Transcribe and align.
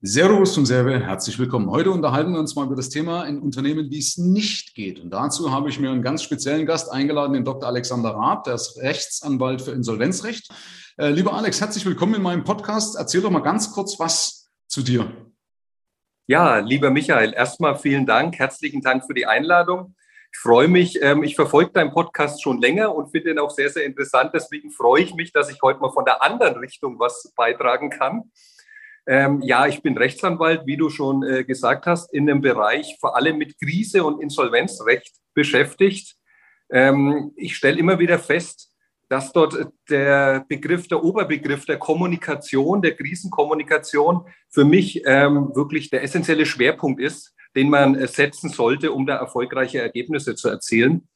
Servus 0.00 0.58
und 0.58 0.66
Serve, 0.66 0.98
herzlich 0.98 1.38
willkommen. 1.38 1.70
Heute 1.70 1.90
unterhalten 1.90 2.32
wir 2.32 2.40
uns 2.40 2.54
mal 2.54 2.66
über 2.66 2.74
das 2.74 2.88
Thema 2.88 3.24
in 3.24 3.38
Unternehmen, 3.38 3.90
wie 3.90 3.98
es 3.98 4.18
nicht 4.18 4.74
geht. 4.74 5.00
Und 5.00 5.10
dazu 5.10 5.52
habe 5.52 5.68
ich 5.68 5.78
mir 5.78 5.90
einen 5.90 6.02
ganz 6.02 6.22
speziellen 6.22 6.66
Gast 6.66 6.90
eingeladen, 6.90 7.32
den 7.32 7.44
Dr. 7.44 7.68
Alexander 7.68 8.10
Raab, 8.10 8.44
der 8.44 8.54
ist 8.54 8.78
Rechtsanwalt 8.78 9.62
für 9.62 9.70
Insolvenzrecht. 9.70 10.48
Äh, 10.98 11.10
lieber 11.10 11.34
Alex, 11.34 11.60
herzlich 11.60 11.86
willkommen 11.86 12.14
in 12.14 12.22
meinem 12.22 12.44
Podcast. 12.44 12.96
Erzähl 12.96 13.22
doch 13.22 13.30
mal 13.30 13.40
ganz 13.40 13.72
kurz 13.72 13.98
was 13.98 14.50
zu 14.66 14.82
dir. 14.82 15.10
Ja, 16.26 16.58
lieber 16.58 16.90
Michael, 16.90 17.32
erstmal 17.32 17.76
vielen 17.76 18.06
Dank, 18.06 18.38
herzlichen 18.38 18.80
Dank 18.80 19.04
für 19.06 19.14
die 19.14 19.26
Einladung. 19.26 19.94
Ich 20.32 20.38
freue 20.38 20.68
mich, 20.68 21.00
ähm, 21.02 21.22
ich 21.22 21.36
verfolge 21.36 21.70
deinen 21.72 21.92
Podcast 21.92 22.42
schon 22.42 22.60
länger 22.60 22.94
und 22.94 23.10
finde 23.10 23.30
ihn 23.30 23.38
auch 23.38 23.50
sehr, 23.50 23.70
sehr 23.70 23.84
interessant. 23.84 24.32
Deswegen 24.34 24.70
freue 24.70 25.02
ich 25.02 25.14
mich, 25.14 25.32
dass 25.32 25.50
ich 25.50 25.62
heute 25.62 25.80
mal 25.80 25.92
von 25.92 26.04
der 26.04 26.22
anderen 26.22 26.56
Richtung 26.56 26.98
was 26.98 27.32
beitragen 27.36 27.90
kann. 27.90 28.30
Ähm, 29.06 29.42
ja, 29.42 29.66
ich 29.66 29.82
bin 29.82 29.98
Rechtsanwalt, 29.98 30.62
wie 30.66 30.76
du 30.76 30.88
schon 30.88 31.22
äh, 31.22 31.44
gesagt 31.44 31.86
hast, 31.86 32.12
in 32.12 32.26
dem 32.26 32.40
Bereich 32.40 32.96
vor 33.00 33.16
allem 33.16 33.36
mit 33.36 33.58
Krise 33.58 34.04
und 34.04 34.22
Insolvenzrecht 34.22 35.14
beschäftigt. 35.34 36.16
Ähm, 36.70 37.32
ich 37.36 37.56
stelle 37.56 37.78
immer 37.78 37.98
wieder 37.98 38.18
fest, 38.18 38.70
dass 39.08 39.32
dort 39.32 39.54
der 39.90 40.46
Begriff, 40.48 40.88
der 40.88 41.04
Oberbegriff 41.04 41.66
der 41.66 41.78
Kommunikation, 41.78 42.80
der 42.80 42.96
Krisenkommunikation 42.96 44.26
für 44.48 44.64
mich 44.64 45.02
ähm, 45.04 45.50
wirklich 45.54 45.90
der 45.90 46.02
essentielle 46.02 46.46
Schwerpunkt 46.46 47.00
ist, 47.00 47.34
den 47.54 47.68
man 47.68 47.94
äh, 47.94 48.06
setzen 48.08 48.48
sollte, 48.48 48.92
um 48.92 49.06
da 49.06 49.16
erfolgreiche 49.16 49.80
Ergebnisse 49.80 50.34
zu 50.34 50.48
erzielen. 50.48 51.08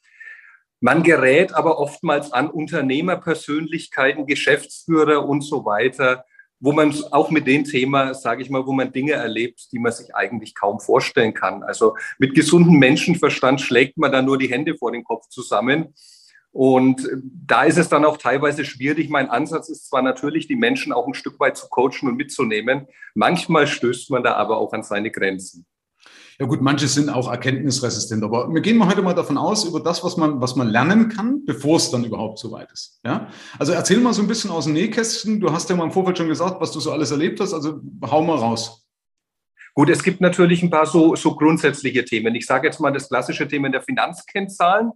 Man 0.81 1.03
gerät 1.03 1.55
aber 1.55 1.79
oftmals 1.79 2.33
an 2.33 2.51
Unternehmerpersönlichkeiten, 2.51 4.27
Geschäftsführer 4.27 5.27
und 5.27 5.41
so 5.41 5.65
weiter, 5.65 6.25
wo 6.61 6.73
man 6.73 6.95
auch 7.13 7.31
mit 7.31 7.47
dem 7.47 7.65
Thema, 7.65 8.15
sage 8.15 8.43
ich 8.43 8.51
mal, 8.51 8.67
wo 8.67 8.73
man 8.73 8.93
Dinge 8.93 9.13
erlebt, 9.13 9.69
die 9.73 9.79
man 9.79 9.93
sich 9.93 10.15
eigentlich 10.15 10.55
kaum 10.55 10.81
vorstellen 10.81 11.35
kann. 11.35 11.63
Also 11.63 11.97
mit 12.19 12.35
gesundem 12.35 12.79
Menschenverstand 12.79 13.61
schlägt 13.61 13.97
man 13.97 14.13
da 14.13 14.23
nur 14.23 14.39
die 14.39 14.51
Hände 14.51 14.77
vor 14.77 14.93
den 14.93 15.05
Kopf 15.05 15.29
zusammen. 15.29 15.95
Und 16.51 17.09
da 17.47 17.65
ist 17.65 17.79
es 17.79 17.89
dann 17.89 18.05
auch 18.05 18.17
teilweise 18.17 18.65
schwierig. 18.65 19.11
Mein 19.11 19.31
Ansatz 19.31 19.69
ist 19.69 19.89
zwar 19.89 20.03
natürlich, 20.03 20.49
die 20.49 20.57
Menschen 20.57 20.93
auch 20.93 21.07
ein 21.07 21.15
Stück 21.15 21.39
weit 21.39 21.57
zu 21.57 21.69
coachen 21.69 22.09
und 22.09 22.17
mitzunehmen. 22.17 22.89
Manchmal 23.15 23.67
stößt 23.67 24.11
man 24.11 24.25
da 24.25 24.35
aber 24.35 24.59
auch 24.59 24.73
an 24.73 24.83
seine 24.83 25.11
Grenzen. 25.11 25.67
Ja 26.41 26.47
gut, 26.47 26.61
manche 26.61 26.87
sind 26.87 27.11
auch 27.11 27.29
erkenntnisresistent, 27.29 28.23
aber 28.23 28.53
wir 28.55 28.61
gehen 28.61 28.77
mal 28.77 28.89
heute 28.89 29.03
mal 29.03 29.15
davon 29.15 29.37
aus, 29.37 29.65
über 29.65 29.81
das, 29.81 30.05
was 30.05 30.17
man, 30.17 30.41
was 30.41 30.55
man 30.55 30.69
lernen 30.69 31.09
kann, 31.09 31.45
bevor 31.45 31.79
es 31.79 31.91
dann 31.91 32.05
überhaupt 32.05 32.39
so 32.39 32.53
weit 32.53 32.71
ist. 32.71 33.01
Ja? 33.05 33.29
Also 33.59 33.73
erzähl 33.73 33.99
mal 33.99 34.15
so 34.15 34.23
ein 34.23 34.29
bisschen 34.29 34.53
aus 34.53 34.65
dem 34.65 34.75
Nähkästchen. 34.75 35.41
Du 35.41 35.53
hast 35.53 35.69
ja 35.69 35.75
mal 35.75 35.85
im 35.85 35.91
Vorfeld 35.91 36.17
schon 36.17 36.29
gesagt, 36.29 36.61
was 36.61 36.71
du 36.71 36.79
so 36.79 36.93
alles 36.93 37.11
erlebt 37.11 37.41
hast, 37.41 37.53
also 37.53 37.81
hau 38.09 38.23
mal 38.23 38.37
raus. 38.37 38.87
Gut, 39.75 39.91
es 39.91 40.03
gibt 40.03 40.21
natürlich 40.21 40.63
ein 40.63 40.71
paar 40.71 40.87
so, 40.87 41.17
so 41.17 41.35
grundsätzliche 41.35 42.05
Themen. 42.05 42.35
Ich 42.37 42.47
sage 42.47 42.69
jetzt 42.69 42.79
mal 42.79 42.93
das 42.93 43.09
klassische 43.09 43.49
Thema 43.49 43.69
der 43.71 43.83
Finanzkennzahlen, 43.83 44.93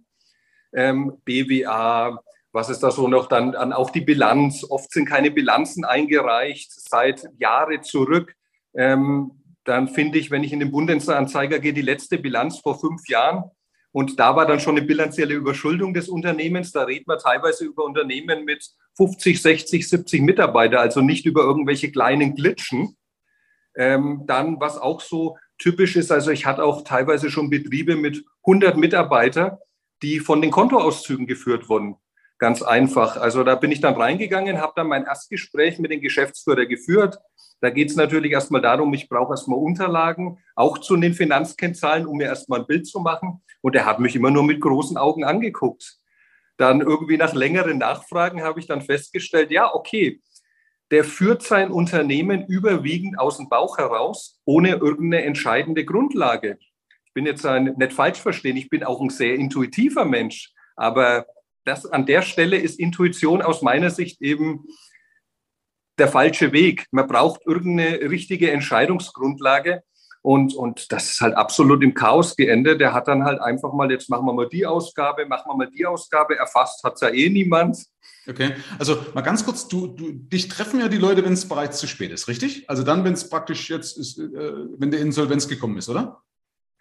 ähm, 0.73 1.11
BWA, 1.25 2.19
was 2.53 2.69
ist 2.69 2.83
da 2.83 2.91
so 2.91 3.07
noch 3.09 3.27
dann 3.27 3.53
an 3.55 3.73
auch 3.73 3.89
die 3.89 4.01
Bilanz? 4.01 4.65
Oft 4.69 4.91
sind 4.91 5.09
keine 5.09 5.31
Bilanzen 5.31 5.83
eingereicht 5.83 6.71
seit 6.71 7.27
Jahre 7.37 7.81
zurück. 7.81 8.33
Ähm, 8.75 9.42
dann 9.65 9.87
finde 9.87 10.19
ich, 10.19 10.31
wenn 10.31 10.43
ich 10.43 10.53
in 10.53 10.59
den 10.59 10.71
Bundesanzeiger 10.71 11.59
gehe, 11.59 11.73
die 11.73 11.81
letzte 11.81 12.17
Bilanz 12.17 12.59
vor 12.59 12.79
fünf 12.79 13.07
Jahren. 13.07 13.43
Und 13.91 14.19
da 14.19 14.35
war 14.35 14.45
dann 14.45 14.59
schon 14.59 14.77
eine 14.77 14.85
bilanzielle 14.85 15.35
Überschuldung 15.35 15.93
des 15.93 16.09
Unternehmens. 16.09 16.71
Da 16.71 16.83
redet 16.83 17.07
man 17.07 17.19
teilweise 17.19 17.65
über 17.65 17.85
Unternehmen 17.85 18.43
mit 18.43 18.67
50, 18.97 19.41
60, 19.41 19.87
70 19.87 20.21
Mitarbeiter, 20.21 20.79
also 20.79 21.01
nicht 21.01 21.25
über 21.25 21.43
irgendwelche 21.43 21.91
kleinen 21.91 22.35
Glitschen. 22.35 22.97
Ähm, 23.75 24.23
dann, 24.25 24.59
was 24.59 24.77
auch 24.77 25.01
so 25.01 25.37
typisch 25.57 25.95
ist, 25.95 26.11
also 26.11 26.31
ich 26.31 26.45
hatte 26.45 26.63
auch 26.63 26.83
teilweise 26.83 27.29
schon 27.29 27.49
Betriebe 27.49 27.95
mit 27.95 28.23
100 28.45 28.77
Mitarbeitern, 28.77 29.57
die 30.01 30.19
von 30.19 30.41
den 30.41 30.51
Kontoauszügen 30.51 31.27
geführt 31.27 31.69
wurden. 31.69 31.95
Ganz 32.39 32.61
einfach. 32.61 33.17
Also 33.17 33.43
da 33.43 33.55
bin 33.55 33.71
ich 33.71 33.79
dann 33.79 33.95
reingegangen, 33.95 34.59
habe 34.59 34.73
dann 34.75 34.87
mein 34.87 35.05
Erstgespräch 35.05 35.79
mit 35.79 35.91
dem 35.91 36.01
Geschäftsführer 36.01 36.65
geführt, 36.65 37.19
da 37.63 37.69
geht 37.69 37.89
es 37.89 37.95
natürlich 37.95 38.33
erstmal 38.33 38.59
darum, 38.59 38.93
ich 38.93 39.07
brauche 39.07 39.31
erstmal 39.31 39.57
Unterlagen, 39.57 40.37
auch 40.53 40.79
zu 40.79 40.97
den 40.97 41.13
Finanzkennzahlen, 41.13 42.05
um 42.05 42.17
mir 42.17 42.25
erstmal 42.25 42.59
ein 42.59 42.67
Bild 42.67 42.85
zu 42.85 42.99
machen. 42.99 43.41
Und 43.61 43.73
er 43.73 43.85
hat 43.85 44.01
mich 44.01 44.17
immer 44.17 44.31
nur 44.31 44.43
mit 44.43 44.59
großen 44.59 44.97
Augen 44.97 45.23
angeguckt. 45.23 45.97
Dann 46.57 46.81
irgendwie 46.81 47.15
nach 47.15 47.33
längeren 47.33 47.77
Nachfragen 47.77 48.43
habe 48.43 48.59
ich 48.59 48.67
dann 48.67 48.81
festgestellt, 48.81 49.49
ja, 49.49 49.73
okay, 49.73 50.19
der 50.91 51.05
führt 51.05 51.41
sein 51.41 51.71
Unternehmen 51.71 52.45
überwiegend 52.47 53.17
aus 53.17 53.37
dem 53.37 53.47
Bauch 53.47 53.77
heraus, 53.77 54.41
ohne 54.43 54.71
irgendeine 54.71 55.23
entscheidende 55.23 55.85
Grundlage. 55.85 56.57
Ich 57.05 57.13
bin 57.13 57.25
jetzt 57.25 57.45
nicht 57.45 57.93
falsch 57.93 58.19
verstehen, 58.19 58.57
ich 58.57 58.69
bin 58.69 58.83
auch 58.83 58.99
ein 58.99 59.09
sehr 59.09 59.35
intuitiver 59.35 60.03
Mensch, 60.03 60.51
aber 60.75 61.27
das 61.63 61.85
an 61.85 62.05
der 62.05 62.23
Stelle 62.23 62.57
ist 62.57 62.77
Intuition 62.77 63.41
aus 63.41 63.61
meiner 63.61 63.89
Sicht 63.89 64.21
eben 64.21 64.65
der 65.97 66.07
falsche 66.07 66.51
Weg. 66.51 66.87
Man 66.91 67.07
braucht 67.07 67.45
irgendeine 67.45 68.09
richtige 68.09 68.51
Entscheidungsgrundlage. 68.51 69.83
Und, 70.21 70.55
und 70.55 70.91
das 70.93 71.09
ist 71.09 71.21
halt 71.21 71.35
absolut 71.35 71.83
im 71.83 71.93
Chaos 71.93 72.37
geendet. 72.37 72.79
Der 72.79 72.93
hat 72.93 73.09
dann 73.09 73.25
halt 73.25 73.41
einfach 73.41 73.73
mal, 73.73 73.91
jetzt 73.91 74.09
machen 74.09 74.25
wir 74.25 74.33
mal 74.33 74.47
die 74.47 74.65
Ausgabe, 74.65 75.25
machen 75.25 75.51
wir 75.51 75.57
mal 75.57 75.69
die 75.69 75.85
Ausgabe. 75.85 76.37
Erfasst 76.37 76.81
hat 76.83 76.93
es 76.95 77.01
ja 77.01 77.09
eh 77.09 77.29
niemand. 77.29 77.77
Okay, 78.25 78.53
also 78.79 78.97
mal 79.13 79.21
ganz 79.21 79.43
kurz, 79.43 79.67
du, 79.67 79.87
du, 79.87 80.13
dich 80.13 80.47
treffen 80.47 80.79
ja 80.79 80.87
die 80.87 80.97
Leute, 80.97 81.25
wenn 81.25 81.33
es 81.33 81.47
bereits 81.47 81.79
zu 81.79 81.87
spät 81.87 82.09
ist, 82.11 82.29
richtig? 82.29 82.69
Also 82.69 82.83
dann, 82.83 83.03
wenn 83.03 83.11
es 83.11 83.29
praktisch 83.29 83.69
jetzt 83.69 83.97
ist, 83.97 84.17
äh, 84.17 84.53
wenn 84.77 84.91
der 84.91 85.01
Insolvenz 85.01 85.49
gekommen 85.49 85.77
ist, 85.77 85.89
oder? 85.89 86.21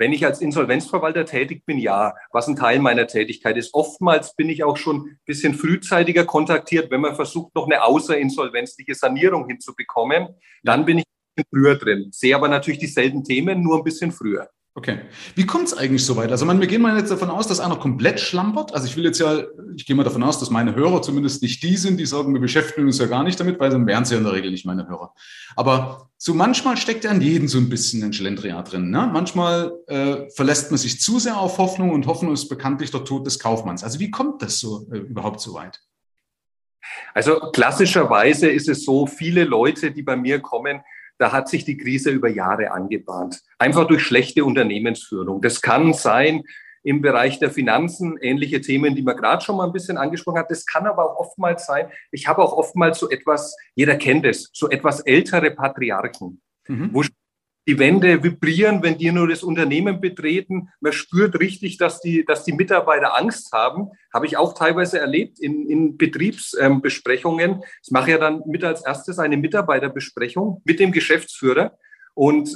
Wenn 0.03 0.13
ich 0.13 0.27
als 0.27 0.41
Insolvenzverwalter 0.41 1.25
tätig 1.25 1.65
bin, 1.65 1.79
ja, 1.79 2.17
was 2.33 2.49
ein 2.49 2.57
Teil 2.57 2.81
meiner 2.81 3.07
Tätigkeit 3.07 3.57
ist. 3.57 3.73
Oftmals 3.73 4.35
bin 4.35 4.49
ich 4.49 4.65
auch 4.65 4.77
schon 4.77 4.97
ein 4.97 5.21
bisschen 5.27 5.55
frühzeitiger 5.55 6.25
kontaktiert, 6.25 6.91
wenn 6.91 7.03
man 7.03 7.15
versucht, 7.15 7.55
noch 7.55 7.67
eine 7.67 7.85
außerinsolvenzliche 7.85 8.97
Sanierung 8.97 9.47
hinzubekommen. 9.47 10.27
Dann 10.65 10.85
bin 10.85 10.99
ich 10.99 11.05
ein 11.05 11.37
bisschen 11.37 11.49
früher 11.51 11.77
drin. 11.77 12.09
Sehe 12.11 12.35
aber 12.35 12.49
natürlich 12.49 12.81
dieselben 12.81 13.23
Themen, 13.23 13.63
nur 13.63 13.77
ein 13.77 13.85
bisschen 13.85 14.11
früher. 14.11 14.51
Okay. 14.75 15.01
Wie 15.35 15.45
kommt 15.45 15.67
es 15.67 15.77
eigentlich 15.77 16.05
so 16.07 16.17
weit? 16.17 16.31
Also, 16.31 16.47
man, 16.47 16.59
wir 16.59 16.67
gehen 16.67 16.81
mal 16.81 16.97
jetzt 16.97 17.11
davon 17.11 17.29
aus, 17.29 17.47
dass 17.47 17.61
einer 17.61 17.77
komplett 17.77 18.19
schlampert. 18.21 18.73
Also, 18.73 18.87
ich 18.87 18.97
will 18.97 19.05
jetzt 19.05 19.19
ja, 19.19 19.43
ich 19.77 19.85
gehe 19.85 19.95
mal 19.95 20.03
davon 20.03 20.23
aus, 20.23 20.39
dass 20.39 20.49
meine 20.49 20.75
Hörer 20.75 21.03
zumindest 21.03 21.43
nicht 21.43 21.63
die 21.63 21.77
sind, 21.77 22.01
die 22.01 22.07
sagen, 22.07 22.33
wir 22.33 22.41
beschäftigen 22.41 22.87
uns 22.87 22.99
ja 22.99 23.05
gar 23.05 23.23
nicht 23.23 23.39
damit, 23.39 23.61
weil 23.61 23.69
dann 23.69 23.87
wären 23.87 24.07
sie 24.07 24.15
ja 24.15 24.19
in 24.19 24.25
der 24.25 24.33
Regel 24.33 24.51
nicht 24.51 24.65
meine 24.65 24.89
Hörer. 24.89 25.13
Aber 25.57 26.09
so 26.17 26.33
manchmal 26.33 26.79
steckt 26.79 27.05
ja 27.05 27.11
an 27.11 27.21
jedem 27.21 27.49
so 27.49 27.59
ein 27.59 27.69
bisschen 27.69 28.03
ein 28.03 28.15
Schlendrian 28.15 28.65
drin. 28.65 28.91
Ne? 28.91 29.11
Manchmal 29.13 29.73
äh, 29.89 30.31
verlässt 30.31 30.71
man 30.71 30.79
sich 30.79 31.03
zu 31.03 31.19
sehr 31.19 31.37
auf 31.37 31.59
Hoffnung 31.59 31.91
und 31.91 32.07
Hoffnung 32.07 32.33
ist 32.33 32.49
bekanntlich 32.49 32.91
der 32.91 33.05
Tod 33.05 33.27
des 33.27 33.39
Kaufmanns. 33.39 33.85
Also, 33.85 34.01
wie 34.01 34.11
kommt 34.11 34.41
das 34.41 34.59
so 34.59 34.89
äh, 34.91 34.97
überhaupt 34.97 35.41
so 35.41 35.53
weit? 35.53 35.83
Also, 37.13 37.39
klassischerweise 37.53 38.49
ist 38.49 38.71
es 38.71 38.87
so, 38.87 39.07
viele 39.07 39.45
Leute, 39.45 39.91
die 39.91 40.03
bei 40.03 40.17
mir 40.17 40.41
kommen, 40.41 40.81
da 41.23 41.31
hat 41.31 41.49
sich 41.49 41.65
die 41.65 41.77
Krise 41.77 42.11
über 42.11 42.29
Jahre 42.29 42.73
angebahnt. 42.73 43.43
Einfach 43.57 43.87
durch 43.87 44.03
schlechte 44.03 44.45
Unternehmensführung. 44.45 45.41
Das 45.41 45.63
kann 45.63 45.93
sein 45.93 46.43
im 46.83 47.01
Bereich 47.01 47.39
der 47.39 47.53
Finanzen, 47.53 48.19
ähnliche 48.21 48.61
Themen, 48.61 48.97
die 48.97 49.03
man 49.03 49.17
gerade 49.17 49.45
schon 49.45 49.57
mal 49.57 49.67
ein 49.67 49.73
bisschen 49.73 49.99
angesprochen 49.99 50.41
hat. 50.41 50.51
Das 50.51 50.67
kann 50.67 50.85
aber 50.85 51.05
auch 51.05 51.21
oftmals 51.21 51.65
sein, 51.65 51.87
ich 52.11 52.27
habe 52.27 52.43
auch 52.43 52.53
oftmals 52.53 52.99
so 52.99 53.09
etwas, 53.09 53.57
jeder 53.77 53.95
kennt 53.95 54.27
es, 54.27 54.51
so 54.53 54.69
etwas 54.69 54.99
ältere 54.99 55.53
Patriarchen, 55.53 56.43
mhm. 56.67 56.91
wo 56.93 57.05
die 57.67 57.79
Wände 57.79 58.23
vibrieren, 58.23 58.83
wenn 58.83 58.99
die 58.99 59.13
nur 59.13 59.29
das 59.29 59.43
Unternehmen 59.43 60.01
betreten. 60.01 60.71
Man 60.81 60.93
spürt 60.93 61.39
richtig, 61.39 61.79
dass 61.79 62.01
die, 62.01 62.25
dass 62.25 62.45
die 62.45 62.53
Mitarbeiter 62.53 63.17
Angst 63.17 63.53
haben. 63.53 63.91
Habe 64.13 64.27
ich 64.27 64.37
auch 64.37 64.53
teilweise 64.53 64.99
erlebt 64.99 65.39
in, 65.39 65.69
in 65.69 65.97
Betriebsbesprechungen. 65.97 67.63
ich 67.83 67.91
mache 67.91 68.11
ja 68.11 68.19
dann 68.19 68.43
mit 68.47 68.65
als 68.65 68.85
erstes 68.85 69.19
eine 69.19 69.37
Mitarbeiterbesprechung 69.37 70.61
mit 70.65 70.81
dem 70.81 70.91
Geschäftsführer. 70.91 71.79
Und 72.15 72.51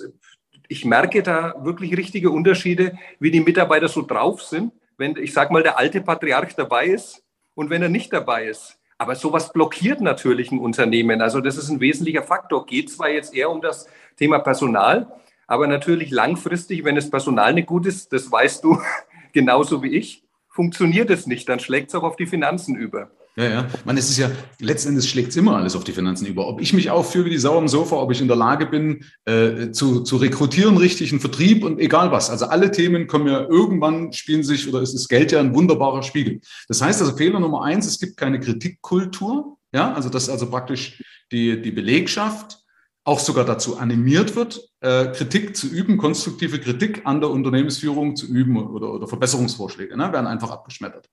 ich 0.69 0.85
merke 0.85 1.23
da 1.23 1.55
wirklich 1.63 1.97
richtige 1.97 2.31
Unterschiede, 2.31 2.99
wie 3.21 3.31
die 3.31 3.41
Mitarbeiter 3.41 3.89
so 3.89 4.03
drauf 4.03 4.43
sind, 4.43 4.73
wenn, 4.99 5.17
ich 5.17 5.33
sage 5.33 5.53
mal, 5.53 5.63
der 5.63 5.79
alte 5.79 6.01
Patriarch 6.01 6.55
dabei 6.57 6.87
ist 6.87 7.23
und 7.55 7.71
wenn 7.71 7.83
er 7.83 7.89
nicht 7.89 8.13
dabei 8.13 8.47
ist. 8.47 8.79
Aber 8.99 9.15
sowas 9.15 9.53
blockiert 9.53 10.01
natürlich 10.01 10.51
ein 10.51 10.59
Unternehmen. 10.59 11.21
Also 11.21 11.41
das 11.41 11.57
ist 11.57 11.69
ein 11.69 11.81
wesentlicher 11.81 12.23
Faktor. 12.23 12.67
Geht 12.67 12.91
zwar 12.91 13.11
jetzt 13.11 13.35
eher 13.35 13.51
um 13.51 13.61
das 13.61 13.87
Thema 14.17 14.39
Personal, 14.39 15.13
aber 15.47 15.67
natürlich 15.67 16.11
langfristig, 16.11 16.85
wenn 16.85 16.95
das 16.95 17.11
Personal 17.11 17.53
nicht 17.53 17.67
gut 17.67 17.87
ist, 17.87 18.13
das 18.13 18.31
weißt 18.33 18.65
du 18.65 18.81
genauso 19.33 19.83
wie 19.83 19.97
ich, 19.97 20.25
funktioniert 20.49 21.11
es 21.11 21.27
nicht. 21.27 21.49
Dann 21.49 21.61
schlägt 21.61 21.89
es 21.89 21.95
auch 21.95 22.03
auf 22.03 22.17
die 22.17 22.27
Finanzen 22.27 22.75
über. 22.75 23.11
Ja, 23.39 23.45
ja. 23.45 23.69
Man, 23.85 23.99
es 23.99 24.09
ist 24.09 24.17
ja, 24.17 24.31
letztendlich 24.61 25.11
schlägt 25.11 25.29
es 25.29 25.37
immer 25.37 25.57
alles 25.57 25.77
auf 25.77 25.85
die 25.85 25.93
Finanzen 25.93 26.25
über. 26.25 26.49
Ob 26.49 26.63
ich 26.63 26.73
mich 26.73 26.89
aufführe 26.89 27.27
wie 27.27 27.31
die 27.31 27.39
Sau 27.39 27.59
am 27.59 27.69
Sofa, 27.69 27.97
ob 27.97 28.11
ich 28.11 28.23
in 28.23 28.29
der 28.29 28.37
Lage 28.37 28.65
bin, 28.65 29.05
äh, 29.27 29.73
zu, 29.73 30.01
zu 30.01 30.17
rekrutieren, 30.17 30.79
richtig, 30.79 31.13
einen 31.13 31.21
Vertrieb 31.21 31.63
und 31.63 31.79
egal 31.79 32.11
was. 32.11 32.31
Also 32.31 32.47
alle 32.47 32.71
Themen 32.71 33.07
kommen 33.07 33.27
ja 33.27 33.43
irgendwann, 33.43 34.15
spielen 34.15 34.43
sich, 34.43 34.67
oder 34.67 34.81
ist 34.81 34.95
das 34.95 35.07
Geld 35.07 35.33
ja 35.33 35.41
ein 35.41 35.55
wunderbarer 35.55 36.03
Spiegel. 36.03 36.41
Das 36.69 36.81
heißt 36.81 37.03
also, 37.03 37.15
Fehler 37.15 37.39
Nummer 37.39 37.63
eins, 37.63 37.87
es 37.87 37.99
gibt 37.99 38.17
keine 38.17 38.41
Kritikkultur. 38.41 39.59
Ja, 39.73 39.93
also 39.93 40.09
das 40.09 40.25
ist 40.25 40.31
also 40.31 40.49
praktisch 40.49 41.03
die, 41.31 41.61
die 41.61 41.73
Belegschaft 41.73 42.59
auch 43.05 43.21
sogar 43.21 43.45
dazu 43.45 43.77
animiert 43.77 44.35
wird, 44.35 44.67
äh, 44.81 45.13
Kritik 45.13 45.57
zu 45.57 45.69
üben, 45.69 45.99
konstruktive 45.99 46.59
Kritik 46.59 47.03
an 47.05 47.21
der 47.21 47.31
Unternehmensführung 47.31 48.17
zu 48.17 48.27
üben 48.27 48.57
oder, 48.57 48.95
oder 48.95 49.07
Verbesserungsvorschläge, 49.07 49.97
ne, 49.97 50.11
werden 50.13 50.27
einfach 50.27 50.51
abgeschmettert. 50.51 51.09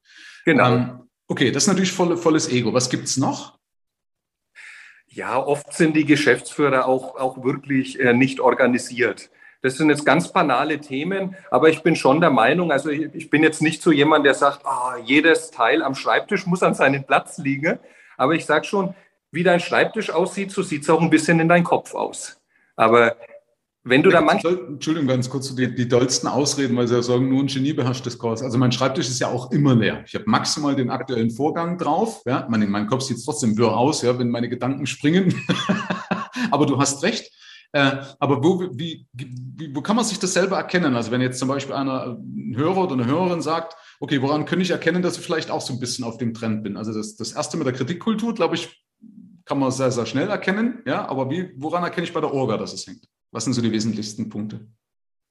Genau. 0.46 0.74
Ähm, 0.74 1.00
okay, 1.28 1.52
das 1.52 1.64
ist 1.64 1.68
natürlich 1.68 1.92
voll, 1.92 2.16
volles 2.18 2.50
Ego. 2.50 2.74
Was 2.74 2.90
gibt 2.90 3.06
es 3.06 3.18
noch? 3.18 3.58
Ja, 5.08 5.38
oft 5.38 5.74
sind 5.74 5.96
die 5.96 6.06
Geschäftsführer 6.06 6.88
auch, 6.88 7.16
auch 7.18 7.44
wirklich 7.44 8.00
äh, 8.00 8.14
nicht 8.14 8.40
organisiert. 8.40 9.30
Das 9.62 9.78
sind 9.78 9.90
jetzt 9.90 10.06
ganz 10.06 10.34
banale 10.34 10.80
Themen, 10.82 11.38
aber 11.50 11.70
ich 11.70 11.84
bin 11.84 11.96
schon 11.96 12.20
der 12.20 12.32
Meinung, 12.32 12.72
also 12.72 12.90
ich, 12.90 13.14
ich 13.14 13.30
bin 13.30 13.44
jetzt 13.44 13.62
nicht 13.62 13.82
so 13.82 13.92
jemand, 13.92 14.26
der 14.26 14.34
sagt, 14.34 14.66
ah, 14.66 14.98
jedes 15.06 15.52
Teil 15.52 15.84
am 15.84 15.96
Schreibtisch 15.96 16.46
muss 16.46 16.64
an 16.64 16.74
seinem 16.74 17.06
Platz 17.06 17.38
liegen. 17.38 17.80
Aber 18.18 18.34
ich 18.34 18.46
sage 18.46 18.66
schon, 18.66 18.94
wie 19.32 19.44
dein 19.44 19.60
Schreibtisch 19.60 20.10
aussieht, 20.10 20.52
so 20.52 20.64
sieht 20.64 20.84
es 20.84 20.90
auch 20.90 21.02
ein 21.02 21.10
bisschen 21.10 21.40
in 21.40 21.48
deinem 21.48 21.64
Kopf 21.64 21.96
aus. 21.96 22.42
Aber 22.76 23.16
wenn 23.86 24.02
du 24.02 24.10
da 24.10 24.22
manchmal. 24.22 24.60
Entschuldigung, 24.70 25.08
ganz 25.08 25.30
kurz, 25.30 25.54
die, 25.54 25.76
die 25.76 25.88
dollsten 25.88 26.30
Ausreden, 26.30 26.78
weil 26.78 26.88
sie 26.88 26.96
ja 26.96 27.02
sagen, 27.02 27.28
nur 27.28 27.42
ein 27.42 27.48
Genie 27.48 27.74
beherrscht 27.74 28.06
das 28.06 28.18
Chaos. 28.18 28.42
Also 28.42 28.58
mein 28.58 28.72
Schreibtisch 28.72 29.10
ist 29.10 29.20
ja 29.20 29.28
auch 29.28 29.52
immer 29.52 29.76
leer. 29.76 30.04
Ich 30.08 30.16
habe 30.16 30.24
maximal 30.28 30.76
den 30.76 30.90
aktuellen 30.90 31.32
Vorgang 31.32 31.78
drauf. 31.78 32.22
Ja, 32.26 32.40
in 32.40 32.70
meinem 32.70 32.88
Kopf 32.88 33.04
sieht 33.04 33.24
trotzdem 33.24 33.58
wirr 33.58 33.76
aus, 33.76 34.02
ja, 34.02 34.18
wenn 34.18 34.30
meine 34.30 34.48
Gedanken 34.48 34.86
springen. 34.86 35.36
aber 36.52 36.66
du 36.66 36.80
hast 36.80 37.04
recht. 37.04 37.30
Äh, 37.74 37.98
aber 38.20 38.44
wo, 38.44 38.70
wie, 38.74 39.08
wie, 39.14 39.76
wo 39.76 39.82
kann 39.82 39.96
man 39.96 40.06
sich 40.06 40.20
das 40.20 40.34
selber 40.34 40.58
erkennen? 40.58 40.96
Also 40.96 41.12
wenn 41.12 41.22
jetzt 41.22 41.40
zum 41.40 41.48
Beispiel 41.50 41.76
einer, 41.76 42.18
ein 42.20 42.54
Hörer 42.56 42.84
oder 42.84 42.94
eine 42.94 43.06
Hörerin 43.06 43.42
sagt, 43.42 43.76
okay, 44.00 44.22
woran 44.22 44.46
kann 44.46 44.62
ich 44.62 44.70
erkennen, 44.70 45.02
dass 45.02 45.18
ich 45.18 45.26
vielleicht 45.26 45.50
auch 45.50 45.62
so 45.62 45.74
ein 45.74 45.80
bisschen 45.80 46.06
auf 46.06 46.18
dem 46.18 46.34
Trend 46.34 46.64
bin? 46.64 46.78
Also 46.78 46.94
das, 46.94 47.16
das 47.16 47.34
erste 47.34 47.58
mit 47.58 47.66
der 47.66 47.74
Kritikkultur, 47.74 48.34
glaube 48.34 48.56
ich, 48.56 48.86
kann 49.46 49.60
man 49.60 49.72
sehr, 49.72 49.92
sehr 49.92 50.06
schnell 50.06 50.30
erkennen. 50.30 50.84
Ja, 50.86 51.10
aber 51.10 51.30
wie, 51.30 51.52
woran 51.58 51.84
erkenne 51.84 52.06
ich 52.06 52.14
bei 52.14 52.22
der 52.22 52.34
Orga, 52.34 52.58
dass 52.58 52.74
es 52.74 52.88
hängt? 52.88 53.08
Was 53.34 53.46
sind 53.46 53.54
so 53.54 53.62
die 53.62 53.72
wesentlichsten 53.72 54.30
Punkte? 54.30 54.60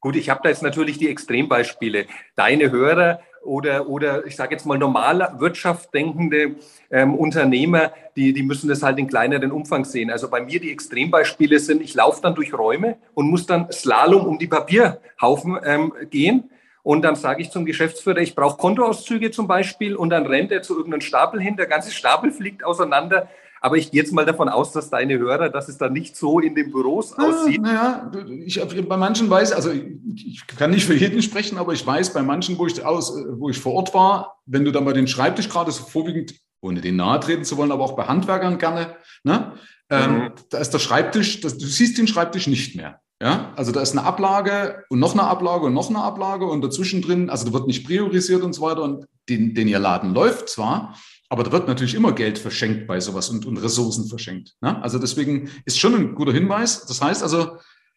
Gut, 0.01 0.17
ich 0.17 0.29
habe 0.29 0.41
da 0.43 0.49
jetzt 0.49 0.65
natürlich 0.65 0.99
die 0.99 1.09
Extrembeispiele. 1.09 2.07
Deine 2.35 2.73
Hörer 2.73 3.21
oder, 3.45 3.89
oder 3.89 4.27
ich 4.27 4.35
sage 4.35 4.55
jetzt 4.55 4.67
mal 4.67 4.77
normaler 4.77 5.39
Wirtschaft 5.39 5.95
denkende 5.95 6.57
ähm, 6.91 7.15
Unternehmer, 7.15 7.93
die, 8.17 8.33
die 8.33 8.43
müssen 8.43 8.69
das 8.69 8.83
halt 8.83 8.99
in 8.99 9.07
kleineren 9.07 9.53
Umfang 9.53 9.85
sehen. 9.85 10.11
Also 10.11 10.29
bei 10.29 10.41
mir 10.41 10.59
die 10.59 10.73
Extrembeispiele 10.73 11.61
sind, 11.61 11.81
ich 11.81 11.95
laufe 11.95 12.21
dann 12.21 12.35
durch 12.35 12.53
Räume 12.53 12.97
und 13.15 13.31
muss 13.31 13.47
dann 13.47 13.71
Slalom 13.71 14.27
um 14.27 14.39
die 14.39 14.49
Papierhaufen 14.49 15.59
ähm, 15.65 15.93
gehen. 16.11 16.51
Und 16.83 17.03
dann 17.03 17.15
sage 17.15 17.43
ich 17.43 17.51
zum 17.51 17.65
Geschäftsführer, 17.65 18.19
ich 18.19 18.35
brauche 18.35 18.57
Kontoauszüge 18.57 19.31
zum 19.31 19.47
Beispiel 19.47 19.95
und 19.95 20.11
dann 20.11 20.27
rennt 20.27 20.51
er 20.51 20.63
zu 20.63 20.77
irgendeinem 20.77 21.03
Stapel 21.03 21.41
hin, 21.41 21.57
der 21.57 21.67
ganze 21.67 21.93
Stapel 21.93 22.33
fliegt 22.33 22.65
auseinander. 22.65 23.29
Aber 23.63 23.77
ich 23.77 23.93
gehe 23.93 24.03
jetzt 24.03 24.13
mal 24.13 24.27
davon 24.27 24.49
aus, 24.49 24.73
dass 24.73 24.91
deine 24.91 25.17
Hörer, 25.19 25.49
dass 25.49 25.69
es 25.69 25.79
dann 25.79 25.93
nicht 25.93 26.17
so 26.17 26.41
in 26.41 26.57
den 26.57 26.73
Büros 26.73 27.17
aussieht. 27.17 27.63
Naja, 27.63 28.11
ich, 28.45 28.61
bei 28.61 28.97
manchen 28.97 29.31
weiß, 29.31 29.53
also 29.53 29.71
ich 29.71 30.45
kann 30.49 30.73
nicht 30.73 30.85
für 30.85 30.97
jeden 30.97 31.23
sprechen, 31.23 31.59
aber 31.59 31.73
ich 31.73 31.87
weiß, 31.87 32.13
bei 32.13 32.23
manchen, 32.23 32.59
wo 32.59 32.67
ich, 32.67 32.85
aus, 32.85 33.17
wo 33.39 33.49
ich 33.51 33.61
vor 33.61 33.75
Ort 33.75 33.95
war, 33.95 34.41
wenn 34.47 34.65
du 34.65 34.73
dann 34.73 34.85
bei 34.85 34.93
den 34.93 35.07
Schreibtisch 35.07 35.49
gerade 35.49 35.71
so 35.71 35.85
vorwiegend, 35.85 36.35
ohne 36.61 36.81
den 36.81 36.97
nahe 36.97 37.21
treten 37.21 37.45
zu 37.45 37.57
wollen, 37.57 37.71
aber 37.71 37.85
auch 37.85 37.95
bei 37.95 38.05
Handwerkern 38.05 38.59
gerne, 38.59 38.97
ne? 39.23 39.53
Ähm, 39.91 40.15
mhm. 40.15 40.31
da 40.51 40.59
ist 40.59 40.71
der 40.71 40.79
Schreibtisch, 40.81 41.41
das, 41.41 41.59
du 41.59 41.67
siehst 41.67 41.99
den 41.99 42.09
Schreibtisch 42.09 42.49
nicht 42.49 42.75
mehr. 42.75 43.01
Ja, 43.23 43.53
also 43.55 43.71
da 43.71 43.81
ist 43.81 43.93
eine 43.93 44.05
Ablage 44.05 44.85
und 44.89 44.99
noch 44.99 45.13
eine 45.13 45.23
Ablage 45.23 45.67
und 45.67 45.75
noch 45.75 45.89
eine 45.89 46.03
Ablage 46.03 46.47
und 46.47 46.65
dazwischen 46.65 47.03
drin, 47.03 47.31
also 47.31 47.47
da 47.47 47.53
wird 47.53 47.69
nicht 47.69 47.87
priorisiert 47.87 48.43
und 48.43 48.55
so 48.55 48.63
weiter 48.63 48.83
und 48.83 49.07
den, 49.29 49.55
den 49.55 49.69
ihr 49.69 49.79
Laden 49.79 50.13
läuft 50.13 50.49
zwar, 50.49 50.97
aber 51.33 51.45
da 51.45 51.53
wird 51.53 51.67
natürlich 51.67 51.95
immer 51.95 52.13
Geld 52.13 52.39
verschenkt 52.39 52.87
bei 52.87 53.01
sowas 53.01 53.31
und, 53.31 53.47
und 53.47 53.57
Ressourcen 53.57 54.07
verschenkt. 54.07 54.55
Ne? 54.61 54.83
Also 54.83 54.99
deswegen 54.99 55.51
ist 55.65 55.79
schon 55.79 55.95
ein 55.95 56.15
guter 56.15 56.35
Hinweis. 56.35 56.85
Das 56.85 57.01
heißt 57.01 57.23
also, 57.23 57.57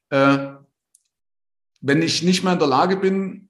äh, 0.09 0.53
wenn 1.81 2.01
ich 2.01 2.23
nicht 2.23 2.45
mehr 2.45 2.53
in 2.53 2.59
der 2.59 2.69
Lage 2.69 2.95
bin, 2.95 3.49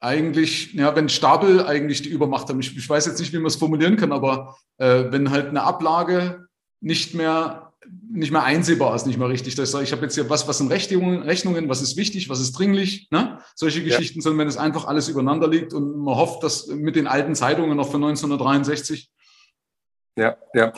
eigentlich, 0.00 0.72
ja, 0.72 0.96
wenn 0.96 1.10
Stapel 1.10 1.66
eigentlich 1.66 2.00
die 2.00 2.08
Übermacht 2.08 2.48
haben, 2.48 2.60
ich, 2.60 2.74
ich 2.74 2.88
weiß 2.88 3.04
jetzt 3.04 3.20
nicht, 3.20 3.34
wie 3.34 3.36
man 3.36 3.48
es 3.48 3.56
formulieren 3.56 3.98
kann, 3.98 4.10
aber 4.10 4.56
äh, 4.78 5.04
wenn 5.10 5.30
halt 5.30 5.48
eine 5.48 5.64
Ablage 5.64 6.46
nicht 6.80 7.12
mehr 7.14 7.63
nicht 8.10 8.30
mehr 8.30 8.44
einsehbar 8.44 8.94
ist, 8.94 9.06
nicht 9.06 9.18
mehr 9.18 9.28
richtig. 9.28 9.54
Das, 9.54 9.74
ich 9.74 9.92
habe 9.92 10.02
jetzt 10.02 10.14
hier 10.14 10.30
was, 10.30 10.46
was 10.48 10.58
sind 10.58 10.70
Rechnungen, 10.70 11.22
Rechnungen, 11.22 11.68
was 11.68 11.82
ist 11.82 11.96
wichtig, 11.96 12.28
was 12.28 12.40
ist 12.40 12.52
dringlich, 12.52 13.08
ne? 13.10 13.38
solche 13.54 13.82
Geschichten, 13.82 14.20
ja. 14.20 14.22
sondern 14.22 14.40
wenn 14.40 14.48
es 14.48 14.56
einfach 14.56 14.86
alles 14.86 15.08
übereinander 15.08 15.48
liegt 15.48 15.74
und 15.74 15.98
man 15.98 16.14
hofft, 16.16 16.42
dass 16.42 16.68
mit 16.68 16.96
den 16.96 17.06
alten 17.06 17.34
Zeitungen 17.34 17.76
noch 17.76 17.90
von 17.90 18.02
1963 18.02 19.10
ja, 20.16 20.36
ja. 20.52 20.72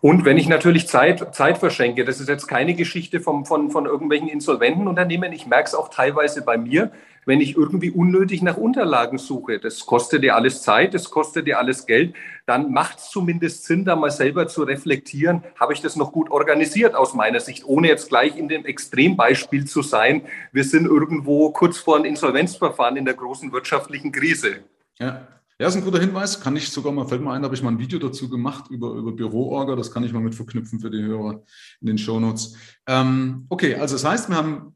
Und 0.00 0.24
wenn 0.24 0.36
ich 0.36 0.48
natürlich 0.48 0.88
Zeit, 0.88 1.34
Zeit 1.34 1.58
verschenke, 1.58 2.04
das 2.04 2.20
ist 2.20 2.28
jetzt 2.28 2.46
keine 2.46 2.74
Geschichte 2.74 3.20
vom, 3.20 3.44
von, 3.44 3.70
von 3.70 3.86
irgendwelchen 3.86 4.28
insolventen 4.28 4.88
Unternehmen, 4.88 5.32
ich 5.32 5.46
merke 5.46 5.68
es 5.68 5.74
auch 5.74 5.88
teilweise 5.88 6.42
bei 6.42 6.56
mir, 6.56 6.90
wenn 7.26 7.40
ich 7.40 7.56
irgendwie 7.56 7.90
unnötig 7.90 8.42
nach 8.42 8.56
Unterlagen 8.56 9.18
suche. 9.18 9.58
Das 9.58 9.86
kostet 9.86 10.22
dir 10.22 10.36
alles 10.36 10.62
Zeit, 10.62 10.94
das 10.94 11.10
kostet 11.10 11.46
dir 11.46 11.58
alles 11.58 11.86
Geld. 11.86 12.14
Dann 12.46 12.72
macht 12.72 12.98
es 12.98 13.10
zumindest 13.10 13.64
Sinn, 13.64 13.84
da 13.84 13.96
mal 13.96 14.10
selber 14.10 14.48
zu 14.48 14.62
reflektieren, 14.62 15.42
habe 15.58 15.72
ich 15.72 15.80
das 15.80 15.96
noch 15.96 16.12
gut 16.12 16.30
organisiert 16.30 16.94
aus 16.94 17.14
meiner 17.14 17.40
Sicht, 17.40 17.64
ohne 17.64 17.88
jetzt 17.88 18.08
gleich 18.08 18.36
in 18.36 18.48
dem 18.48 18.64
Extrembeispiel 18.64 19.66
zu 19.66 19.82
sein. 19.82 20.22
Wir 20.52 20.64
sind 20.64 20.86
irgendwo 20.86 21.50
kurz 21.50 21.78
vor 21.78 21.96
einem 21.96 22.06
Insolvenzverfahren 22.06 22.96
in 22.96 23.04
der 23.04 23.14
großen 23.14 23.52
wirtschaftlichen 23.52 24.12
Krise. 24.12 24.60
Ja, 24.98 25.26
ja, 25.60 25.68
ist 25.68 25.76
ein 25.76 25.84
guter 25.84 26.00
Hinweis. 26.00 26.40
Kann 26.40 26.56
ich 26.56 26.70
sogar 26.70 26.90
mal, 26.90 27.06
fällt 27.06 27.20
mir 27.20 27.32
ein, 27.32 27.44
habe 27.44 27.54
ich 27.54 27.62
mal 27.62 27.68
ein 27.68 27.78
Video 27.78 27.98
dazu 27.98 28.30
gemacht 28.30 28.70
über, 28.70 28.92
über 28.94 29.12
Büroorga. 29.12 29.76
Das 29.76 29.92
kann 29.92 30.02
ich 30.04 30.12
mal 30.14 30.22
mit 30.22 30.34
verknüpfen 30.34 30.80
für 30.80 30.90
die 30.90 31.02
Hörer 31.02 31.42
in 31.82 31.86
den 31.86 31.98
Shownotes. 31.98 32.56
Ähm, 32.86 33.44
okay, 33.50 33.74
also 33.74 33.94
das 33.94 34.06
heißt, 34.06 34.30
wir 34.30 34.36
haben 34.36 34.74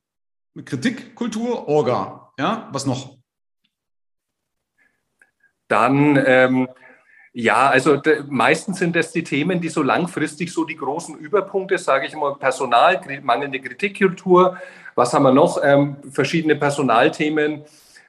Kritik, 0.62 1.14
Kultur, 1.14 1.68
Orga. 1.68 2.23
Ja, 2.38 2.68
was 2.72 2.86
noch? 2.86 3.16
Dann, 5.68 6.22
ähm, 6.26 6.68
ja, 7.32 7.68
also 7.68 8.00
meistens 8.28 8.78
sind 8.78 8.94
das 8.94 9.12
die 9.12 9.24
Themen, 9.24 9.60
die 9.60 9.68
so 9.68 9.82
langfristig 9.82 10.52
so 10.52 10.64
die 10.64 10.76
großen 10.76 11.16
Überpunkte, 11.18 11.78
sage 11.78 12.06
ich 12.06 12.14
mal, 12.14 12.36
Personal, 12.36 13.00
mangelnde 13.22 13.60
Kritikkultur. 13.60 14.58
Was 14.94 15.12
haben 15.12 15.24
wir 15.24 15.32
noch? 15.32 15.58
Ähm, 15.62 15.96
verschiedene 16.10 16.54
Personalthemen. 16.56 17.64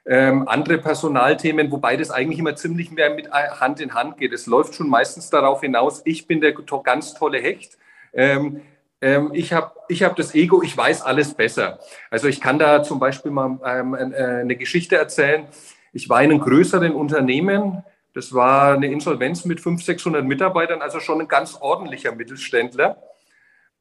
Ähm, 0.08 0.48
andere 0.48 0.78
Personalthemen, 0.78 1.72
wobei 1.72 1.98
das 1.98 2.12
eigentlich 2.12 2.38
immer 2.38 2.56
ziemlich 2.56 2.92
mehr 2.92 3.10
mit 3.10 3.32
Hand 3.32 3.80
in 3.80 3.96
Hand 3.96 4.18
geht. 4.18 4.34
Es 4.34 4.46
läuft 4.46 4.76
schon 4.76 4.88
meistens 4.88 5.32
darauf 5.32 5.62
hinaus, 5.62 6.04
ich 6.06 6.28
bin 6.28 6.42
der 6.42 6.54
ganz 6.54 7.16
tolle 7.16 7.40
Hecht. 7.40 7.80
Ähm, 8.14 8.62
ähm, 9.02 9.32
ich 9.34 9.54
habe 9.54 9.72
ich 9.88 10.04
hab 10.04 10.16
das 10.16 10.34
Ego, 10.34 10.62
ich 10.64 10.76
weiß 10.76 11.02
alles 11.02 11.34
besser. 11.34 11.80
Also 12.10 12.28
ich 12.28 12.42
kann 12.42 12.60
da 12.60 12.84
zum 12.84 13.00
Beispiel 13.00 13.32
mal 13.32 13.60
ähm, 13.66 13.94
äh, 13.94 14.42
eine 14.42 14.56
Geschichte 14.56 14.96
erzählen. 14.96 15.48
Ich 15.94 16.10
war 16.10 16.22
in 16.24 16.32
einem 16.32 16.42
größeren 16.42 16.92
Unternehmen, 16.94 17.84
das 18.14 18.34
war 18.34 18.74
eine 18.74 18.88
Insolvenz 18.88 19.46
mit 19.46 19.60
500, 19.60 19.86
600 19.86 20.26
Mitarbeitern, 20.26 20.82
also 20.82 21.00
schon 21.00 21.22
ein 21.22 21.28
ganz 21.28 21.56
ordentlicher 21.56 22.16
Mittelständler. 22.16 23.02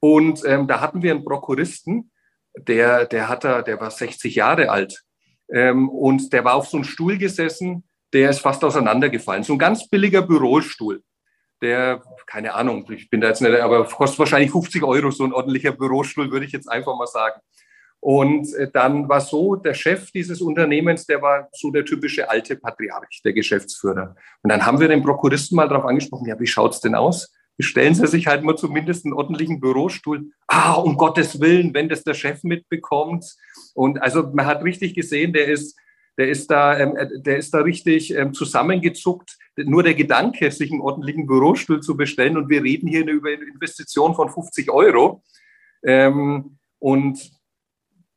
Und 0.00 0.44
ähm, 0.44 0.66
da 0.66 0.80
hatten 0.80 1.02
wir 1.02 1.12
einen 1.12 1.25
Prokuristen, 1.25 2.11
der, 2.56 3.06
der, 3.06 3.28
hat 3.28 3.44
da, 3.44 3.62
der 3.62 3.80
war 3.80 3.90
60 3.90 4.35
Jahre 4.35 4.71
alt. 4.71 5.04
Ähm, 5.50 5.88
und 5.88 6.33
der 6.33 6.44
war 6.44 6.54
auf 6.54 6.68
so 6.68 6.76
einem 6.76 6.85
Stuhl 6.85 7.16
gesessen, 7.16 7.85
der 8.12 8.30
ist 8.30 8.40
fast 8.40 8.62
auseinandergefallen. 8.64 9.44
So 9.44 9.54
ein 9.54 9.59
ganz 9.59 9.88
billiger 9.88 10.23
Bürostuhl 10.23 11.02
der, 11.64 12.02
keine 12.26 12.54
Ahnung, 12.54 12.87
ich 12.90 13.11
bin 13.11 13.21
da 13.21 13.28
jetzt 13.28 13.40
nicht, 13.40 13.59
aber 13.59 13.85
kostet 13.85 14.18
wahrscheinlich 14.18 14.52
50 14.52 14.83
Euro, 14.85 15.11
so 15.11 15.25
ein 15.25 15.33
ordentlicher 15.33 15.73
Bürostuhl, 15.73 16.30
würde 16.30 16.47
ich 16.47 16.52
jetzt 16.52 16.71
einfach 16.71 16.97
mal 16.97 17.06
sagen. 17.06 17.40
Und 18.00 18.52
äh, 18.54 18.71
dann 18.71 19.09
war 19.09 19.23
so, 19.23 19.56
der 19.56 19.73
Chef 19.73 20.11
dieses 20.11 20.42
Unternehmens, 20.42 21.06
der 21.06 21.23
war 21.23 21.49
so 21.52 21.71
der 21.71 21.87
typische 21.87 22.28
alte 22.28 22.56
Patriarch, 22.56 23.23
der 23.25 23.33
Geschäftsführer. 23.33 24.14
Und 24.42 24.52
dann 24.52 24.66
haben 24.66 24.78
wir 24.78 24.88
den 24.88 25.02
Prokuristen 25.02 25.56
mal 25.56 25.68
darauf 25.68 25.87
angesprochen, 25.87 26.28
ja, 26.28 26.38
wie 26.38 26.47
schaut 26.47 26.75
es 26.75 26.80
denn 26.80 26.94
aus? 26.94 27.33
Bestellen 27.56 27.94
Sie 27.94 28.06
sich 28.06 28.26
halt 28.26 28.42
mal 28.42 28.56
zumindest 28.56 29.06
einen 29.06 29.14
ordentlichen 29.14 29.59
Bürostuhl. 29.61 30.30
Ah, 30.49 30.75
um 30.75 30.97
Gottes 30.97 31.40
Willen, 31.40 31.73
wenn 31.73 31.88
das 31.88 32.02
der 32.02 32.14
Chef 32.14 32.42
mitbekommt. 32.42 33.25
Und 33.75 34.02
also 34.02 34.25
man 34.35 34.44
hat 34.44 34.64
richtig 34.64 34.94
gesehen, 34.94 35.33
der 35.33 35.47
ist 35.47 35.78
der 36.16 36.28
ist 36.28 36.50
da, 36.50 36.78
ähm, 36.78 36.97
äh, 36.97 37.09
der 37.21 37.38
ist 37.38 37.52
da 37.54 37.61
richtig 37.61 38.14
ähm, 38.14 38.35
zusammengezuckt. 38.35 39.37
Nur 39.56 39.82
der 39.82 39.94
Gedanke, 39.94 40.50
sich 40.50 40.73
einen 40.73 40.80
ordentlichen 40.80 41.26
Bürostuhl 41.26 41.80
zu 41.80 41.96
bestellen 41.96 42.37
und 42.37 42.49
wir 42.49 42.62
reden 42.62 42.88
hier 42.88 43.06
über 43.06 43.30
eine 43.30 43.44
Investition 43.44 44.14
von 44.14 44.30
50 44.30 44.70
Euro. 44.70 45.23
Ähm, 45.84 46.58
und 46.78 47.30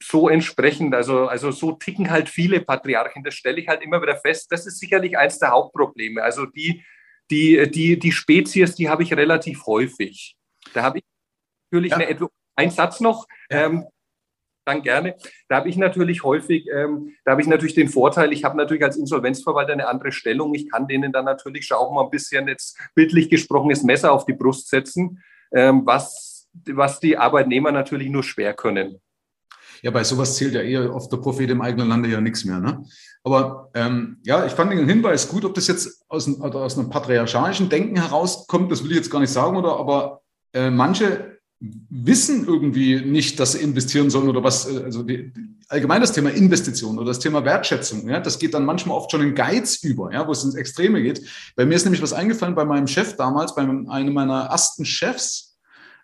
so 0.01 0.29
entsprechend, 0.29 0.94
also, 0.94 1.27
also 1.27 1.51
so 1.51 1.74
ticken 1.74 2.10
halt 2.10 2.29
viele 2.29 2.62
Patriarchen. 2.62 3.24
Das 3.24 3.34
stelle 3.34 3.60
ich 3.60 3.67
halt 3.67 3.82
immer 3.82 4.01
wieder 4.01 4.17
fest. 4.17 4.51
Das 4.51 4.65
ist 4.67 4.79
sicherlich 4.79 5.17
eines 5.17 5.39
der 5.39 5.51
Hauptprobleme. 5.51 6.22
Also 6.22 6.46
die, 6.46 6.84
die, 7.32 7.70
die, 7.70 7.98
die 7.98 8.12
Spezies, 8.12 8.75
die 8.75 8.89
habe 8.89 9.03
ich 9.03 9.13
relativ 9.13 9.65
häufig. 9.65 10.38
Da 10.74 10.84
habe 10.84 11.00
ich 11.00 11.06
natürlich 11.72 11.91
ja. 11.91 11.98
eine, 11.98 12.27
ein 12.56 12.72
Satz 12.72 13.00
noch. 13.00 13.27
Ja. 13.50 13.65
Ähm, 13.65 13.86
dann 14.68 14.82
gerne. 14.82 15.16
Da 15.48 15.58
habe 15.58 15.70
ich 15.70 15.78
natürlich 15.78 16.24
häufig, 16.24 16.68
ähm, 16.74 17.14
da 17.26 17.32
habe 17.32 17.42
ich 17.42 17.48
natürlich 17.48 17.76
den 17.76 17.90
Vorteil, 17.90 18.34
ich 18.34 18.44
habe 18.44 18.58
natürlich 18.58 18.84
als 18.84 18.98
Insolvenzverwalter 18.98 19.74
eine 19.74 19.88
andere 19.88 20.12
Stellung. 20.12 20.54
Ich 20.54 20.70
kann 20.70 20.88
denen 20.88 21.12
dann 21.12 21.26
natürlich 21.26 21.66
schon 21.66 21.78
auch 21.78 21.92
mal 21.92 22.04
ein 22.04 22.12
bisschen 22.12 22.48
jetzt 22.48 22.78
bildlich 22.94 23.30
gesprochen 23.30 23.70
das 23.70 23.84
Messer 23.84 24.12
auf 24.12 24.26
die 24.26 24.34
Brust 24.34 24.70
setzen, 24.70 25.24
ähm, 25.52 25.84
was 25.86 26.38
was 26.66 27.00
die 27.00 27.18
Arbeitnehmer 27.18 27.72
natürlich 27.72 28.10
nur 28.10 28.24
schwer 28.24 28.54
können. 28.54 29.00
Ja, 29.84 29.92
bei 29.92 30.04
sowas 30.04 30.36
zählt 30.36 30.54
ja 30.54 30.62
eher 30.62 30.94
oft 30.94 31.12
der 31.12 31.18
Prophet 31.18 31.50
im 31.52 31.62
eigenen 31.62 31.88
Lande 31.88 32.10
ja 32.10 32.20
nichts 32.20 32.46
mehr. 32.46 32.60
Ne? 32.60 32.84
Aber 33.24 33.70
ähm, 33.76 34.18
ja, 34.24 34.46
ich 34.46 34.54
fand 34.54 34.72
den 34.72 34.90
Hinweis 34.90 35.28
gut, 35.28 35.46
ob 35.46 35.54
das 35.54 35.68
jetzt 35.68 36.04
aus, 36.08 36.28
aus 36.42 36.78
einem 36.78 36.90
patriarchalischen 36.90 37.70
Denken 37.70 37.96
herauskommt, 37.96 38.72
das 38.72 38.84
will 38.84 38.92
ich 38.92 38.98
jetzt 38.98 39.12
gar 39.12 39.20
nicht 39.20 39.32
sagen, 39.32 39.56
oder 39.56 39.78
aber 39.78 40.22
äh, 40.54 40.72
manche 40.72 41.37
wissen 41.60 42.46
irgendwie 42.46 43.02
nicht, 43.02 43.40
dass 43.40 43.54
sie 43.54 43.60
investieren 43.60 44.10
sollen 44.10 44.30
oder 44.30 44.44
was, 44.44 44.68
äh, 44.68 44.84
also 44.84 45.04
die, 45.04 45.32
allgemein 45.70 46.02
das 46.02 46.12
Thema 46.12 46.30
Investition 46.30 46.98
oder 46.98 47.08
das 47.08 47.20
Thema 47.20 47.44
Wertschätzung, 47.46 48.08
ja, 48.08 48.20
das 48.20 48.38
geht 48.38 48.54
dann 48.54 48.66
manchmal 48.66 48.98
oft 48.98 49.12
schon 49.12 49.22
in 49.22 49.34
Geiz 49.36 49.84
über, 49.84 50.14
ja, 50.14 50.28
wo 50.28 50.32
es 50.32 50.44
ins 50.44 50.56
Extreme 50.56 51.02
geht. 51.02 51.22
Bei 51.56 51.66
mir 51.66 51.76
ist 51.76 51.86
nämlich 51.86 52.02
was 52.02 52.14
eingefallen 52.14 52.56
bei 52.56 52.66
meinem 52.66 52.88
Chef 52.88 53.16
damals, 53.16 53.56
bei 53.56 53.62
einem 53.62 54.14
meiner 54.14 54.46
ersten 54.46 54.86
Chefs, 54.86 55.58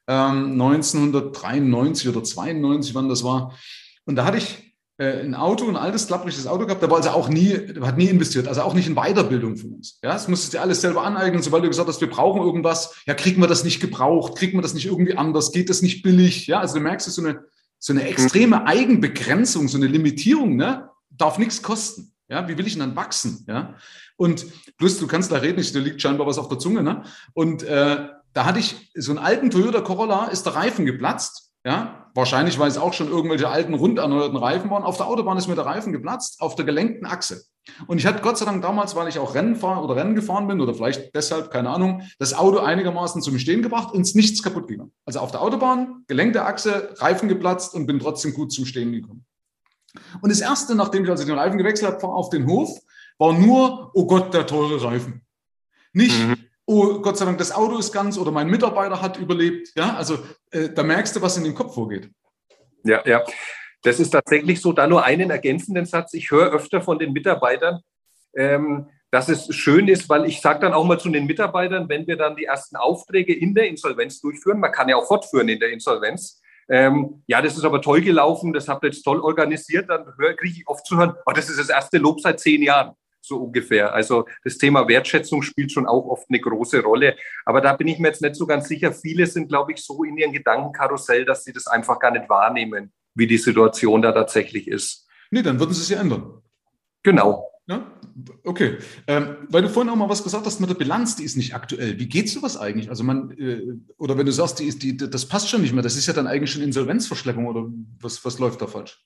ähm, 0.07 0.60
1993 0.60 2.10
oder 2.10 2.24
92, 2.24 2.95
wann 2.95 3.10
das 3.10 3.24
war. 3.24 3.53
Und 4.05 4.15
da 4.15 4.25
hatte 4.25 4.38
ich 4.38 4.62
ein 4.97 5.33
Auto, 5.33 5.67
ein 5.67 5.75
altes, 5.75 6.07
klappriges 6.07 6.45
Auto 6.45 6.65
gehabt, 6.65 6.81
der 6.81 6.89
war 6.89 6.97
also 6.97 7.09
auch 7.09 7.27
nie, 7.27 7.57
hat 7.81 7.97
nie 7.97 8.07
investiert, 8.07 8.47
also 8.47 8.62
auch 8.62 8.75
nicht 8.75 8.88
in 8.88 8.95
Weiterbildung 8.95 9.57
von 9.57 9.73
uns. 9.73 10.00
Ja, 10.03 10.13
das 10.13 10.27
musstest 10.27 10.53
du 10.53 10.57
dir 10.57 10.62
alles 10.62 10.81
selber 10.81 11.03
aneignen. 11.03 11.41
Sobald 11.41 11.63
du 11.63 11.67
gesagt 11.67 11.89
hast, 11.89 12.00
wir 12.00 12.09
brauchen 12.09 12.41
irgendwas, 12.41 12.95
ja, 13.07 13.15
kriegen 13.15 13.41
wir 13.41 13.47
das 13.47 13.63
nicht 13.63 13.79
gebraucht, 13.79 14.38
kriegen 14.38 14.57
wir 14.57 14.62
das 14.62 14.75
nicht 14.75 14.85
irgendwie 14.85 15.17
anders, 15.17 15.51
geht 15.51 15.69
das 15.69 15.81
nicht 15.81 16.03
billig? 16.03 16.45
Ja, 16.45 16.59
also 16.59 16.75
du 16.75 16.81
merkst, 16.81 17.09
so 17.12 17.23
eine, 17.23 17.43
so 17.79 17.91
eine 17.91 18.07
extreme 18.07 18.67
Eigenbegrenzung, 18.67 19.67
so 19.67 19.77
eine 19.77 19.88
Limitierung, 19.88 20.55
ne? 20.55 20.89
Darf 21.09 21.38
nichts 21.38 21.62
kosten. 21.62 22.13
Ja, 22.29 22.47
wie 22.47 22.57
will 22.57 22.67
ich 22.67 22.73
denn 22.73 22.81
dann 22.81 22.95
wachsen? 22.95 23.45
Ja, 23.47 23.75
und 24.15 24.45
plus 24.77 25.00
du 25.00 25.07
kannst 25.07 25.31
da 25.31 25.38
reden, 25.38 25.63
da 25.73 25.79
liegt 25.79 26.01
scheinbar 26.01 26.27
was 26.27 26.38
auf 26.38 26.50
der 26.50 26.59
Zunge, 26.59 26.83
ne? 26.83 27.03
Und 27.33 27.63
äh, 27.63 28.07
da 28.33 28.45
hatte 28.45 28.59
ich 28.59 28.91
so 28.95 29.12
einen 29.12 29.19
alten 29.19 29.50
Toyota 29.50 29.81
Corolla, 29.81 30.27
ist 30.27 30.45
der 30.45 30.55
Reifen 30.55 30.85
geplatzt 30.85 31.53
ja, 31.65 32.02
wahrscheinlich, 32.13 32.60
weil 32.60 32.67
es 32.67 32.77
auch 32.77 32.93
schon 32.93 33.10
irgendwelche 33.10 33.50
alten, 33.50 33.74
rund 33.74 34.00
erneuerten 34.00 34.38
Reifen 34.38 34.70
waren. 34.70 34.84
Auf 34.84 34.98
der 34.98 35.08
Autobahn 35.08 35.38
ist 35.38 35.48
mir 35.48 35.55
der 35.55 35.65
Reifen 35.65 35.91
geplatzt, 35.91 36.41
auf 36.41 36.55
der 36.55 36.65
gelenkten 36.65 37.05
Achse. 37.05 37.43
Und 37.88 37.98
ich 37.98 38.05
hatte 38.05 38.22
Gott 38.22 38.38
sei 38.38 38.46
Dank 38.46 38.62
damals, 38.62 38.96
weil 38.96 39.08
ich 39.08 39.20
auch 39.20 39.36
Rennen 39.36 39.55
fahren 39.55 39.84
oder 39.84 39.96
Rennen 39.96 40.15
gefahren 40.15 40.48
bin 40.48 40.60
oder 40.60 40.74
vielleicht 40.74 41.15
deshalb, 41.15 41.50
keine 41.50 41.70
Ahnung, 41.70 42.01
das 42.20 42.34
Auto 42.34 42.60
einigermaßen 42.60 43.22
zum 43.22 43.39
Stehen 43.39 43.62
gebracht 43.62 43.93
und 43.93 44.01
es 44.01 44.15
nichts 44.15 44.43
kaputt 44.43 44.67
gegangen. 44.67 44.91
Also 45.05 45.20
auf 45.20 45.32
der 45.32 45.41
Autobahn, 45.41 46.03
gelenkte 46.08 46.43
Achse, 46.43 46.93
Reifen 46.98 47.29
geplatzt 47.29 47.74
und 47.74 47.86
bin 47.86 48.00
trotzdem 48.00 48.34
gut 48.34 48.51
zum 48.51 48.65
Stehen 48.65 48.91
gekommen. 48.91 49.25
Und 50.22 50.32
das 50.32 50.41
erste, 50.41 50.75
nachdem 50.75 51.05
ich 51.05 51.10
also 51.10 51.25
den 51.25 51.38
Reifen 51.38 51.58
gewechselt 51.58 51.93
habe, 51.93 52.08
auf 52.08 52.29
den 52.29 52.48
Hof, 52.48 52.79
war 53.17 53.32
nur, 53.32 53.91
oh 53.93 54.08
Gott, 54.08 54.34
der 54.34 54.46
teure 54.46 54.84
Reifen. 54.84 55.22
Nicht, 55.93 56.20
mhm 56.20 56.36
oh 56.65 57.00
Gott 57.00 57.17
sei 57.17 57.25
Dank, 57.25 57.38
das 57.38 57.51
Auto 57.51 57.77
ist 57.77 57.91
ganz 57.91 58.17
oder 58.17 58.32
mein 58.32 58.48
Mitarbeiter 58.48 59.01
hat 59.01 59.17
überlebt. 59.17 59.72
Ja, 59.75 59.96
also 59.96 60.20
äh, 60.51 60.70
da 60.70 60.84
merkst 60.84 61.15
du, 61.15 61.22
was 61.22 61.38
in 61.38 61.43
den 61.43 61.55
Kopf 61.55 61.74
vorgeht. 61.74 62.10
Ja, 62.84 63.01
ja. 63.05 63.24
Das 63.82 64.00
ist 64.00 64.12
tatsächlich 64.12 64.62
so. 64.62 64.72
Da 64.72 64.88
nur 64.88 65.03
einen 65.03 65.29
ergänzenden 65.29 65.86
Satz. 65.86 66.13
Ich 66.13 66.32
höre 66.32 66.51
öfter 66.51 66.82
von 66.82 67.00
den 67.00 67.12
Mitarbeitern, 67.12 67.82
ähm, 68.36 68.88
dass 69.12 69.29
es 69.29 69.53
schön 69.53 69.88
ist, 69.88 70.10
weil 70.10 70.25
ich 70.25 70.41
sage 70.41 70.62
dann 70.62 70.74
auch 70.74 70.86
mal 70.86 71.00
zu 71.00 71.10
den 71.10 71.25
Mitarbeitern, 71.25 71.88
wenn 71.89 72.08
wir 72.08 72.17
dann 72.17 72.36
die 72.36 72.46
ersten 72.46 72.77
Aufträge 72.77 73.34
in 73.34 73.53
der 73.53 73.67
Insolvenz 73.67 74.20
durchführen, 74.22 74.60
man 74.60 74.72
kann 74.72 74.89
ja 74.89 74.96
auch 74.96 75.05
fortführen 75.05 75.50
in 75.50 75.60
der 75.60 75.72
Insolvenz, 75.72 76.41
ähm, 76.70 77.22
ja, 77.27 77.41
das 77.41 77.55
ist 77.55 77.65
aber 77.65 77.82
toll 77.82 78.01
gelaufen, 78.01 78.53
das 78.53 78.67
habt 78.67 78.84
ihr 78.84 78.89
jetzt 78.89 79.03
toll 79.03 79.20
organisiert, 79.20 79.89
dann 79.89 80.05
kriege 80.38 80.55
ich 80.58 80.67
oft 80.67 80.86
zu 80.88 80.98
hören, 80.98 81.13
oh, 81.25 81.32
das 81.32 81.50
ist 81.50 81.60
das 81.60 81.70
erste 81.70 82.00
Lob 82.00 82.22
seit 82.22 82.39
zehn 82.39 82.63
Jahren 82.63 82.96
so 83.24 83.38
ungefähr. 83.38 83.94
Also 83.94 84.25
das 84.44 84.58
Thema 84.58 84.88
Wertschätzung 84.88 85.42
spielt 85.42 85.72
schon 85.72 85.88
auch 85.88 86.06
oft 86.06 86.27
eine 86.30 86.39
große 86.39 86.82
Rolle. 86.82 87.15
Aber 87.46 87.62
da 87.62 87.74
bin 87.74 87.88
ich 87.88 88.00
mir 88.00 88.10
jetzt 88.10 88.22
nicht 88.22 88.36
so 88.36 88.46
ganz 88.46 88.68
sicher. 88.68 88.92
Viele 88.92 89.25
sind, 89.27 89.48
glaube 89.48 89.72
ich, 89.72 89.84
so 89.84 90.03
in 90.03 90.18
ihren 90.18 90.34
Gedankenkarussell, 90.34 91.25
dass 91.25 91.44
sie 91.44 91.53
das 91.53 91.68
einfach 91.68 92.00
gar 92.00 92.12
nicht 92.12 92.30
wahrnehmen, 92.30 92.92
wie 93.15 93.27
die 93.27 93.38
Situation 93.38 94.01
da 94.01 94.12
tatsächlich 94.12 94.68
ist. 94.68 95.08
Nee, 95.32 95.42
dann 95.42 95.60
würden 95.60 95.74
sie 95.74 95.84
sie 95.84 95.96
ändern. 95.96 96.42
Genau. 97.01 97.50
Ja, 97.65 97.89
okay. 98.44 98.77
Ähm, 99.08 99.38
weil 99.48 99.62
du 99.62 99.70
vorhin 99.70 99.89
auch 99.89 99.96
mal 99.96 100.10
was 100.10 100.24
gesagt 100.24 100.46
hast 100.46 100.60
mit 100.60 100.70
der 100.70 100.75
Bilanz, 100.75 101.15
die 101.15 101.24
ist 101.24 101.38
nicht 101.38 101.56
aktuell. 101.56 101.98
Wie 101.98 102.10
geht 102.10 102.30
sowas 102.30 102.58
eigentlich? 102.58 102.89
Also 102.89 103.06
man, 103.06 103.32
äh, 103.38 103.62
oder 103.98 104.18
wenn 104.18 104.25
du 104.25 104.34
sagst, 104.34 104.60
die 104.60 104.65
ist, 104.65 104.84
die, 104.84 104.98
das 104.98 105.25
passt 105.25 105.50
schon 105.50 105.62
nicht 105.62 105.74
mehr, 105.74 105.82
das 105.82 105.96
ist 105.96 106.08
ja 106.08 106.13
dann 106.13 106.27
eigentlich 106.27 106.51
schon 106.51 106.62
Insolvenzverschleppung 106.62 107.48
oder 107.48 107.72
was, 108.01 108.24
was 108.25 108.38
läuft 108.38 108.62
da 108.62 108.68
falsch? 108.68 109.01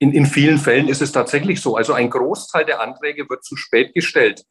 In, 0.00 0.12
in 0.12 0.26
vielen 0.26 0.58
Fällen 0.58 0.88
ist 0.88 1.02
es 1.02 1.12
tatsächlich 1.12 1.60
so. 1.60 1.76
Also 1.76 1.92
ein 1.92 2.08
Großteil 2.10 2.64
der 2.64 2.80
Anträge 2.80 3.28
wird 3.28 3.44
zu 3.44 3.54
spät 3.54 3.94
gestellt. 3.94 4.44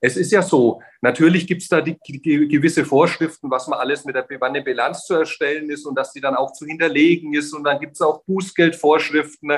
Es 0.00 0.16
ist 0.16 0.32
ja 0.32 0.42
so, 0.42 0.82
natürlich 1.02 1.46
gibt 1.46 1.62
es 1.62 1.68
da 1.68 1.80
die, 1.80 1.96
die, 2.06 2.48
gewisse 2.48 2.84
Vorschriften, 2.84 3.50
was 3.50 3.68
man 3.68 3.78
alles 3.78 4.04
mit 4.04 4.16
der 4.16 4.26
wann 4.40 4.50
eine 4.50 4.62
Bilanz 4.62 5.04
zu 5.04 5.14
erstellen 5.14 5.70
ist 5.70 5.86
und 5.86 5.94
dass 5.94 6.12
die 6.12 6.20
dann 6.20 6.34
auch 6.34 6.52
zu 6.52 6.66
hinterlegen 6.66 7.34
ist. 7.34 7.52
Und 7.52 7.64
dann 7.64 7.80
gibt 7.80 7.92
es 7.92 8.00
auch 8.00 8.24
Bußgeldvorschriften. 8.24 9.52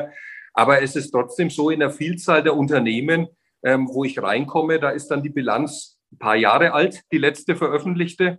Aber 0.52 0.82
es 0.82 0.96
ist 0.96 1.10
trotzdem 1.12 1.48
so, 1.48 1.70
in 1.70 1.80
der 1.80 1.90
Vielzahl 1.90 2.42
der 2.42 2.56
Unternehmen, 2.56 3.28
ähm, 3.62 3.88
wo 3.90 4.04
ich 4.04 4.20
reinkomme, 4.20 4.80
da 4.80 4.90
ist 4.90 5.08
dann 5.08 5.22
die 5.22 5.30
Bilanz 5.30 5.98
ein 6.12 6.18
paar 6.18 6.36
Jahre 6.36 6.72
alt, 6.72 7.02
die 7.12 7.18
letzte 7.18 7.56
veröffentlichte. 7.56 8.38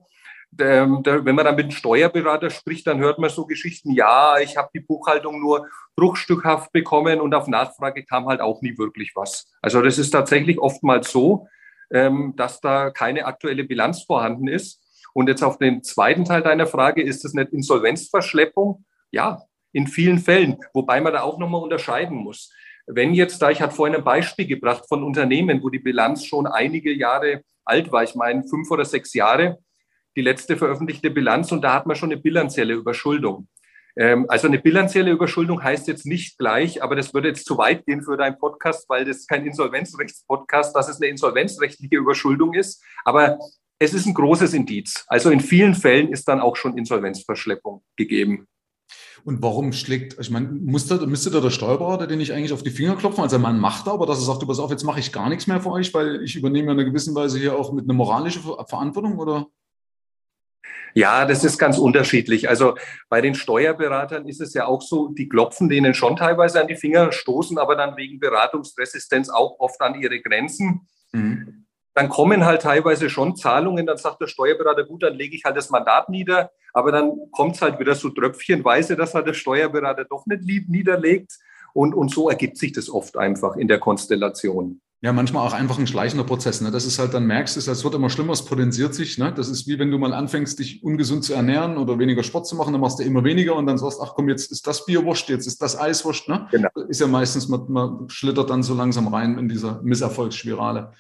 Ähm, 0.60 1.01
wenn 1.04 1.36
man 1.36 1.46
dann 1.46 1.56
mit 1.56 1.66
einem 1.66 1.72
Steuerberater 1.72 2.50
spricht, 2.50 2.88
dann 2.88 3.00
hört 3.00 3.20
man 3.20 3.30
so 3.30 3.46
Geschichten, 3.46 3.92
ja, 3.92 4.38
ich 4.39 4.58
habe 4.58 4.70
die 4.74 4.80
Buchhaltung 4.80 5.39
nur 5.39 5.68
bruchstückhaft 5.96 6.72
bekommen 6.72 7.22
und 7.22 7.34
auf 7.36 7.48
Nachfrage 7.48 8.04
kam 8.04 8.27
halt 8.27 8.42
auch 8.42 8.62
nie 8.62 8.77
wirklich 8.77 9.12
was. 9.16 9.51
Also 9.62 9.82
das 9.82 9.98
ist 9.98 10.12
tatsächlich 10.12 10.60
oftmals 10.60 11.12
so, 11.12 11.48
ähm, 11.92 12.34
dass 12.36 12.60
da 12.60 12.89
keine 12.89 13.25
aktuelle 13.25 13.63
Bilanz 13.63 14.04
vorhanden 14.04 14.48
ist. 14.48 14.82
Und 15.13 15.30
jetzt 15.30 15.44
auf 15.44 15.58
den 15.58 15.84
zweiten 15.84 16.25
Teil 16.25 16.42
deiner 16.42 16.68
Frage, 16.68 17.01
ist 17.01 17.24
das 17.24 17.34
nicht 17.34 17.51
Insolvenzverschleppung? 17.51 18.86
Ja, 19.12 19.42
in 19.74 19.88
vielen 19.88 20.20
Fällen, 20.20 20.58
wobei 20.74 21.01
man 21.01 21.13
da 21.13 21.22
auch 21.22 21.39
nochmal 21.39 21.62
unterscheiden 21.62 22.18
muss. 22.18 22.51
Wenn 22.88 23.13
jetzt 23.13 23.42
da, 23.42 23.50
ich 23.50 23.62
hatte 23.62 23.75
vorhin 23.75 23.96
ein 23.96 24.04
Beispiel 24.04 24.48
gebracht 24.48 24.86
von 24.88 25.04
Unternehmen, 25.04 25.62
wo 25.62 25.70
die 25.70 25.80
Bilanz 25.80 26.25
schon 26.25 26.48
einige 26.48 26.94
Jahre 26.94 27.42
alt 27.66 27.92
war, 27.92 28.04
ich 28.04 28.16
meine 28.16 28.44
fünf 28.48 28.72
oder 28.72 28.86
sechs 28.86 29.13
Jahre, 29.13 29.60
die 30.18 30.22
letzte 30.22 30.58
veröffentlichte 30.58 31.12
Bilanz 31.12 31.52
und 31.52 31.62
da 31.62 31.74
hat 31.74 31.86
man 31.86 31.96
schon 31.96 32.12
eine 32.12 32.20
bilanzielle 32.20 32.74
Überschuldung. 32.74 33.48
Ähm, 33.96 34.26
also 34.28 34.48
eine 34.48 34.60
bilanzielle 34.60 35.12
Überschuldung 35.12 35.64
heißt 35.64 35.88
jetzt 35.88 36.06
nicht 36.06 36.38
gleich, 36.38 36.84
aber 36.84 36.96
das 36.96 37.14
würde 37.14 37.30
jetzt 37.30 37.46
zu 37.46 37.58
weit 37.58 37.86
gehen 37.86 38.04
für 38.04 38.18
deinen 38.18 38.38
Podcast, 38.38 38.90
weil 38.90 39.06
das 39.06 39.28
kein 39.28 39.46
Insolvenzrechtspodcast, 39.46 40.76
dass 40.76 40.90
es 40.90 41.00
eine 41.00 41.10
insolvenzrechtliche 41.10 41.98
Überschuldung 41.98 42.54
ist. 42.56 42.84
Aber 43.06 43.38
es 43.80 43.94
ist 43.94 44.08
ein 44.08 44.16
großes 44.16 44.54
Indiz. 44.54 45.06
Also 45.08 45.30
in 45.30 45.40
vielen 45.40 45.76
Fällen 45.76 46.12
ist 46.12 46.28
dann 46.28 46.42
auch 46.42 46.56
schon 46.56 46.78
Insolvenzverschleppung 46.78 47.84
gegeben. 47.96 48.48
Und 49.24 49.42
warum 49.42 49.74
schlägt, 49.74 50.18
ich 50.20 50.30
meine, 50.30 50.48
müsste, 50.48 51.06
müsste 51.06 51.30
da 51.30 51.42
der 51.42 51.50
Steuerberater 51.50 52.08
den 52.08 52.20
nicht 52.20 52.32
eigentlich 52.32 52.54
auf 52.54 52.64
die 52.64 52.72
Finger 52.72 52.96
klopfen? 52.96 53.24
Also 53.24 53.38
man 53.38 53.60
macht 53.60 53.88
aber 53.88 54.06
dass 54.06 54.20
er 54.20 54.26
sagt, 54.26 54.42
du 54.42 54.48
pass 54.48 54.60
auf, 54.60 54.72
jetzt 54.72 54.84
mache 54.84 55.00
ich 55.00 55.12
gar 55.12 55.30
nichts 55.30 55.48
mehr 55.48 55.62
für 55.62 55.72
euch, 55.72 55.94
weil 55.94 56.24
ich 56.24 56.36
übernehme 56.36 56.68
ja 56.68 56.74
in 56.74 56.80
einer 56.80 56.90
gewissen 56.90 57.14
Weise 57.14 57.38
hier 57.38 57.58
auch 57.58 57.74
mit 57.74 57.86
einer 57.86 57.94
moralischen 57.94 58.42
Verantwortung, 58.42 59.18
oder? 59.20 59.48
Ja, 60.98 61.25
das 61.25 61.44
ist 61.44 61.60
ganz 61.60 61.77
unterschiedlich. 61.77 62.50
Also 62.50 62.75
bei 63.08 63.22
den 63.22 63.36
Steuerberatern 63.36 64.27
ist 64.27 64.42
es 64.42 64.56
ja 64.56 64.66
auch 64.66 64.82
so, 64.82 65.10
die 65.10 65.30
klopfen 65.30 65.70
denen 65.70 65.94
schon 65.94 66.16
teilweise 66.16 66.60
an 66.60 66.68
die 66.68 66.75
Finger, 66.75 67.12
stoßen 67.12 67.60
aber 67.60 67.75
dann 67.75 67.96
wegen 67.98 68.20
Beratungsresistenz 68.20 69.30
auch 69.30 69.60
oft 69.60 69.80
an 69.80 70.01
ihre 70.01 70.20
Grenzen. 70.20 70.88
Mhm. 71.12 71.68
Dann 71.94 72.10
kommen 72.10 72.46
halt 72.46 72.63
teilweise 72.63 73.12
schon 73.12 73.36
Zahlungen, 73.36 73.86
dann 73.86 73.98
sagt 73.98 74.22
der 74.22 74.25
Steuerberater, 74.25 74.86
gut, 74.86 75.04
dann 75.04 75.13
lege 75.13 75.36
ich 75.36 75.44
halt 75.44 75.56
das 75.56 75.70
Mandat 75.70 76.10
nieder, 76.10 76.50
aber 76.74 76.92
dann 76.92 77.12
kommt 77.32 77.58
es 77.58 77.62
halt 77.62 77.80
wieder 77.80 77.94
so 77.94 78.10
tröpfchenweise, 78.10 78.96
dass 78.96 79.13
halt 79.13 79.27
der 79.27 79.34
Steuerberater 79.34 80.06
doch 80.06 80.25
nicht 80.25 80.68
niederlegt. 80.68 81.38
Und, 81.75 81.94
und 81.94 82.10
so 82.10 82.27
ergibt 82.27 82.58
sich 82.58 82.72
das 82.72 82.89
oft 82.89 83.18
einfach 83.18 83.56
in 83.56 83.68
der 83.68 83.77
Konstellation. 83.77 84.82
Ja, 85.08 85.14
manchmal 85.14 85.48
auch 85.48 85.54
einfach 85.54 85.80
ein 85.80 85.88
schleichender 85.88 86.26
Prozess. 86.26 86.60
Ne? 86.60 86.70
Das 86.70 86.86
ist 86.86 87.00
halt 87.00 87.14
dann 87.14 87.26
merkst, 87.28 87.56
es 87.56 87.84
wird 87.86 87.96
immer 87.96 88.10
schlimmer, 88.10 88.34
es 88.34 88.44
potenziert 88.44 88.94
sich. 88.94 89.18
Ne? 89.18 89.32
Das 89.34 89.48
ist 89.48 89.66
wie 89.66 89.80
wenn 89.80 89.90
du 89.90 89.98
mal 89.98 90.14
anfängst, 90.14 90.60
dich 90.60 90.84
ungesund 90.84 91.24
zu 91.24 91.34
ernähren 91.34 91.78
oder 91.78 91.98
weniger 91.98 92.24
Sport 92.24 92.46
zu 92.46 92.58
machen, 92.58 92.74
dann 92.74 92.82
machst 92.82 93.00
du 93.00 93.04
immer 93.04 93.24
weniger 93.24 93.56
und 93.56 93.68
dann 93.68 93.78
sagst, 93.78 94.02
ach 94.04 94.16
komm, 94.16 94.28
jetzt 94.28 94.52
ist 94.52 94.68
das 94.68 94.86
Bier 94.86 95.06
wurscht, 95.06 95.30
jetzt 95.30 95.48
ist 95.48 95.62
das 95.62 95.80
Eis 95.80 96.04
wurscht. 96.04 96.28
Ne? 96.28 96.50
Genau. 96.52 96.68
Ist 96.90 97.00
ja 97.00 97.08
meistens, 97.08 97.48
man, 97.48 97.72
man 97.72 98.10
schlittert 98.10 98.50
dann 98.50 98.64
so 98.64 98.74
langsam 98.74 99.08
rein 99.08 99.38
in 99.38 99.48
dieser 99.48 99.82
Misserfolgsspirale. 99.82 100.92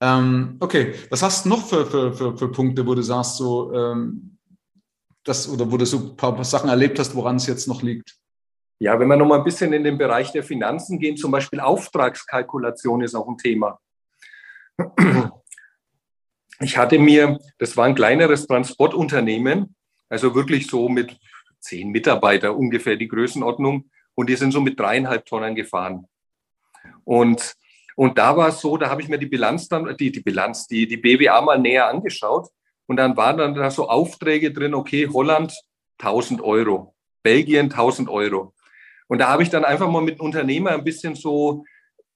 Ähm, 0.00 0.56
okay, 0.60 0.94
was 1.10 1.24
hast 1.24 1.44
du 1.44 1.48
noch 1.48 1.66
für, 1.66 1.86
für, 1.86 2.12
für, 2.12 2.38
für 2.38 2.52
Punkte, 2.52 2.86
wo 2.86 2.94
du 2.94 3.02
sagst, 3.02 3.36
so, 3.36 3.74
ähm, 3.74 4.38
das, 5.24 5.48
oder 5.48 5.72
wo 5.72 5.76
du 5.76 5.84
so 5.86 5.96
ein 5.98 6.16
paar 6.16 6.44
Sachen 6.44 6.70
erlebt 6.70 7.00
hast, 7.00 7.16
woran 7.16 7.34
es 7.34 7.48
jetzt 7.48 7.66
noch 7.66 7.82
liegt? 7.82 8.19
Ja, 8.82 8.98
wenn 8.98 9.08
wir 9.08 9.16
noch 9.16 9.26
mal 9.26 9.38
ein 9.38 9.44
bisschen 9.44 9.74
in 9.74 9.84
den 9.84 9.98
Bereich 9.98 10.32
der 10.32 10.42
Finanzen 10.42 10.98
gehen, 10.98 11.16
zum 11.16 11.30
Beispiel 11.30 11.60
Auftragskalkulation 11.60 13.02
ist 13.02 13.14
auch 13.14 13.28
ein 13.28 13.36
Thema. 13.36 13.78
Ich 16.60 16.78
hatte 16.78 16.98
mir, 16.98 17.38
das 17.58 17.76
war 17.76 17.84
ein 17.84 17.94
kleineres 17.94 18.46
Transportunternehmen, 18.46 19.74
also 20.08 20.34
wirklich 20.34 20.66
so 20.66 20.88
mit 20.88 21.18
zehn 21.58 21.90
Mitarbeiter 21.90 22.56
ungefähr 22.56 22.96
die 22.96 23.08
Größenordnung, 23.08 23.90
und 24.14 24.28
die 24.28 24.36
sind 24.36 24.52
so 24.52 24.60
mit 24.60 24.80
dreieinhalb 24.80 25.26
Tonnen 25.26 25.54
gefahren. 25.54 26.06
Und, 27.04 27.54
und 27.96 28.16
da 28.16 28.36
war 28.36 28.48
es 28.48 28.60
so, 28.60 28.78
da 28.78 28.88
habe 28.88 29.02
ich 29.02 29.08
mir 29.08 29.18
die 29.18 29.26
Bilanz 29.26 29.68
dann, 29.68 29.94
die, 29.96 30.10
die 30.10 30.20
Bilanz, 30.20 30.66
die, 30.66 30.86
die 30.86 30.96
BWA 30.96 31.40
mal 31.42 31.58
näher 31.58 31.86
angeschaut. 31.88 32.48
Und 32.86 32.96
dann 32.96 33.16
waren 33.16 33.38
dann 33.38 33.54
da 33.54 33.70
so 33.70 33.88
Aufträge 33.88 34.52
drin, 34.52 34.74
okay, 34.74 35.08
Holland 35.12 35.54
1000 35.98 36.40
Euro. 36.42 36.94
Belgien 37.22 37.70
1000 37.70 38.08
Euro. 38.08 38.54
Und 39.10 39.18
da 39.18 39.28
habe 39.28 39.42
ich 39.42 39.50
dann 39.50 39.64
einfach 39.64 39.90
mal 39.90 40.02
mit 40.02 40.20
einem 40.20 40.26
Unternehmer 40.26 40.70
ein 40.70 40.84
bisschen 40.84 41.16
so 41.16 41.64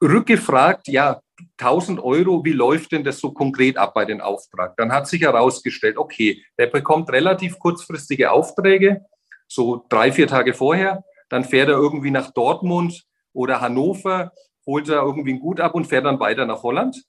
rückgefragt, 0.01 0.87
ja, 0.87 1.21
1000 1.59 1.99
Euro, 1.99 2.45
wie 2.45 2.53
läuft 2.53 2.93
denn 2.93 3.03
das 3.03 3.19
so 3.19 3.33
konkret 3.33 3.77
ab 3.77 3.95
bei 3.95 4.05
den 4.05 4.21
Auftrag? 4.21 4.77
Dann 4.77 4.93
hat 4.93 5.09
sich 5.09 5.23
herausgestellt, 5.23 5.97
okay, 5.97 6.45
der 6.57 6.69
bekommt 6.69 7.11
relativ 7.11 7.59
kurzfristige 7.59 8.31
Aufträge, 8.31 9.05
so 9.49 9.85
drei, 9.89 10.13
vier 10.13 10.29
Tage 10.29 10.55
vorher. 10.55 11.03
Dann 11.29 11.43
fährt 11.43 11.69
er 11.69 11.75
irgendwie 11.75 12.13
nach 12.13 12.31
Dortmund 12.31 13.03
oder 13.33 13.61
Hannover, 13.61 14.31
holt 14.65 14.89
er 14.89 15.03
irgendwie 15.03 15.33
ein 15.33 15.41
Gut 15.41 15.59
ab 15.59 15.75
und 15.75 15.89
fährt 15.89 16.05
dann 16.05 16.21
weiter 16.21 16.47
nach 16.47 16.63
Holland. 16.63 17.03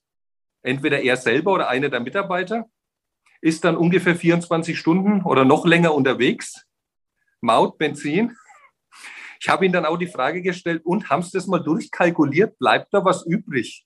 Entweder 0.64 1.04
er 1.04 1.16
selber 1.16 1.52
oder 1.52 1.70
einer 1.70 1.90
der 1.90 2.00
Mitarbeiter 2.00 2.66
ist 3.40 3.64
dann 3.64 3.78
ungefähr 3.78 4.16
24 4.16 4.80
Stunden 4.80 5.22
oder 5.22 5.46
noch 5.46 5.64
länger 5.64 5.94
unterwegs. 5.94 6.66
Maut, 7.40 7.78
Benzin. 7.78 8.36
Ich 9.46 9.50
habe 9.50 9.64
ihm 9.64 9.72
dann 9.72 9.86
auch 9.86 9.98
die 9.98 10.08
Frage 10.08 10.42
gestellt, 10.42 10.84
und 10.86 11.08
haben 11.12 11.22
Sie 11.22 11.30
das 11.32 11.46
mal 11.46 11.60
durchkalkuliert? 11.60 12.58
Bleibt 12.58 12.92
da 12.92 13.06
was 13.06 13.28
übrig? 13.28 13.86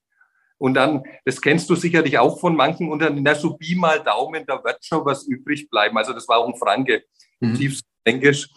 Und 0.57 0.75
dann, 0.75 1.03
das 1.25 1.41
kennst 1.41 1.69
du 1.69 1.75
sicherlich 1.75 2.17
auch 2.17 2.39
von 2.39 2.55
manchen 2.55 2.89
Unternehmen, 2.89 3.23
na, 3.23 3.35
so 3.35 3.57
wie 3.59 3.75
mal 3.75 4.01
Daumen, 4.01 4.45
da 4.47 4.63
wird 4.63 4.77
schon 4.85 5.03
was 5.03 5.27
übrig 5.27 5.69
bleiben. 5.69 5.97
Also 5.97 6.13
das 6.13 6.29
war 6.29 6.37
auch 6.37 6.47
ein 6.47 6.55
Franke, 6.55 7.03
mhm. 7.41 7.55
tiefst 7.55 7.83
Englisch. 8.05 8.47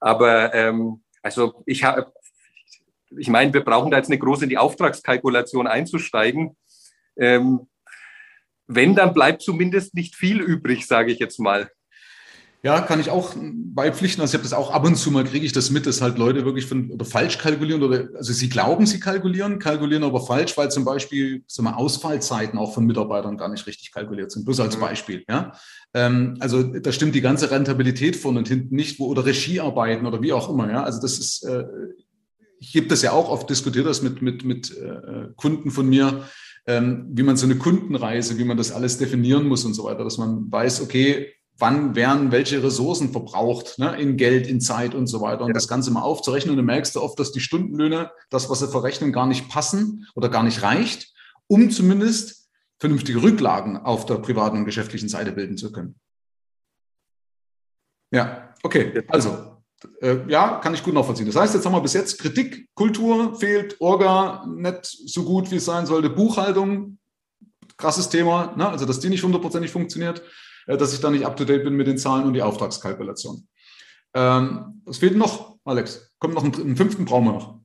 Aber 0.00 0.52
ähm, 0.52 1.02
also 1.22 1.62
ich 1.64 1.82
habe, 1.82 2.12
ich 3.08 3.30
meine, 3.30 3.54
wir 3.54 3.64
brauchen 3.64 3.90
da 3.90 3.96
jetzt 3.96 4.10
nicht 4.10 4.20
groß 4.20 4.42
in 4.42 4.50
die 4.50 4.58
Auftragskalkulation 4.58 5.66
einzusteigen. 5.66 6.58
Ähm, 7.16 7.70
wenn, 8.66 8.94
dann 8.94 9.14
bleibt 9.14 9.40
zumindest 9.40 9.94
nicht 9.94 10.14
viel 10.14 10.42
übrig, 10.42 10.86
sage 10.86 11.10
ich 11.10 11.20
jetzt 11.20 11.38
mal. 11.38 11.70
Ja, 12.62 12.82
kann 12.82 13.00
ich 13.00 13.08
auch 13.08 13.34
beipflichten. 13.36 14.20
Also 14.20 14.32
ich 14.32 14.34
habe 14.34 14.42
das 14.42 14.52
auch 14.52 14.70
ab 14.70 14.84
und 14.84 14.96
zu 14.96 15.10
mal 15.10 15.24
kriege 15.24 15.46
ich 15.46 15.52
das 15.52 15.70
mit, 15.70 15.86
dass 15.86 16.02
halt 16.02 16.18
Leute 16.18 16.44
wirklich 16.44 16.66
von 16.66 16.90
oder 16.90 17.06
falsch 17.06 17.38
kalkulieren 17.38 17.82
oder 17.82 18.08
also 18.14 18.34
sie 18.34 18.50
glauben, 18.50 18.84
sie 18.84 19.00
kalkulieren, 19.00 19.58
kalkulieren 19.58 20.04
aber 20.04 20.20
falsch, 20.20 20.58
weil 20.58 20.70
zum 20.70 20.84
Beispiel 20.84 21.42
so 21.46 21.62
mal 21.62 21.72
Ausfallzeiten 21.72 22.58
auch 22.58 22.74
von 22.74 22.84
Mitarbeitern 22.84 23.38
gar 23.38 23.48
nicht 23.48 23.66
richtig 23.66 23.92
kalkuliert 23.92 24.30
sind. 24.30 24.44
Bloß 24.44 24.60
als 24.60 24.76
mhm. 24.76 24.80
Beispiel. 24.80 25.24
Ja, 25.28 25.52
ähm, 25.94 26.36
also 26.40 26.62
da 26.62 26.92
stimmt 26.92 27.14
die 27.14 27.22
ganze 27.22 27.50
Rentabilität 27.50 28.16
vorne 28.16 28.40
und 28.40 28.48
hinten 28.48 28.76
nicht, 28.76 29.00
wo 29.00 29.06
oder 29.06 29.24
Regiearbeiten 29.24 30.06
oder 30.06 30.20
wie 30.20 30.34
auch 30.34 30.50
immer. 30.50 30.70
Ja, 30.70 30.82
also 30.82 31.00
das 31.00 31.18
ist 31.18 31.44
äh, 31.44 31.64
ich 32.58 32.74
gebe 32.74 32.88
das 32.88 33.00
ja 33.00 33.12
auch 33.12 33.30
oft 33.30 33.48
diskutiert 33.48 33.86
das 33.86 34.02
mit 34.02 34.20
mit 34.20 34.44
mit 34.44 34.76
äh, 34.76 35.28
Kunden 35.36 35.70
von 35.70 35.88
mir 35.88 36.24
ähm, 36.66 37.06
wie 37.10 37.22
man 37.22 37.36
so 37.36 37.46
eine 37.46 37.56
Kundenreise, 37.56 38.38
wie 38.38 38.44
man 38.44 38.58
das 38.58 38.70
alles 38.70 38.98
definieren 38.98 39.46
muss 39.46 39.64
und 39.64 39.72
so 39.72 39.84
weiter, 39.84 40.04
dass 40.04 40.18
man 40.18 40.52
weiß, 40.52 40.82
okay, 40.82 41.32
wann 41.60 41.94
werden 41.94 42.32
welche 42.32 42.62
Ressourcen 42.62 43.12
verbraucht, 43.12 43.78
ne, 43.78 44.00
in 44.00 44.16
Geld, 44.16 44.46
in 44.46 44.60
Zeit 44.60 44.94
und 44.94 45.06
so 45.06 45.20
weiter. 45.20 45.42
Und 45.42 45.48
ja. 45.48 45.54
das 45.54 45.68
Ganze 45.68 45.90
mal 45.90 46.02
aufzurechnen. 46.02 46.52
Und 46.52 46.56
du 46.56 46.62
merkst 46.62 46.96
du 46.96 47.02
oft, 47.02 47.18
dass 47.18 47.32
die 47.32 47.40
Stundenlöhne, 47.40 48.10
das, 48.30 48.50
was 48.50 48.60
sie 48.60 48.68
verrechnen, 48.68 49.12
gar 49.12 49.26
nicht 49.26 49.48
passen 49.48 50.06
oder 50.14 50.28
gar 50.28 50.42
nicht 50.42 50.62
reicht, 50.62 51.12
um 51.46 51.70
zumindest 51.70 52.48
vernünftige 52.78 53.22
Rücklagen 53.22 53.76
auf 53.76 54.06
der 54.06 54.16
privaten 54.16 54.58
und 54.58 54.64
geschäftlichen 54.64 55.08
Seite 55.08 55.32
bilden 55.32 55.58
zu 55.58 55.70
können. 55.70 55.94
Ja, 58.12 58.54
okay. 58.62 59.04
Also, 59.08 59.60
äh, 60.00 60.18
ja, 60.28 60.56
kann 60.56 60.74
ich 60.74 60.82
gut 60.82 60.94
nachvollziehen. 60.94 61.26
Das 61.26 61.36
heißt, 61.36 61.54
jetzt 61.54 61.64
haben 61.64 61.72
wir 61.72 61.80
bis 61.80 61.92
jetzt 61.92 62.18
Kritik, 62.18 62.68
Kultur 62.74 63.38
fehlt, 63.38 63.80
Orga 63.80 64.44
nicht 64.46 64.86
so 64.86 65.24
gut, 65.24 65.50
wie 65.50 65.56
es 65.56 65.64
sein 65.64 65.86
sollte, 65.86 66.10
Buchhaltung, 66.10 66.98
krasses 67.76 68.08
Thema, 68.08 68.54
ne? 68.56 68.68
also 68.68 68.84
dass 68.84 69.00
die 69.00 69.08
nicht 69.08 69.22
hundertprozentig 69.22 69.70
funktioniert, 69.70 70.22
dass 70.76 70.92
ich 70.92 71.00
da 71.00 71.10
nicht 71.10 71.26
up-to-date 71.26 71.64
bin 71.64 71.74
mit 71.74 71.86
den 71.86 71.98
Zahlen 71.98 72.24
und 72.24 72.34
die 72.34 72.42
Auftragskalkulation. 72.42 73.46
Ähm, 74.14 74.82
was 74.84 74.98
fehlt 74.98 75.16
noch, 75.16 75.56
Alex? 75.64 76.14
Kommt 76.18 76.34
noch 76.34 76.44
einen, 76.44 76.54
einen 76.54 76.76
fünften 76.76 77.04
brauchen 77.04 77.26
wir 77.26 77.32
noch. 77.32 77.60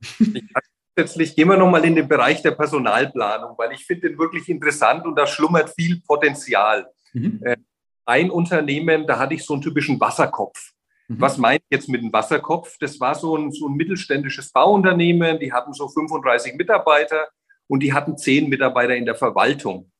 Grundsätzlich 0.95 1.35
gehen 1.35 1.49
wir 1.49 1.57
nochmal 1.57 1.83
in 1.83 1.95
den 1.95 2.07
Bereich 2.07 2.41
der 2.41 2.51
Personalplanung, 2.51 3.57
weil 3.57 3.73
ich 3.73 3.85
finde 3.85 4.09
den 4.09 4.17
wirklich 4.17 4.47
interessant 4.47 5.05
und 5.05 5.15
da 5.15 5.27
schlummert 5.27 5.71
viel 5.71 6.01
Potenzial. 6.01 6.87
Mhm. 7.13 7.41
Äh, 7.43 7.57
ein 8.05 8.29
Unternehmen, 8.29 9.07
da 9.07 9.17
hatte 9.19 9.33
ich 9.33 9.43
so 9.43 9.53
einen 9.53 9.61
typischen 9.61 9.99
Wasserkopf. 9.99 10.71
Mhm. 11.07 11.21
Was 11.21 11.37
meine 11.37 11.57
ich 11.57 11.65
jetzt 11.69 11.89
mit 11.89 12.01
dem 12.01 12.13
Wasserkopf? 12.13 12.77
Das 12.79 12.99
war 12.99 13.15
so 13.15 13.35
ein, 13.35 13.51
so 13.51 13.67
ein 13.67 13.75
mittelständisches 13.75 14.51
Bauunternehmen, 14.51 15.39
die 15.39 15.51
hatten 15.51 15.73
so 15.73 15.87
35 15.87 16.55
Mitarbeiter 16.55 17.27
und 17.67 17.81
die 17.81 17.93
hatten 17.93 18.17
zehn 18.17 18.47
Mitarbeiter 18.47 18.95
in 18.95 19.05
der 19.05 19.15
Verwaltung, 19.15 19.91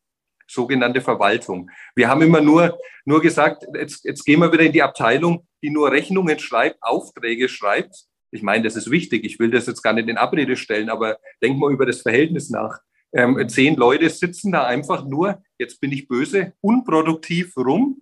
sogenannte 0.48 1.02
Verwaltung. 1.02 1.70
Wir 1.96 2.10
haben 2.10 2.22
immer 2.22 2.42
nur, 2.42 2.78
nur 3.06 3.22
gesagt, 3.22 3.66
jetzt, 3.74 4.04
jetzt 4.06 4.26
gehen 4.26 4.40
wir 4.40 4.52
wieder 4.52 4.64
in 4.64 4.72
die 4.72 4.84
Abteilung, 4.84 5.48
die 5.62 5.70
nur 5.70 5.92
Rechnungen 5.92 6.40
schreibt, 6.40 6.78
Aufträge 6.82 7.50
schreibt. 7.50 8.06
Ich 8.32 8.42
meine, 8.42 8.64
das 8.64 8.76
ist 8.76 8.92
wichtig. 8.92 9.24
Ich 9.24 9.40
will 9.40 9.52
das 9.52 9.66
jetzt 9.66 9.82
gar 9.82 9.94
nicht 9.94 10.10
in 10.10 10.18
Abrede 10.18 10.56
stellen, 10.56 10.90
aber 10.90 11.18
denk 11.42 11.58
mal 11.58 11.72
über 11.72 11.86
das 11.86 12.02
Verhältnis 12.02 12.50
nach. 12.50 12.80
Ähm, 13.14 13.48
zehn 13.48 13.76
Leute 13.76 14.10
sitzen 14.10 14.52
da 14.52 14.66
einfach 14.66 15.06
nur, 15.06 15.42
jetzt 15.58 15.80
bin 15.80 15.92
ich 15.92 16.08
böse, 16.08 16.54
unproduktiv 16.60 17.56
rum 17.56 18.02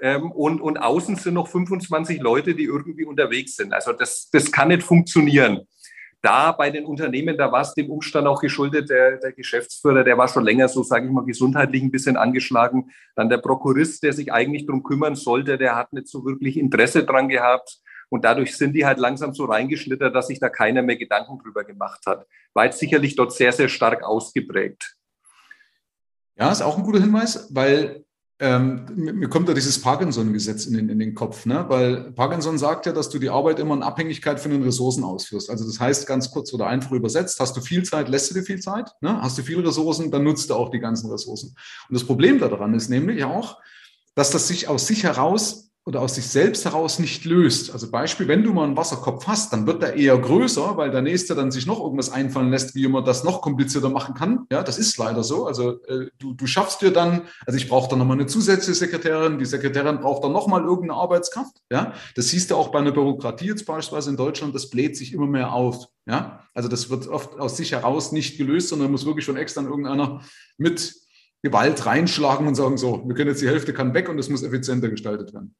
ähm, 0.00 0.30
und, 0.32 0.60
und 0.60 0.78
außen 0.78 1.16
sind 1.16 1.34
noch 1.34 1.48
25 1.48 2.20
Leute, 2.20 2.54
die 2.54 2.64
irgendwie 2.64 3.04
unterwegs 3.04 3.56
sind. 3.56 3.74
Also 3.74 3.92
das, 3.92 4.30
das 4.32 4.50
kann 4.50 4.68
nicht 4.68 4.82
funktionieren. 4.82 5.66
Da 6.20 6.50
bei 6.50 6.70
den 6.70 6.84
Unternehmen, 6.84 7.36
da 7.36 7.52
war 7.52 7.60
es 7.60 7.74
dem 7.74 7.90
Umstand 7.90 8.26
auch 8.26 8.40
geschuldet, 8.40 8.90
der, 8.90 9.18
der 9.18 9.32
Geschäftsführer, 9.32 10.02
der 10.02 10.18
war 10.18 10.26
schon 10.26 10.44
länger 10.44 10.68
so, 10.68 10.82
sage 10.82 11.06
ich 11.06 11.12
mal, 11.12 11.24
gesundheitlich 11.24 11.82
ein 11.82 11.92
bisschen 11.92 12.16
angeschlagen. 12.16 12.90
Dann 13.14 13.28
der 13.28 13.38
Prokurist, 13.38 14.02
der 14.02 14.12
sich 14.12 14.32
eigentlich 14.32 14.66
darum 14.66 14.82
kümmern 14.82 15.14
sollte, 15.14 15.58
der 15.58 15.76
hat 15.76 15.92
nicht 15.92 16.08
so 16.08 16.24
wirklich 16.24 16.56
Interesse 16.56 17.04
dran 17.04 17.28
gehabt. 17.28 17.78
Und 18.08 18.24
dadurch 18.24 18.56
sind 18.56 18.72
die 18.72 18.84
halt 18.84 18.98
langsam 18.98 19.32
so 19.34 19.44
reingeschlittert, 19.44 20.14
dass 20.14 20.28
sich 20.28 20.40
da 20.40 20.48
keiner 20.48 20.82
mehr 20.82 20.96
Gedanken 20.96 21.38
drüber 21.38 21.62
gemacht 21.62 22.00
hat. 22.06 22.26
War 22.54 22.64
jetzt 22.64 22.78
sicherlich 22.78 23.14
dort 23.14 23.32
sehr, 23.32 23.52
sehr 23.52 23.68
stark 23.68 24.02
ausgeprägt. 24.02 24.96
Ja, 26.36 26.50
ist 26.50 26.62
auch 26.62 26.78
ein 26.78 26.84
guter 26.84 27.00
Hinweis, 27.00 27.48
weil 27.52 28.04
ähm, 28.40 28.86
mir 28.94 29.28
kommt 29.28 29.48
da 29.48 29.54
dieses 29.54 29.80
Parkinson-Gesetz 29.80 30.66
in 30.66 30.74
den, 30.74 30.88
in 30.88 30.98
den 31.00 31.14
Kopf, 31.14 31.44
ne? 31.44 31.64
weil 31.68 32.12
Parkinson 32.12 32.56
sagt 32.56 32.86
ja, 32.86 32.92
dass 32.92 33.08
du 33.08 33.18
die 33.18 33.30
Arbeit 33.30 33.58
immer 33.58 33.74
in 33.74 33.82
Abhängigkeit 33.82 34.38
von 34.38 34.52
den 34.52 34.62
Ressourcen 34.62 35.02
ausführst. 35.02 35.50
Also 35.50 35.66
das 35.66 35.80
heißt 35.80 36.06
ganz 36.06 36.30
kurz 36.30 36.52
oder 36.52 36.68
einfach 36.68 36.92
übersetzt, 36.92 37.40
hast 37.40 37.56
du 37.56 37.60
viel 37.60 37.82
Zeit, 37.82 38.08
lässt 38.08 38.30
du 38.30 38.34
dir 38.34 38.44
viel 38.44 38.60
Zeit, 38.60 38.90
ne? 39.00 39.20
hast 39.20 39.38
du 39.38 39.42
viele 39.42 39.66
Ressourcen, 39.66 40.12
dann 40.12 40.22
nutzt 40.22 40.50
du 40.50 40.54
auch 40.54 40.70
die 40.70 40.78
ganzen 40.78 41.10
Ressourcen. 41.10 41.56
Und 41.88 41.94
das 41.94 42.04
Problem 42.04 42.38
daran 42.38 42.74
ist 42.74 42.88
nämlich 42.88 43.24
auch, 43.24 43.58
dass 44.14 44.30
das 44.30 44.46
sich 44.46 44.68
aus 44.68 44.86
sich 44.86 45.02
heraus 45.02 45.67
oder 45.88 46.02
aus 46.02 46.16
sich 46.16 46.26
selbst 46.26 46.66
heraus 46.66 46.98
nicht 46.98 47.24
löst. 47.24 47.72
Also 47.72 47.90
Beispiel, 47.90 48.28
wenn 48.28 48.42
du 48.42 48.52
mal 48.52 48.64
einen 48.64 48.76
Wasserkopf 48.76 49.26
hast, 49.26 49.54
dann 49.54 49.66
wird 49.66 49.80
der 49.80 49.94
eher 49.94 50.18
größer, 50.18 50.76
weil 50.76 50.90
der 50.90 51.00
nächste 51.00 51.34
dann 51.34 51.50
sich 51.50 51.66
noch 51.66 51.80
irgendwas 51.80 52.10
einfallen 52.10 52.50
lässt, 52.50 52.74
wie 52.74 52.86
man 52.88 53.06
das 53.06 53.24
noch 53.24 53.40
komplizierter 53.40 53.88
machen 53.88 54.14
kann. 54.14 54.46
Ja, 54.52 54.62
das 54.62 54.78
ist 54.78 54.98
leider 54.98 55.24
so. 55.24 55.46
Also 55.46 55.82
äh, 55.84 56.10
du, 56.18 56.34
du 56.34 56.46
schaffst 56.46 56.82
dir 56.82 56.90
dann, 56.90 57.22
also 57.46 57.56
ich 57.56 57.70
brauche 57.70 57.88
dann 57.88 58.00
nochmal 58.00 58.18
eine 58.18 58.26
zusätzliche 58.26 58.74
Sekretärin, 58.74 59.38
die 59.38 59.46
Sekretärin 59.46 60.00
braucht 60.00 60.24
dann 60.24 60.32
nochmal 60.32 60.62
irgendeine 60.62 61.00
Arbeitskraft. 61.00 61.56
Ja, 61.72 61.94
das 62.14 62.28
siehst 62.28 62.50
du 62.50 62.56
auch 62.56 62.68
bei 62.68 62.80
einer 62.80 62.92
Bürokratie 62.92 63.46
jetzt 63.46 63.64
beispielsweise 63.64 64.10
in 64.10 64.18
Deutschland, 64.18 64.54
das 64.54 64.68
bläht 64.68 64.94
sich 64.94 65.14
immer 65.14 65.26
mehr 65.26 65.54
auf. 65.54 65.86
Ja, 66.06 66.44
also 66.52 66.68
das 66.68 66.90
wird 66.90 67.06
oft 67.06 67.38
aus 67.38 67.56
sich 67.56 67.72
heraus 67.72 68.12
nicht 68.12 68.36
gelöst, 68.36 68.68
sondern 68.68 68.90
muss 68.90 69.06
wirklich 69.06 69.24
von 69.24 69.38
extern 69.38 69.64
irgendeiner 69.64 70.20
mit 70.58 70.94
Gewalt 71.42 71.86
reinschlagen 71.86 72.46
und 72.46 72.56
sagen, 72.56 72.76
so, 72.76 73.02
wir 73.06 73.14
können 73.14 73.30
jetzt 73.30 73.40
die 73.40 73.48
Hälfte 73.48 73.72
kann 73.72 73.94
weg 73.94 74.08
und 74.08 74.18
es 74.18 74.28
muss 74.28 74.42
effizienter 74.42 74.88
gestaltet 74.88 75.32
werden. 75.32 75.54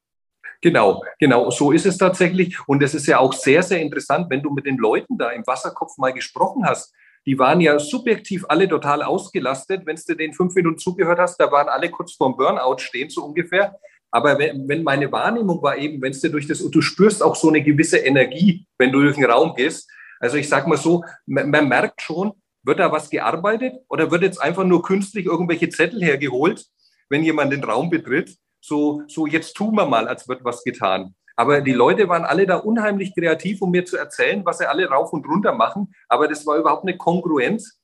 Genau, 0.60 1.04
genau, 1.20 1.50
so 1.50 1.70
ist 1.70 1.86
es 1.86 1.98
tatsächlich. 1.98 2.58
Und 2.66 2.82
es 2.82 2.94
ist 2.94 3.06
ja 3.06 3.18
auch 3.18 3.32
sehr, 3.32 3.62
sehr 3.62 3.80
interessant, 3.80 4.28
wenn 4.28 4.42
du 4.42 4.50
mit 4.50 4.66
den 4.66 4.76
Leuten 4.76 5.16
da 5.16 5.30
im 5.30 5.46
Wasserkopf 5.46 5.98
mal 5.98 6.12
gesprochen 6.12 6.66
hast. 6.66 6.92
Die 7.26 7.38
waren 7.38 7.60
ja 7.60 7.78
subjektiv 7.78 8.44
alle 8.48 8.68
total 8.68 9.02
ausgelastet. 9.02 9.86
Wenn 9.86 9.98
du 10.06 10.14
den 10.14 10.32
fünf 10.32 10.54
Minuten 10.54 10.78
zugehört 10.78 11.18
hast, 11.18 11.38
da 11.38 11.52
waren 11.52 11.68
alle 11.68 11.90
kurz 11.90 12.14
vorm 12.14 12.36
Burnout 12.36 12.78
stehen, 12.78 13.10
so 13.10 13.24
ungefähr. 13.24 13.78
Aber 14.10 14.38
wenn, 14.38 14.66
wenn 14.68 14.82
meine 14.82 15.12
Wahrnehmung 15.12 15.62
war 15.62 15.76
eben, 15.76 16.00
wenn 16.02 16.12
du 16.12 16.30
durch 16.30 16.48
das, 16.48 16.58
du 16.58 16.80
spürst 16.80 17.22
auch 17.22 17.36
so 17.36 17.48
eine 17.48 17.62
gewisse 17.62 17.98
Energie, 17.98 18.66
wenn 18.78 18.90
du 18.90 19.00
durch 19.00 19.16
den 19.16 19.26
Raum 19.26 19.54
gehst. 19.54 19.90
Also 20.18 20.38
ich 20.38 20.48
sag 20.48 20.66
mal 20.66 20.78
so, 20.78 21.04
man, 21.26 21.50
man 21.50 21.68
merkt 21.68 22.02
schon, 22.02 22.32
wird 22.64 22.80
da 22.80 22.90
was 22.90 23.10
gearbeitet 23.10 23.74
oder 23.88 24.10
wird 24.10 24.22
jetzt 24.22 24.40
einfach 24.42 24.64
nur 24.64 24.82
künstlich 24.82 25.26
irgendwelche 25.26 25.68
Zettel 25.68 26.02
hergeholt, 26.02 26.64
wenn 27.08 27.22
jemand 27.22 27.52
den 27.52 27.62
Raum 27.62 27.90
betritt? 27.90 28.36
So, 28.68 29.02
so 29.09 29.26
jetzt 29.26 29.54
tun 29.54 29.74
wir 29.74 29.87
mal, 29.87 30.07
als 30.07 30.28
wird 30.28 30.44
was 30.44 30.62
getan. 30.62 31.14
Aber 31.37 31.61
die 31.61 31.72
Leute 31.72 32.09
waren 32.09 32.24
alle 32.24 32.46
da 32.46 32.57
unheimlich 32.57 33.14
kreativ, 33.14 33.62
um 33.62 33.70
mir 33.70 33.85
zu 33.85 33.96
erzählen, 33.96 34.44
was 34.44 34.59
sie 34.59 34.68
alle 34.68 34.88
rauf 34.88 35.12
und 35.12 35.26
runter 35.26 35.52
machen. 35.52 35.94
Aber 36.09 36.28
das 36.28 36.44
war 36.46 36.59
überhaupt 36.59 36.83
eine 36.83 36.96
Kongruenz. 36.96 37.81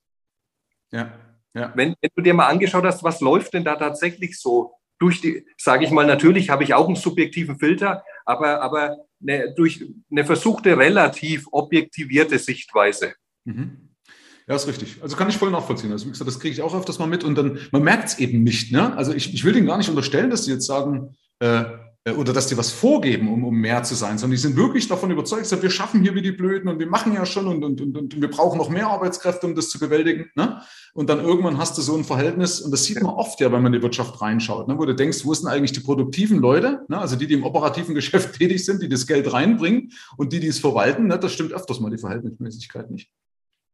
Ja, 0.91 1.13
ja. 1.55 1.73
Wenn, 1.75 1.95
wenn 2.01 2.11
du 2.17 2.23
dir 2.23 2.35
mal 2.35 2.49
angeschaut 2.49 2.85
hast, 2.85 3.05
was 3.05 3.21
läuft 3.21 3.55
denn 3.55 3.65
da 3.65 3.77
tatsächlich 3.77 4.41
so 4.41 4.75
durch 4.99 5.21
die, 5.21 5.47
sage 5.57 5.85
ich 5.85 5.91
mal, 5.91 6.07
natürlich 6.07 6.51
habe 6.51 6.65
ich 6.65 6.75
auch 6.75 6.87
einen 6.87 6.97
subjektiven 6.97 7.59
Filter, 7.59 8.05
aber, 8.25 8.61
aber 8.61 8.97
eine, 9.21 9.55
durch 9.55 9.85
eine 10.11 10.25
versuchte 10.25 10.77
relativ 10.77 11.47
objektivierte 11.53 12.39
Sichtweise. 12.39 13.15
Mhm. 13.45 13.94
Ja, 14.47 14.55
ist 14.55 14.67
richtig. 14.67 14.99
Also 15.03 15.17
kann 15.17 15.29
ich 15.29 15.39
voll 15.39 15.51
nachvollziehen. 15.51 15.91
Also 15.93 16.07
wie 16.07 16.11
gesagt, 16.11 16.29
das 16.29 16.39
kriege 16.39 16.53
ich 16.53 16.63
auch 16.63 16.75
öfters 16.75 16.99
mal 16.99 17.07
mit 17.07 17.25
und 17.25 17.35
dann, 17.37 17.59
man 17.73 17.83
merkt 17.83 18.09
es 18.09 18.19
eben 18.19 18.43
nicht. 18.43 18.73
Ne? 18.73 18.95
Also 18.97 19.13
ich, 19.15 19.33
ich 19.33 19.45
will 19.45 19.55
denen 19.55 19.67
gar 19.67 19.79
nicht 19.79 19.89
unterstellen, 19.89 20.31
dass 20.31 20.45
sie 20.45 20.53
jetzt 20.53 20.67
sagen, 20.67 21.17
äh, 21.39 21.65
äh, 22.05 22.13
oder 22.13 22.33
dass 22.33 22.47
die 22.47 22.57
was 22.57 22.71
vorgeben, 22.71 23.33
um, 23.33 23.45
um 23.45 23.55
mehr 23.55 23.83
zu 23.83 23.95
sein, 23.95 24.19
sondern 24.19 24.33
die 24.33 24.43
sind 24.43 24.57
wirklich 24.57 24.89
davon 24.89 25.11
überzeugt, 25.11 25.51
wir 25.63 25.71
schaffen 25.71 26.03
hier 26.03 26.15
wie 26.15 26.23
die 26.23 26.33
Blöden 26.33 26.69
und 26.69 26.79
wir 26.79 26.87
machen 26.87 27.15
ja 27.15 27.25
schon 27.25 27.47
und, 27.47 27.65
und, 27.65 27.81
und, 27.81 27.97
und 27.97 28.21
wir 28.21 28.29
brauchen 28.31 28.59
noch 28.59 28.69
mehr 28.69 28.89
Arbeitskräfte, 28.89 29.47
um 29.47 29.55
das 29.55 29.71
zu 29.71 29.79
bewältigen. 29.79 30.31
Ne? 30.35 30.61
Und 30.93 31.09
dann 31.09 31.21
irgendwann 31.21 31.59
hast 31.59 31.79
du 31.79 31.83
so 31.83 31.97
ein 31.97 32.05
Verhältnis, 32.05 32.61
und 32.61 32.71
das 32.71 32.85
sieht 32.85 33.03
man 33.03 33.15
oft 33.15 33.41
ja, 33.41 33.51
wenn 33.51 33.63
man 33.63 33.73
in 33.73 33.81
die 33.81 33.83
Wirtschaft 33.83 34.21
reinschaut, 34.21 34.69
ne? 34.69 34.79
wo 34.79 34.85
du 34.85 34.95
denkst, 34.95 35.25
wo 35.25 35.33
sind 35.33 35.49
eigentlich 35.49 35.73
die 35.73 35.81
produktiven 35.81 36.39
Leute, 36.39 36.85
ne? 36.89 36.99
also 36.99 37.17
die, 37.17 37.27
die 37.27 37.35
im 37.35 37.45
operativen 37.45 37.95
Geschäft 37.95 38.39
tätig 38.39 38.65
sind, 38.65 38.83
die 38.83 38.89
das 38.89 39.07
Geld 39.07 39.33
reinbringen 39.33 39.93
und 40.19 40.33
die, 40.33 40.41
die 40.41 40.49
es 40.49 40.59
verwalten, 40.59 41.07
ne? 41.07 41.19
das 41.19 41.33
stimmt 41.33 41.53
öfters 41.53 41.81
mal 41.81 41.91
die 41.91 41.99
Verhältnismäßigkeit 41.99 42.91
nicht. 42.91 43.11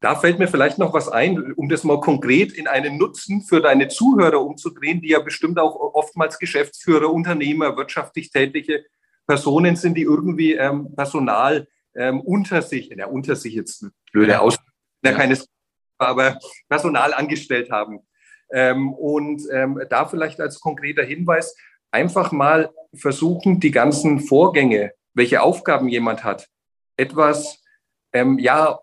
Da 0.01 0.17
fällt 0.17 0.39
mir 0.39 0.49
vielleicht 0.49 0.79
noch 0.79 0.95
was 0.95 1.09
ein, 1.09 1.53
um 1.53 1.69
das 1.69 1.85
mal 1.85 2.01
konkret 2.01 2.53
in 2.53 2.67
einen 2.67 2.97
Nutzen 2.97 3.43
für 3.43 3.61
deine 3.61 3.89
Zuhörer 3.89 4.41
umzudrehen, 4.41 5.03
die 5.03 5.11
ja 5.11 5.21
bestimmt 5.21 5.59
auch 5.59 5.75
oftmals 5.75 6.39
Geschäftsführer, 6.39 7.13
Unternehmer, 7.13 7.77
wirtschaftlich 7.77 8.31
tätige 8.31 8.85
Personen 9.27 9.77
sind, 9.77 9.97
die 9.97 10.03
irgendwie 10.03 10.55
ähm, 10.55 10.95
Personal 10.97 11.69
ähm, 11.95 12.21
unter 12.21 12.63
sich, 12.63 12.89
ja, 12.97 13.07
unter 13.07 13.37
sich 13.37 13.55
jetzt 13.55 13.87
blöde 14.13 14.33
ja. 14.33 14.41
Aus, 14.41 14.57
ja. 15.05 15.13
keines, 15.13 15.47
aber 15.99 16.39
Personal 16.69 17.13
angestellt 17.13 17.71
haben. 17.71 18.01
Ähm, 18.53 18.95
und 18.95 19.43
ähm, 19.53 19.81
da 19.91 20.07
vielleicht 20.07 20.41
als 20.41 20.61
konkreter 20.61 21.05
Hinweis, 21.05 21.55
einfach 21.91 22.33
mal 22.33 22.71
versuchen, 22.95 23.61
die 23.61 23.71
ganzen 23.71 24.21
Vorgänge, 24.21 24.93
welche 25.15 25.43
Aufgaben 25.43 25.89
jemand 25.89 26.25
hat, 26.25 26.49
etwas 26.97 27.63
ähm, 28.13 28.39
ja 28.39 28.79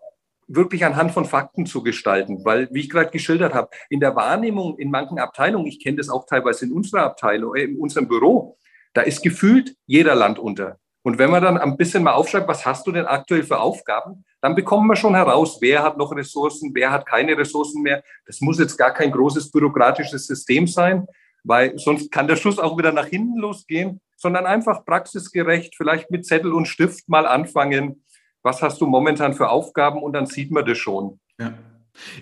wirklich 0.48 0.84
anhand 0.84 1.12
von 1.12 1.26
Fakten 1.26 1.66
zu 1.66 1.82
gestalten. 1.82 2.44
Weil, 2.44 2.68
wie 2.72 2.80
ich 2.80 2.90
gerade 2.90 3.10
geschildert 3.10 3.54
habe, 3.54 3.68
in 3.90 4.00
der 4.00 4.16
Wahrnehmung 4.16 4.78
in 4.78 4.90
manchen 4.90 5.18
Abteilungen, 5.18 5.66
ich 5.66 5.82
kenne 5.82 5.98
das 5.98 6.08
auch 6.08 6.26
teilweise 6.26 6.64
in 6.64 6.72
unserer 6.72 7.04
Abteilung, 7.04 7.54
äh, 7.54 7.64
in 7.64 7.78
unserem 7.78 8.08
Büro, 8.08 8.56
da 8.94 9.02
ist 9.02 9.22
gefühlt 9.22 9.76
jeder 9.86 10.14
Land 10.14 10.38
unter. 10.38 10.78
Und 11.02 11.18
wenn 11.18 11.30
man 11.30 11.42
dann 11.42 11.58
ein 11.58 11.76
bisschen 11.76 12.02
mal 12.02 12.12
aufschreibt, 12.12 12.48
was 12.48 12.66
hast 12.66 12.86
du 12.86 12.92
denn 12.92 13.06
aktuell 13.06 13.44
für 13.44 13.60
Aufgaben, 13.60 14.24
dann 14.40 14.54
bekommen 14.54 14.88
wir 14.88 14.96
schon 14.96 15.14
heraus, 15.14 15.58
wer 15.60 15.82
hat 15.82 15.96
noch 15.96 16.14
Ressourcen, 16.14 16.72
wer 16.74 16.90
hat 16.90 17.06
keine 17.06 17.36
Ressourcen 17.36 17.82
mehr. 17.82 18.02
Das 18.26 18.40
muss 18.40 18.58
jetzt 18.58 18.76
gar 18.76 18.92
kein 18.92 19.12
großes 19.12 19.50
bürokratisches 19.50 20.26
System 20.26 20.66
sein, 20.66 21.06
weil 21.44 21.78
sonst 21.78 22.10
kann 22.10 22.26
der 22.26 22.36
Schuss 22.36 22.58
auch 22.58 22.76
wieder 22.76 22.92
nach 22.92 23.06
hinten 23.06 23.38
losgehen, 23.38 24.00
sondern 24.16 24.46
einfach 24.46 24.84
praxisgerecht, 24.84 25.76
vielleicht 25.76 26.10
mit 26.10 26.26
Zettel 26.26 26.52
und 26.52 26.66
Stift 26.66 27.08
mal 27.08 27.26
anfangen 27.26 28.04
was 28.48 28.62
hast 28.62 28.80
du 28.80 28.86
momentan 28.86 29.34
für 29.34 29.50
Aufgaben 29.50 30.02
und 30.02 30.14
dann 30.14 30.24
sieht 30.24 30.50
man 30.50 30.64
das 30.64 30.78
schon. 30.78 31.20
Ja. 31.38 31.52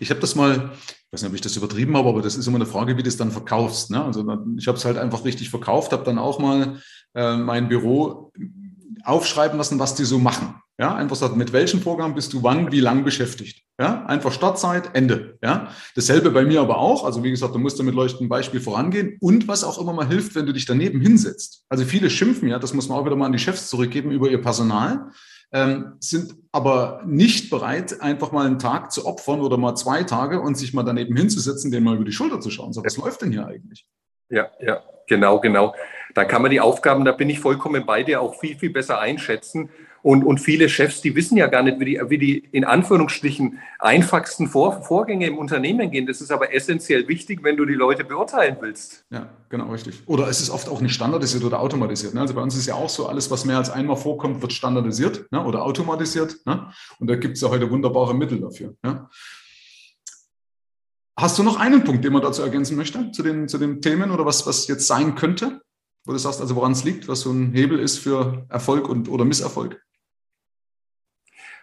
Ich 0.01 0.11
habe 0.11 0.19
das 0.19 0.35
mal, 0.35 0.73
ich 0.77 1.13
weiß 1.13 1.23
nicht, 1.23 1.31
ob 1.31 1.35
ich 1.37 1.41
das 1.41 1.57
übertrieben 1.57 1.97
habe, 1.97 2.09
aber 2.09 2.21
das 2.21 2.35
ist 2.37 2.49
immer 2.49 2.57
eine 2.57 2.67
Frage, 2.67 2.97
wie 2.97 3.03
du 3.03 3.09
es 3.09 3.17
dann 3.17 3.31
verkaufst. 3.31 3.93
Ne? 3.93 4.05
Also 4.05 4.27
ich 4.59 4.67
habe 4.67 4.77
es 4.77 4.85
halt 4.85 4.99
einfach 4.99 5.25
richtig 5.25 5.51
verkauft, 5.51 5.93
habe 5.93 6.03
dann 6.03 6.19
auch 6.19 6.41
mal 6.41 6.81
äh, 7.15 7.37
mein 7.37 7.69
Büro 7.69 8.33
aufschreiben 9.05 9.57
lassen, 9.57 9.79
was 9.79 9.95
die 9.95 10.05
so 10.05 10.19
machen. 10.19 10.57
Ja, 10.79 10.95
einfach 10.95 11.17
sagt, 11.17 11.37
mit 11.37 11.53
welchem 11.55 11.81
Programm 11.81 12.15
bist 12.15 12.35
du 12.35 12.43
wann, 12.43 12.71
wie 12.71 12.81
lang 12.81 13.05
beschäftigt? 13.05 13.63
Ja, 13.81 14.05
einfach 14.07 14.33
Startzeit, 14.33 14.91
Ende. 14.95 15.39
Ja, 15.43 15.69
dasselbe 15.95 16.31
bei 16.31 16.45
mir 16.45 16.61
aber 16.61 16.79
auch. 16.79 17.05
Also 17.05 17.23
wie 17.23 17.31
gesagt, 17.31 17.55
du 17.55 17.59
musst 17.59 17.79
da 17.79 17.83
mit 17.83 17.95
leuchtendem 17.95 18.29
Beispiel 18.29 18.61
vorangehen. 18.61 19.17
Und 19.21 19.49
was 19.49 19.65
auch 19.65 19.81
immer 19.81 19.95
mal 19.95 20.09
hilft, 20.09 20.35
wenn 20.35 20.45
du 20.45 20.53
dich 20.53 20.67
daneben 20.67 21.01
hinsetzt. 21.01 21.63
Also 21.71 21.85
viele 21.85 22.11
schimpfen 22.11 22.49
ja, 22.49 22.59
das 22.59 22.75
muss 22.75 22.89
man 22.89 22.99
auch 22.99 23.07
wieder 23.07 23.17
mal 23.17 23.27
an 23.27 23.33
die 23.33 23.39
Chefs 23.39 23.71
zurückgeben 23.71 24.11
über 24.11 24.29
ihr 24.29 24.43
Personal 24.43 25.13
ähm, 25.53 25.97
sind 26.01 26.35
aber 26.53 27.03
nicht 27.07 27.51
bereit, 27.51 28.01
einfach 28.01 28.33
mal 28.33 28.47
einen 28.47 28.59
Tag 28.59 28.93
zu 28.93 29.07
opfern 29.07 29.41
oder 29.41 29.57
mal 29.57 29.75
zwei 29.75 30.03
Tage 30.03 30.41
und 30.41 30.57
sich 30.57 30.75
mal 30.75 30.83
daneben 30.83 31.17
hinzusetzen, 31.17 31.71
den 31.71 31.85
mal 31.85 31.97
über 31.97 32.05
die 32.05 32.13
Schulter 32.13 32.41
zu 32.41 32.51
schauen. 32.51 32.73
So, 32.73 32.85
was 32.85 32.97
läuft 32.97 33.23
denn 33.23 33.33
hier 33.33 33.47
eigentlich? 33.47 33.87
Ja, 34.29 34.51
ja, 34.61 34.83
genau, 35.07 35.41
genau. 35.41 35.75
Da 36.15 36.25
kann 36.25 36.43
man 36.43 36.51
die 36.51 36.61
Aufgaben, 36.61 37.05
da 37.05 37.13
bin 37.13 37.31
ich 37.31 37.39
vollkommen 37.39 37.87
bei 37.87 38.03
dir, 38.03 38.21
auch 38.21 38.41
viel, 38.41 38.57
viel 38.57 38.71
besser 38.71 38.99
einschätzen. 38.99 39.71
Und, 40.07 40.23
und 40.23 40.39
viele 40.39 40.69
Chefs, 40.69 41.01
die 41.01 41.17
wissen 41.17 41.37
ja 41.37 41.49
gar 41.49 41.65
nicht, 41.65 41.81
wie 41.81 41.85
die, 41.85 42.01
wie 42.07 42.19
die 42.19 42.39
in 42.53 42.65
Anführungsstrichen 42.65 43.59
einfachsten 43.81 44.47
Vor 44.47 44.85
Vorgänge 44.85 45.27
im 45.27 45.37
Unternehmen 45.37 45.91
gehen. 45.91 46.07
Das 46.07 46.21
ist 46.21 46.31
aber 46.31 46.55
essentiell 46.55 47.09
wichtig, 47.09 47.43
wenn 47.43 47.57
du 47.57 47.65
die 47.65 47.75
Leute 47.75 48.05
beurteilen 48.05 48.57
willst. 48.61 49.05
Ja, 49.11 49.31
genau, 49.49 49.73
richtig. 49.73 50.05
Oder 50.07 50.29
es 50.29 50.41
ist 50.41 50.51
oft 50.51 50.69
auch 50.69 50.81
nicht 50.81 50.95
standardisiert 50.95 51.43
oder 51.43 51.59
automatisiert. 51.59 52.15
Ne? 52.15 52.21
Also 52.21 52.35
bei 52.35 52.41
uns 52.41 52.57
ist 52.57 52.67
ja 52.67 52.75
auch 52.75 52.89
so, 52.89 53.09
alles, 53.09 53.33
was 53.33 53.45
mehr 53.47 53.57
als 53.57 53.69
einmal 53.69 53.97
vorkommt, 53.97 54.43
wird 54.43 54.53
standardisiert 54.53 55.27
ne? 55.33 55.45
oder 55.45 55.65
automatisiert. 55.65 56.37
Ne? 56.47 56.71
Und 57.01 57.11
da 57.11 57.17
gibt 57.17 57.35
es 57.35 57.41
ja 57.41 57.51
heute 57.51 57.69
wunderbare 57.69 58.15
Mittel 58.15 58.41
dafür. 58.41 58.77
Ja? 58.85 59.11
Hast 61.19 61.37
du 61.37 61.43
noch 61.43 61.59
einen 61.59 61.83
Punkt, 61.83 62.05
den 62.05 62.13
man 62.13 62.23
dazu 62.23 62.43
ergänzen 62.43 62.77
möchte, 62.77 63.11
zu 63.11 63.25
den, 63.25 63.49
zu 63.49 63.59
den 63.59 63.83
Themen 63.83 64.13
oder 64.13 64.25
was, 64.25 64.47
was 64.47 64.69
jetzt 64.69 64.87
sein 64.87 65.17
könnte? 65.17 65.63
Wo 66.05 66.13
du 66.13 66.19
sagst, 66.19 66.41
also 66.41 66.55
woran 66.55 66.71
es 66.71 66.85
liegt, 66.85 67.09
was 67.09 67.23
so 67.23 67.33
ein 67.33 67.53
Hebel 67.55 67.81
ist 67.81 67.99
für 67.99 68.47
Erfolg 68.49 68.89
und, 68.89 69.09
oder 69.09 69.25
Misserfolg? 69.25 69.83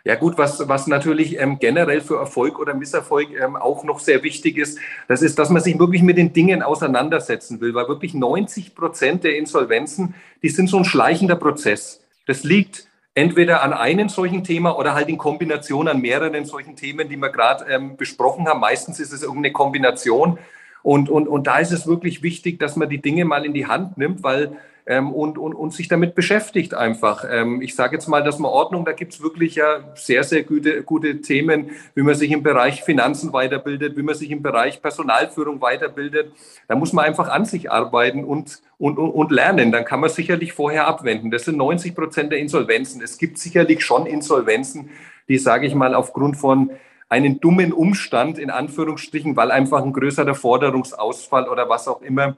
Ja 0.06 0.16
gut, 0.16 0.38
was, 0.38 0.68
was 0.68 0.88
natürlich 0.88 1.40
ähm, 1.40 1.60
generell 1.60 2.02
für 2.02 2.18
Erfolg 2.18 2.60
oder 2.60 2.74
Misserfolg 2.74 3.30
ähm, 3.40 3.56
auch 3.56 3.86
noch 3.86 4.00
sehr 4.00 4.22
wichtig 4.22 4.58
ist, 4.58 4.78
das 5.08 5.22
ist, 5.22 5.40
dass 5.40 5.50
man 5.50 5.62
sich 5.62 5.80
wirklich 5.80 6.02
mit 6.02 6.18
den 6.18 6.34
Dingen 6.34 6.62
auseinandersetzen 6.62 7.62
will, 7.62 7.74
weil 7.74 7.88
wirklich 7.88 8.14
90 8.14 8.76
Prozent 8.76 9.24
der 9.24 9.38
Insolvenzen, 9.38 10.14
die 10.42 10.50
sind 10.50 10.70
so 10.70 10.78
ein 10.78 10.84
schleichender 10.84 11.38
Prozess. 11.38 12.02
Das 12.28 12.44
liegt 12.44 12.86
entweder 13.16 13.64
an 13.64 13.72
einem 13.72 14.10
solchen 14.10 14.44
Thema 14.44 14.78
oder 14.78 14.94
halt 14.94 15.08
in 15.08 15.18
Kombination 15.18 15.88
an 15.88 16.02
mehreren 16.02 16.44
solchen 16.44 16.76
Themen, 16.76 17.08
die 17.08 17.16
wir 17.16 17.30
gerade 17.30 17.66
ähm, 17.70 17.96
besprochen 17.96 18.48
haben. 18.50 18.60
Meistens 18.60 19.00
ist 19.00 19.14
es 19.14 19.24
irgendeine 19.24 19.54
Kombination. 19.54 20.38
Und, 20.82 21.10
und, 21.10 21.30
und 21.30 21.48
da 21.48 21.60
ist 21.60 21.72
es 21.72 21.88
wirklich 21.88 22.22
wichtig, 22.24 22.60
dass 22.60 22.76
man 22.76 22.90
die 22.90 23.02
Dinge 23.02 23.24
mal 23.24 23.46
in 23.46 23.54
die 23.54 23.68
Hand 23.68 23.98
nimmt, 23.98 24.22
weil 24.22 24.58
ähm, 24.86 25.14
und, 25.14 25.38
und, 25.38 25.54
und 25.54 25.74
sich 25.74 25.88
damit 25.88 26.14
beschäftigt 26.16 26.74
einfach. 26.74 27.26
Ähm, 27.30 27.62
ich 27.62 27.76
sage 27.76 27.96
jetzt 27.96 28.08
mal, 28.08 28.24
dass 28.24 28.40
man 28.40 28.52
Ordnung, 28.52 28.84
da 28.84 28.92
gibt 28.92 29.14
es 29.14 29.22
wirklich 29.22 29.56
ja 29.56 29.80
sehr, 29.96 30.24
sehr 30.24 30.44
gute, 30.44 30.84
gute 30.84 31.22
Themen, 31.22 31.72
wie 31.96 32.02
man 32.02 32.16
sich 32.16 32.32
im 32.32 32.44
Bereich 32.44 32.84
Finanzen 32.84 33.32
weiterbildet, 33.32 33.96
wie 33.96 34.04
man 34.04 34.16
sich 34.16 34.30
im 34.30 34.42
Bereich 34.42 34.82
Personalführung 34.82 35.62
weiterbildet. 35.62 36.34
Da 36.68 36.76
muss 36.76 36.92
man 36.92 37.06
einfach 37.06 37.30
an 37.30 37.46
sich 37.46 37.72
arbeiten 37.72 38.26
und, 38.26 38.62
und, 38.78 38.98
und, 38.98 39.12
und 39.12 39.32
lernen. 39.32 39.72
Dann 39.72 39.86
kann 39.86 40.02
man 40.02 40.10
sicherlich 40.10 40.54
vorher 40.54 40.88
abwenden. 40.88 41.32
Das 41.32 41.46
sind 41.46 41.58
90 41.58 41.96
Prozent 41.96 42.32
der 42.32 42.40
Insolvenzen. 42.40 43.02
Es 43.02 43.18
gibt 43.18 43.38
sicherlich 43.38 43.86
schon 43.86 44.06
Insolvenzen, 44.06 44.90
die, 45.30 45.38
sage 45.38 45.66
ich 45.66 45.76
mal, 45.76 45.96
aufgrund 45.96 46.36
von 46.36 46.72
einen 47.08 47.40
dummen 47.40 47.72
Umstand, 47.72 48.40
in 48.40 48.50
Anführungsstrichen, 48.50 49.36
weil 49.38 49.52
einfach 49.52 49.84
ein 49.84 49.94
größerer 49.94 50.36
Forderungsausfall 50.36 51.48
oder 51.48 51.70
was 51.70 51.88
auch 51.88 52.02
immer 52.02 52.36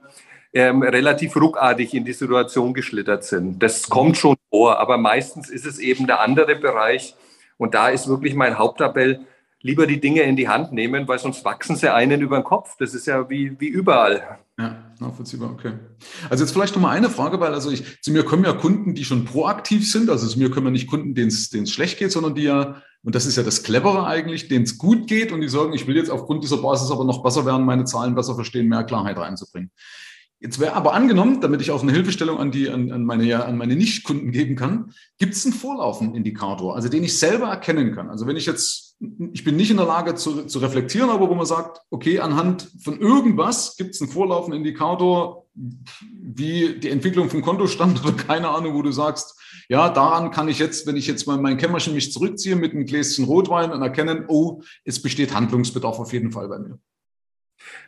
ähm, 0.52 0.82
relativ 0.82 1.36
ruckartig 1.36 1.94
in 1.94 2.04
die 2.04 2.12
Situation 2.12 2.74
geschlittert 2.74 3.24
sind. 3.24 3.62
Das 3.62 3.88
kommt 3.88 4.16
schon 4.16 4.36
vor, 4.50 4.78
aber 4.78 4.98
meistens 4.98 5.50
ist 5.50 5.66
es 5.66 5.78
eben 5.78 6.06
der 6.06 6.20
andere 6.20 6.56
Bereich. 6.56 7.14
Und 7.58 7.74
da 7.74 7.88
ist 7.88 8.08
wirklich 8.08 8.34
mein 8.34 8.58
Hauptappell, 8.58 9.20
lieber 9.62 9.86
die 9.86 10.00
Dinge 10.00 10.22
in 10.22 10.36
die 10.36 10.48
Hand 10.48 10.72
nehmen, 10.72 11.08
weil 11.08 11.18
sonst 11.18 11.44
wachsen 11.44 11.76
sie 11.76 11.92
einen 11.92 12.20
über 12.20 12.38
den 12.38 12.44
Kopf. 12.44 12.76
Das 12.78 12.94
ist 12.94 13.06
ja 13.06 13.28
wie, 13.28 13.58
wie 13.58 13.68
überall. 13.68 14.38
Ja, 14.58 14.92
nachvollziehbar, 15.00 15.50
okay. 15.50 15.72
Also 16.30 16.44
jetzt 16.44 16.52
vielleicht 16.52 16.74
nochmal 16.74 16.96
eine 16.96 17.10
Frage, 17.10 17.40
weil 17.40 17.52
also 17.52 17.70
ich, 17.70 18.00
zu 18.00 18.10
mir 18.10 18.24
kommen 18.24 18.44
ja 18.44 18.52
Kunden, 18.52 18.94
die 18.94 19.04
schon 19.04 19.24
proaktiv 19.24 19.90
sind. 19.90 20.08
Also 20.08 20.26
zu 20.26 20.38
mir 20.38 20.50
kommen 20.50 20.66
ja 20.66 20.72
nicht 20.72 20.88
Kunden, 20.88 21.14
denen 21.14 21.28
es 21.28 21.70
schlecht 21.70 21.98
geht, 21.98 22.12
sondern 22.12 22.34
die 22.34 22.44
ja, 22.44 22.80
und 23.02 23.14
das 23.14 23.26
ist 23.26 23.36
ja 23.36 23.42
das 23.42 23.62
Clevere 23.62 24.06
eigentlich, 24.06 24.48
denen 24.48 24.64
es 24.64 24.78
gut 24.78 25.08
geht 25.08 25.30
und 25.30 25.40
die 25.40 25.48
sagen, 25.48 25.74
ich 25.74 25.86
will 25.86 25.96
jetzt 25.96 26.10
aufgrund 26.10 26.42
dieser 26.42 26.56
Basis 26.58 26.90
aber 26.90 27.04
noch 27.04 27.22
besser 27.22 27.44
werden, 27.44 27.66
meine 27.66 27.84
Zahlen 27.84 28.14
besser 28.14 28.34
verstehen, 28.34 28.68
mehr 28.68 28.84
Klarheit 28.84 29.18
reinzubringen. 29.18 29.70
Jetzt 30.38 30.60
wäre 30.60 30.74
aber 30.74 30.92
angenommen, 30.92 31.40
damit 31.40 31.62
ich 31.62 31.70
auch 31.70 31.82
eine 31.82 31.92
Hilfestellung 31.92 32.38
an, 32.38 32.50
die, 32.50 32.68
an, 32.68 32.92
an 32.92 33.04
meine, 33.04 33.44
an 33.44 33.56
meine 33.56 33.74
Nicht-Kunden 33.74 34.32
geben 34.32 34.54
kann, 34.54 34.92
gibt 35.18 35.32
es 35.32 35.46
einen 35.46 35.54
Vorlaufenindikator, 35.54 36.74
also 36.74 36.90
den 36.90 37.04
ich 37.04 37.18
selber 37.18 37.46
erkennen 37.46 37.94
kann. 37.94 38.10
Also 38.10 38.26
wenn 38.26 38.36
ich 38.36 38.44
jetzt, 38.44 38.96
ich 39.32 39.44
bin 39.44 39.56
nicht 39.56 39.70
in 39.70 39.78
der 39.78 39.86
Lage 39.86 40.14
zu, 40.14 40.44
zu 40.44 40.58
reflektieren, 40.58 41.08
aber 41.08 41.30
wo 41.30 41.34
man 41.34 41.46
sagt, 41.46 41.80
okay, 41.88 42.20
anhand 42.20 42.70
von 42.82 43.00
irgendwas 43.00 43.76
gibt 43.78 43.94
es 43.94 44.02
einen 44.02 44.10
Vorlaufenindikator, 44.10 45.46
wie 45.54 46.78
die 46.80 46.90
Entwicklung 46.90 47.30
vom 47.30 47.40
Kontostand 47.40 48.00
oder 48.04 48.12
keine 48.12 48.50
Ahnung, 48.50 48.74
wo 48.74 48.82
du 48.82 48.92
sagst, 48.92 49.40
ja, 49.70 49.88
daran 49.88 50.30
kann 50.32 50.48
ich 50.48 50.58
jetzt, 50.58 50.86
wenn 50.86 50.96
ich 50.96 51.06
jetzt 51.06 51.26
mal 51.26 51.38
mein 51.38 51.56
Kämmerchen 51.56 51.94
mich 51.94 52.12
zurückziehe 52.12 52.56
mit 52.56 52.72
einem 52.72 52.84
Gläschen 52.84 53.24
Rotwein 53.24 53.72
und 53.72 53.80
erkennen, 53.80 54.26
oh, 54.28 54.60
es 54.84 55.00
besteht 55.00 55.34
Handlungsbedarf 55.34 55.98
auf 55.98 56.12
jeden 56.12 56.30
Fall 56.30 56.48
bei 56.48 56.58
mir. 56.58 56.78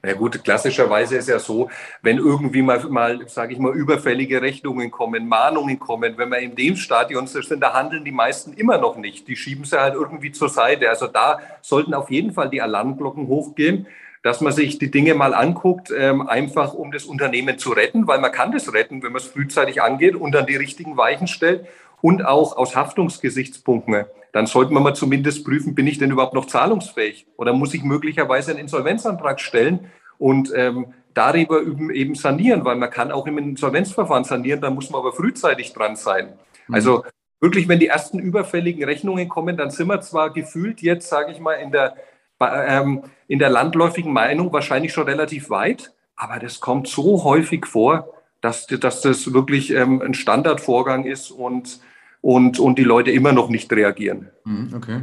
Na 0.02 0.12
gut, 0.12 0.42
klassischerweise 0.44 1.16
ist 1.16 1.28
ja 1.28 1.38
so, 1.38 1.70
wenn 2.02 2.18
irgendwie 2.18 2.62
mal, 2.62 2.78
mal 2.88 3.28
sage 3.28 3.52
ich 3.52 3.58
mal, 3.58 3.74
überfällige 3.74 4.40
Rechnungen 4.40 4.90
kommen, 4.90 5.28
Mahnungen 5.28 5.78
kommen, 5.78 6.16
wenn 6.16 6.30
wir 6.30 6.38
in 6.38 6.54
dem 6.54 6.76
Stadion 6.76 7.26
sind, 7.26 7.62
da 7.62 7.74
handeln 7.74 8.04
die 8.04 8.12
meisten 8.12 8.52
immer 8.52 8.78
noch 8.78 8.96
nicht. 8.96 9.28
Die 9.28 9.36
schieben 9.36 9.64
sie 9.64 9.80
halt 9.80 9.94
irgendwie 9.94 10.32
zur 10.32 10.48
Seite. 10.48 10.88
Also 10.88 11.06
da 11.06 11.40
sollten 11.62 11.94
auf 11.94 12.10
jeden 12.10 12.32
Fall 12.32 12.50
die 12.50 12.62
Alarmglocken 12.62 13.26
hochgehen 13.26 13.86
dass 14.22 14.40
man 14.40 14.52
sich 14.52 14.78
die 14.78 14.90
Dinge 14.90 15.14
mal 15.14 15.32
anguckt, 15.32 15.92
ähm, 15.96 16.26
einfach 16.26 16.74
um 16.74 16.90
das 16.90 17.04
Unternehmen 17.04 17.58
zu 17.58 17.70
retten, 17.70 18.06
weil 18.06 18.18
man 18.18 18.32
kann 18.32 18.52
das 18.52 18.72
retten, 18.72 19.02
wenn 19.02 19.12
man 19.12 19.22
es 19.22 19.28
frühzeitig 19.28 19.80
angeht 19.80 20.16
und 20.16 20.32
dann 20.32 20.46
die 20.46 20.56
richtigen 20.56 20.96
Weichen 20.96 21.28
stellt 21.28 21.66
und 22.00 22.24
auch 22.24 22.56
aus 22.56 22.76
Haftungsgesichtspunkten, 22.76 24.04
dann 24.32 24.46
sollte 24.46 24.72
man 24.72 24.82
mal 24.82 24.94
zumindest 24.94 25.44
prüfen, 25.44 25.74
bin 25.74 25.86
ich 25.86 25.98
denn 25.98 26.10
überhaupt 26.10 26.34
noch 26.34 26.46
zahlungsfähig 26.46 27.26
oder 27.36 27.52
muss 27.52 27.74
ich 27.74 27.82
möglicherweise 27.82 28.50
einen 28.50 28.60
Insolvenzantrag 28.60 29.40
stellen 29.40 29.90
und 30.18 30.52
ähm, 30.54 30.94
darüber 31.14 31.62
eben 31.92 32.14
sanieren, 32.14 32.64
weil 32.64 32.76
man 32.76 32.90
kann 32.90 33.10
auch 33.10 33.26
im 33.26 33.38
Insolvenzverfahren 33.38 34.24
sanieren, 34.24 34.60
da 34.60 34.70
muss 34.70 34.90
man 34.90 35.00
aber 35.00 35.12
frühzeitig 35.12 35.72
dran 35.72 35.96
sein. 35.96 36.34
Mhm. 36.68 36.74
Also 36.74 37.04
wirklich, 37.40 37.68
wenn 37.68 37.80
die 37.80 37.88
ersten 37.88 38.18
überfälligen 38.18 38.84
Rechnungen 38.84 39.28
kommen, 39.28 39.56
dann 39.56 39.70
sind 39.70 39.88
wir 39.88 40.00
zwar 40.00 40.32
gefühlt 40.32 40.80
jetzt, 40.82 41.08
sage 41.08 41.32
ich 41.32 41.40
mal, 41.40 41.54
in 41.54 41.72
der, 41.72 41.96
ähm, 42.40 43.02
in 43.26 43.38
der 43.38 43.50
landläufigen 43.50 44.12
Meinung 44.12 44.52
wahrscheinlich 44.52 44.92
schon 44.92 45.04
relativ 45.04 45.50
weit, 45.50 45.92
aber 46.16 46.38
das 46.38 46.60
kommt 46.60 46.88
so 46.88 47.24
häufig 47.24 47.66
vor, 47.66 48.12
dass, 48.40 48.66
dass 48.66 49.00
das 49.00 49.32
wirklich 49.32 49.72
ähm, 49.72 50.00
ein 50.00 50.14
Standardvorgang 50.14 51.04
ist 51.04 51.30
und, 51.30 51.80
und, 52.20 52.58
und 52.58 52.78
die 52.78 52.84
Leute 52.84 53.10
immer 53.10 53.32
noch 53.32 53.48
nicht 53.48 53.72
reagieren. 53.72 54.28
Mhm, 54.44 54.74
okay. 54.74 55.02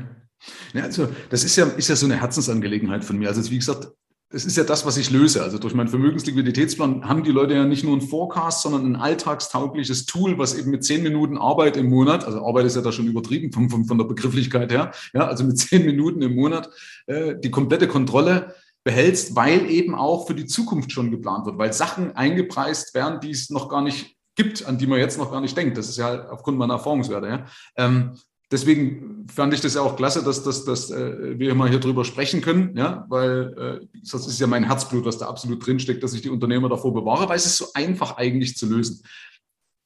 Ja, 0.74 0.84
also 0.84 1.08
das 1.30 1.44
ist 1.44 1.56
ja, 1.56 1.66
ist 1.66 1.88
ja 1.88 1.96
so 1.96 2.06
eine 2.06 2.20
Herzensangelegenheit 2.20 3.04
von 3.04 3.18
mir. 3.18 3.30
Also 3.30 3.50
wie 3.50 3.58
gesagt, 3.58 3.88
es 4.30 4.44
ist 4.44 4.58
ja 4.58 4.64
das, 4.64 4.86
was 4.86 4.98
ich 4.98 5.12
löse. 5.12 5.42
Also 5.44 5.58
durch 5.60 5.74
meinen 5.74 5.88
Vermögensliquiditätsplan 5.88 7.08
haben 7.08 7.24
die 7.24 7.32
Leute 7.32 7.54
ja 7.54 7.64
nicht 7.64 7.84
nur 7.84 7.94
einen 7.94 8.02
Forecast, 8.02 8.64
sondern 8.64 8.86
ein 8.86 8.96
alltagstaugliches 8.96 10.06
Tool, 10.06 10.38
was 10.38 10.58
eben 10.58 10.72
mit 10.72 10.84
zehn 10.84 11.04
Minuten 11.04 11.38
Arbeit 11.38 11.78
im 11.78 11.90
Monat, 11.90 12.26
also 12.26 12.46
Arbeit 12.46 12.66
ist 12.66 12.76
ja 12.76 12.82
da 12.82 12.92
schon 12.92 13.08
übertrieben 13.08 13.52
von, 13.52 13.70
von, 13.70 13.86
von 13.86 13.98
der 13.98 14.06
Begrifflichkeit 14.06 14.72
her, 14.72 14.92
ja, 15.14 15.28
also 15.28 15.44
mit 15.44 15.58
zehn 15.58 15.86
Minuten 15.86 16.22
im 16.22 16.36
Monat 16.36 16.70
äh, 17.08 17.36
die 17.42 17.52
komplette 17.52 17.88
Kontrolle 17.88 18.56
behältst, 18.84 19.36
weil 19.36 19.70
eben 19.70 19.96
auch 19.96 20.28
für 20.28 20.36
die 20.36 20.46
Zukunft 20.46 20.92
schon 20.92 21.12
geplant 21.12 21.46
wird, 21.46 21.58
weil 21.58 21.74
Sachen 21.74 22.16
eingepreist 22.16 22.94
werden, 22.94 23.20
die 23.20 23.32
es 23.32 23.50
noch 23.50 23.70
gar 23.70 23.82
nicht 23.82 24.16
gibt, 24.36 24.66
an 24.66 24.78
die 24.78 24.88
man 24.88 25.00
jetzt 25.00 25.18
noch 25.18 25.32
gar 25.32 25.42
nicht 25.42 25.58
denkt. 25.58 25.78
Das 25.78 25.90
ist 25.90 25.98
ja 25.98 26.30
aufgrund 26.30 26.58
meiner 26.58 26.76
Erfahrungswerte. 26.76 27.28
Ja. 27.28 27.46
Ähm, 27.78 28.12
deswegen 28.52 29.26
fand 29.34 29.54
ich 29.54 29.62
das 29.62 29.76
ja 29.76 29.82
auch 29.82 29.96
klasse, 29.96 30.24
dass, 30.24 30.44
dass, 30.44 30.66
dass 30.66 30.92
äh, 30.92 31.40
wir 31.40 31.56
mal 31.56 31.70
hier 31.70 31.80
drüber 31.80 32.06
sprechen 32.06 32.42
können, 32.42 32.76
ja, 32.78 33.06
weil 33.10 33.82
äh, 33.84 34.00
das 34.12 34.28
ist 34.28 34.40
ja 34.40 34.48
mein 34.48 34.66
Herzblut, 34.66 35.06
was 35.06 35.18
da 35.18 35.28
absolut 35.28 35.66
drinsteckt, 35.66 36.04
dass 36.04 36.14
ich 36.14 36.22
die 36.22 36.30
Unternehmer 36.30 36.70
davor 36.70 36.94
bewahre, 36.94 37.28
weil 37.28 37.38
es 37.38 37.46
ist 37.46 37.58
so 37.58 37.68
einfach 37.74 38.18
eigentlich 38.18 38.58
zu 38.58 38.68
lösen. 38.68 39.04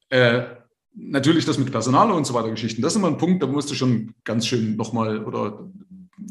Äh, 0.09 0.43
natürlich 0.95 1.45
das 1.45 1.57
mit 1.57 1.71
Personal 1.71 2.11
und 2.11 2.25
so 2.25 2.33
weiter 2.33 2.49
Geschichten, 2.49 2.81
das 2.81 2.93
ist 2.93 2.97
immer 2.97 3.07
ein 3.07 3.17
Punkt, 3.17 3.41
da 3.41 3.47
musst 3.47 3.69
du 3.69 3.75
schon 3.75 4.13
ganz 4.23 4.47
schön 4.47 4.75
nochmal 4.75 5.23
oder 5.23 5.69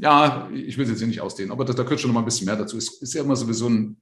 ja, 0.01 0.49
ich 0.53 0.77
will 0.77 0.85
es 0.85 0.91
jetzt 0.91 0.99
hier 0.99 1.09
nicht 1.09 1.21
ausdehnen, 1.21 1.51
aber 1.51 1.65
da, 1.65 1.73
da 1.73 1.83
gehört 1.83 2.01
schon 2.01 2.09
noch 2.09 2.15
mal 2.15 2.21
ein 2.21 2.27
bisschen 2.27 2.47
mehr 2.47 2.57
dazu. 2.57 2.77
Es 2.77 3.01
ist 3.01 3.15
ja 3.15 3.23
immer 3.23 3.37
sowieso 3.37 3.69
ein, 3.69 3.97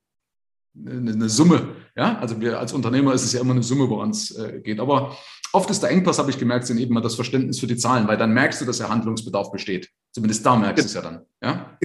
eine, 0.84 1.12
eine, 1.12 1.28
Summe. 1.28 1.68
Ja, 1.96 2.18
also 2.18 2.40
wir 2.40 2.58
als 2.58 2.72
Unternehmer 2.72 3.14
ist 3.14 3.24
es 3.24 3.32
ja 3.32 3.40
immer 3.40 3.52
eine 3.52 3.62
Summe, 3.62 3.88
woran 3.88 4.10
es 4.10 4.30
äh, 4.36 4.60
geht. 4.60 4.80
Aber 4.80 5.16
oft 5.52 5.70
ist 5.70 5.82
der 5.82 5.90
Engpass, 5.90 6.18
habe 6.18 6.30
ich 6.30 6.38
gemerkt, 6.38 6.66
sind 6.66 6.78
eben 6.78 6.94
mal 6.94 7.00
das 7.00 7.14
Verständnis 7.14 7.60
für 7.60 7.66
die 7.66 7.76
Zahlen, 7.76 8.06
weil 8.08 8.16
dann 8.16 8.32
merkst 8.32 8.60
du, 8.60 8.64
dass 8.64 8.78
ja 8.78 8.88
Handlungsbedarf 8.88 9.50
besteht. 9.50 9.90
Zumindest 10.12 10.44
da 10.44 10.56
merkst 10.56 10.84
du 10.84 10.86
es 10.86 10.94
ja 10.94 11.02
dann. 11.02 11.20
Ja. 11.42 11.78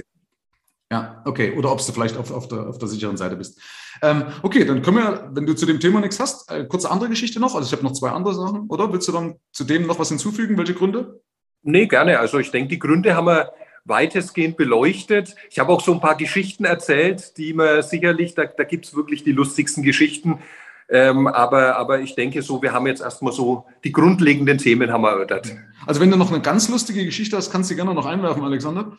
Ja, 0.90 1.22
okay. 1.24 1.54
Oder 1.56 1.72
ob 1.72 1.78
du 1.78 1.90
vielleicht 1.90 2.18
auf, 2.18 2.30
auf, 2.30 2.48
der, 2.48 2.68
auf 2.68 2.76
der 2.76 2.86
sicheren 2.86 3.16
Seite 3.16 3.34
bist. 3.36 3.58
Ähm, 4.02 4.24
okay, 4.42 4.66
dann 4.66 4.82
können 4.82 4.98
wir, 4.98 5.30
wenn 5.32 5.46
du 5.46 5.54
zu 5.54 5.64
dem 5.64 5.80
Thema 5.80 6.00
nichts 6.00 6.20
hast, 6.20 6.50
äh, 6.50 6.66
kurze 6.66 6.90
andere 6.90 7.08
Geschichte 7.08 7.40
noch. 7.40 7.54
Also 7.54 7.66
ich 7.66 7.72
habe 7.72 7.82
noch 7.82 7.94
zwei 7.94 8.10
andere 8.10 8.34
Sachen, 8.34 8.66
oder? 8.68 8.92
Willst 8.92 9.08
du 9.08 9.12
dann 9.12 9.36
zu 9.52 9.64
dem 9.64 9.86
noch 9.86 9.98
was 9.98 10.10
hinzufügen? 10.10 10.58
Welche 10.58 10.74
Gründe? 10.74 11.22
Nee, 11.62 11.86
gerne. 11.86 12.18
Also 12.18 12.38
ich 12.38 12.50
denke, 12.50 12.68
die 12.68 12.78
Gründe 12.78 13.16
haben 13.16 13.26
wir 13.26 13.52
weitestgehend 13.84 14.56
beleuchtet. 14.56 15.34
Ich 15.50 15.58
habe 15.58 15.72
auch 15.72 15.80
so 15.80 15.92
ein 15.92 16.00
paar 16.00 16.16
Geschichten 16.16 16.64
erzählt, 16.64 17.36
die 17.36 17.52
man 17.52 17.82
sicherlich, 17.82 18.34
da, 18.34 18.44
da 18.44 18.64
gibt 18.64 18.86
es 18.86 18.94
wirklich 18.94 19.24
die 19.24 19.32
lustigsten 19.32 19.82
Geschichten. 19.82 20.38
Ähm, 20.88 21.26
aber, 21.26 21.76
aber 21.76 22.00
ich 22.00 22.14
denke 22.14 22.42
so, 22.42 22.60
wir 22.62 22.72
haben 22.72 22.86
jetzt 22.86 23.00
erstmal 23.00 23.32
so 23.32 23.64
die 23.82 23.92
grundlegenden 23.92 24.58
Themen 24.58 24.92
haben 24.92 25.02
wir 25.02 25.10
erörtert. 25.10 25.56
Also 25.86 26.00
wenn 26.00 26.10
du 26.10 26.16
noch 26.16 26.30
eine 26.30 26.42
ganz 26.42 26.68
lustige 26.68 27.04
Geschichte 27.04 27.36
hast, 27.36 27.50
kannst 27.50 27.70
du 27.70 27.76
gerne 27.76 27.94
noch 27.94 28.06
einwerfen, 28.06 28.44
Alexander. 28.44 28.96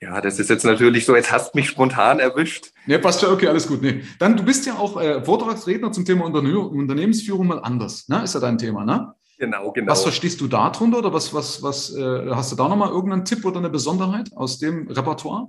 Ja, 0.00 0.20
das 0.20 0.38
ist 0.38 0.50
jetzt 0.50 0.64
natürlich 0.64 1.06
so, 1.06 1.16
jetzt 1.16 1.32
hast 1.32 1.54
du 1.54 1.58
mich 1.58 1.68
spontan 1.68 2.18
erwischt. 2.18 2.72
Nee, 2.86 2.98
passt 2.98 3.20
schon, 3.20 3.32
okay, 3.32 3.48
alles 3.48 3.66
gut. 3.66 3.82
Nee. 3.82 4.02
Dann, 4.18 4.36
du 4.36 4.44
bist 4.44 4.66
ja 4.66 4.74
auch 4.74 5.00
äh, 5.00 5.22
Vortragsredner 5.24 5.92
zum 5.92 6.04
Thema 6.04 6.26
Unternehmensführung 6.26 7.46
mal 7.46 7.60
anders, 7.60 8.08
ne? 8.08 8.22
Ist 8.22 8.34
ja 8.34 8.40
dein 8.40 8.58
Thema, 8.58 8.84
ne? 8.84 9.14
Genau, 9.40 9.72
genau. 9.72 9.90
Was 9.90 10.02
verstehst 10.02 10.38
du 10.42 10.48
darunter 10.48 10.98
oder 10.98 11.14
was, 11.14 11.32
was, 11.32 11.62
was 11.62 11.96
äh, 11.96 12.28
hast 12.30 12.52
du 12.52 12.56
da 12.56 12.68
nochmal 12.68 12.90
irgendeinen 12.90 13.24
Tipp 13.24 13.42
oder 13.46 13.56
eine 13.58 13.70
Besonderheit 13.70 14.30
aus 14.36 14.58
dem 14.58 14.86
Repertoire? 14.86 15.48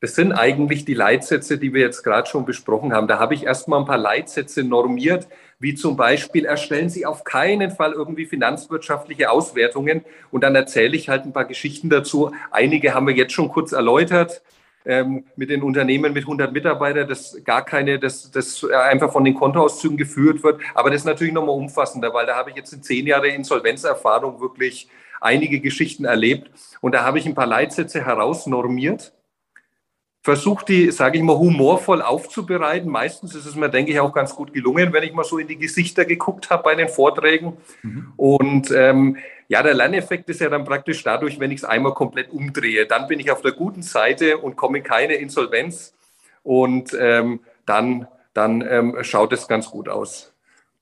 Das 0.00 0.14
sind 0.14 0.30
eigentlich 0.30 0.84
die 0.84 0.94
Leitsätze, 0.94 1.58
die 1.58 1.74
wir 1.74 1.80
jetzt 1.80 2.04
gerade 2.04 2.28
schon 2.30 2.44
besprochen 2.44 2.92
haben. 2.92 3.08
Da 3.08 3.18
habe 3.18 3.34
ich 3.34 3.42
erstmal 3.42 3.80
ein 3.80 3.86
paar 3.86 3.98
Leitsätze 3.98 4.62
normiert, 4.62 5.26
wie 5.58 5.74
zum 5.74 5.96
Beispiel 5.96 6.44
erstellen 6.44 6.90
Sie 6.90 7.06
auf 7.06 7.24
keinen 7.24 7.72
Fall 7.72 7.92
irgendwie 7.92 8.24
finanzwirtschaftliche 8.24 9.32
Auswertungen. 9.32 10.04
Und 10.30 10.44
dann 10.44 10.54
erzähle 10.54 10.96
ich 10.96 11.08
halt 11.08 11.24
ein 11.24 11.32
paar 11.32 11.46
Geschichten 11.46 11.90
dazu. 11.90 12.30
Einige 12.52 12.94
haben 12.94 13.08
wir 13.08 13.16
jetzt 13.16 13.32
schon 13.32 13.48
kurz 13.48 13.72
erläutert 13.72 14.42
ähm, 14.88 15.26
mit 15.36 15.50
den 15.50 15.62
Unternehmen 15.62 16.12
mit 16.12 16.24
100 16.24 16.52
Mitarbeitern, 16.52 17.06
das 17.06 17.38
gar 17.44 17.64
keine, 17.64 17.98
das, 17.98 18.30
das 18.30 18.64
einfach 18.64 19.12
von 19.12 19.24
den 19.24 19.34
Kontoauszügen 19.34 19.98
geführt 19.98 20.42
wird. 20.42 20.60
Aber 20.74 20.90
das 20.90 21.02
ist 21.02 21.04
natürlich 21.04 21.34
nochmal 21.34 21.54
umfassender, 21.54 22.12
weil 22.12 22.26
da 22.26 22.34
habe 22.34 22.50
ich 22.50 22.56
jetzt 22.56 22.72
in 22.72 22.82
zehn 22.82 23.06
Jahren 23.06 23.26
Insolvenzerfahrung 23.26 24.40
wirklich 24.40 24.88
einige 25.20 25.60
Geschichten 25.60 26.06
erlebt. 26.06 26.50
Und 26.80 26.94
da 26.94 27.04
habe 27.04 27.18
ich 27.18 27.26
ein 27.26 27.34
paar 27.34 27.46
Leitsätze 27.46 28.04
herausnormiert 28.04 29.12
versucht 30.28 30.68
die, 30.68 30.90
sage 30.90 31.16
ich 31.16 31.24
mal, 31.24 31.38
humorvoll 31.38 32.02
aufzubereiten. 32.02 32.90
Meistens 32.90 33.34
ist 33.34 33.46
es 33.46 33.54
mir, 33.54 33.70
denke 33.70 33.92
ich, 33.92 34.00
auch 34.00 34.12
ganz 34.12 34.34
gut 34.34 34.52
gelungen, 34.52 34.92
wenn 34.92 35.02
ich 35.02 35.14
mal 35.14 35.24
so 35.24 35.38
in 35.38 35.48
die 35.48 35.56
Gesichter 35.56 36.04
geguckt 36.04 36.50
habe 36.50 36.64
bei 36.64 36.74
den 36.74 36.88
Vorträgen. 36.88 37.56
Mhm. 37.82 38.12
Und 38.16 38.70
ähm, 38.70 39.16
ja, 39.48 39.62
der 39.62 39.74
Lerneffekt 39.74 40.28
ist 40.28 40.40
ja 40.40 40.50
dann 40.50 40.64
praktisch 40.64 41.02
dadurch, 41.02 41.40
wenn 41.40 41.50
ich 41.50 41.58
es 41.58 41.64
einmal 41.64 41.94
komplett 41.94 42.30
umdrehe. 42.30 42.86
Dann 42.86 43.08
bin 43.08 43.18
ich 43.18 43.30
auf 43.30 43.40
der 43.40 43.52
guten 43.52 43.82
Seite 43.82 44.38
und 44.38 44.56
komme 44.56 44.78
in 44.78 44.84
keine 44.84 45.14
Insolvenz. 45.14 45.94
Und 46.42 46.94
ähm, 46.98 47.40
dann, 47.64 48.06
dann 48.34 48.60
ähm, 48.60 48.96
schaut 49.02 49.32
es 49.32 49.48
ganz 49.48 49.70
gut 49.70 49.88
aus. 49.88 50.34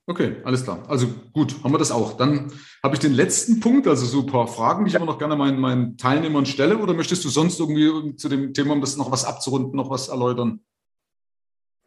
Okay, 0.09 0.37
alles 0.45 0.63
klar. 0.63 0.85
Also 0.89 1.09
gut, 1.33 1.63
haben 1.65 1.73
wir 1.73 1.79
das 1.79 1.91
auch. 1.91 2.17
Dann 2.17 2.53
habe 2.83 2.95
ich 2.95 3.01
den 3.01 3.13
letzten 3.13 3.59
Punkt, 3.61 3.89
also 3.89 4.07
so 4.07 4.21
ein 4.21 4.27
paar 4.27 4.47
Fragen, 4.47 4.85
die 4.85 4.91
ich 4.91 4.97
aber 4.97 5.07
noch 5.07 5.19
gerne 5.19 5.35
meinen, 5.37 5.59
meinen 5.59 5.97
Teilnehmern 5.97 6.47
stelle. 6.47 6.79
Oder 6.79 6.95
möchtest 6.95 7.25
du 7.25 7.29
sonst 7.29 7.59
irgendwie 7.59 8.17
zu 8.17 8.29
dem 8.29 8.53
Thema, 8.53 8.75
um 8.75 8.81
das 8.81 8.97
noch 8.97 9.11
was 9.11 9.25
abzurunden, 9.25 9.77
noch 9.77 9.91
was 9.91 10.09
erläutern? 10.09 10.61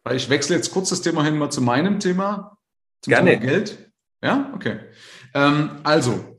Weil 0.02 0.16
ich 0.16 0.30
wechsle 0.30 0.56
jetzt 0.56 0.72
kurz 0.72 0.90
das 0.90 1.02
Thema 1.02 1.24
hin 1.24 1.38
mal 1.38 1.50
zu 1.50 1.60
meinem 1.60 2.00
Thema, 2.00 2.58
zum 3.02 3.12
gerne. 3.12 3.32
Thema 3.32 3.42
Geld. 3.42 3.92
Ja, 4.22 4.52
okay. 4.54 4.80
Ähm, 5.34 5.70
also, 5.82 6.38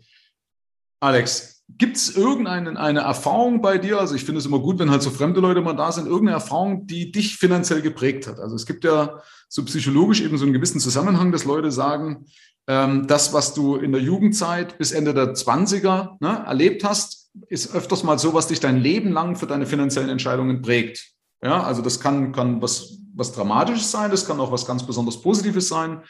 Alex, 1.01 1.63
gibt 1.67 1.97
es 1.97 2.15
irgendeine 2.15 2.79
eine 2.79 2.99
Erfahrung 3.01 3.61
bei 3.61 3.79
dir? 3.79 3.99
Also 3.99 4.13
ich 4.13 4.23
finde 4.23 4.39
es 4.39 4.45
immer 4.45 4.59
gut, 4.59 4.77
wenn 4.77 4.91
halt 4.91 5.01
so 5.01 5.09
fremde 5.09 5.39
Leute 5.39 5.61
mal 5.61 5.73
da 5.73 5.91
sind, 5.91 6.05
irgendeine 6.05 6.35
Erfahrung, 6.35 6.85
die 6.85 7.11
dich 7.11 7.37
finanziell 7.37 7.81
geprägt 7.81 8.27
hat. 8.27 8.39
Also 8.39 8.55
es 8.55 8.67
gibt 8.67 8.83
ja 8.83 9.19
so 9.49 9.65
psychologisch 9.65 10.21
eben 10.21 10.37
so 10.37 10.45
einen 10.45 10.53
gewissen 10.53 10.79
Zusammenhang, 10.79 11.31
dass 11.31 11.43
Leute 11.43 11.71
sagen, 11.71 12.25
ähm, 12.67 13.07
das, 13.07 13.33
was 13.33 13.55
du 13.55 13.77
in 13.77 13.91
der 13.91 14.01
Jugendzeit 14.01 14.77
bis 14.77 14.91
Ende 14.91 15.15
der 15.15 15.33
20er 15.33 16.17
ne, 16.19 16.43
erlebt 16.45 16.83
hast, 16.83 17.31
ist 17.47 17.73
öfters 17.73 18.03
mal 18.03 18.19
so, 18.19 18.35
was 18.35 18.47
dich 18.47 18.59
dein 18.59 18.79
Leben 18.79 19.11
lang 19.11 19.35
für 19.35 19.47
deine 19.47 19.65
finanziellen 19.65 20.09
Entscheidungen 20.09 20.61
prägt. 20.61 21.13
Ja, 21.43 21.63
also 21.63 21.81
das 21.81 21.99
kann, 21.99 22.31
kann 22.31 22.61
was, 22.61 22.99
was 23.15 23.31
Dramatisches 23.31 23.89
sein, 23.89 24.11
das 24.11 24.27
kann 24.27 24.39
auch 24.39 24.51
was 24.51 24.67
ganz 24.67 24.85
besonders 24.85 25.19
Positives 25.19 25.67
sein. 25.67 26.03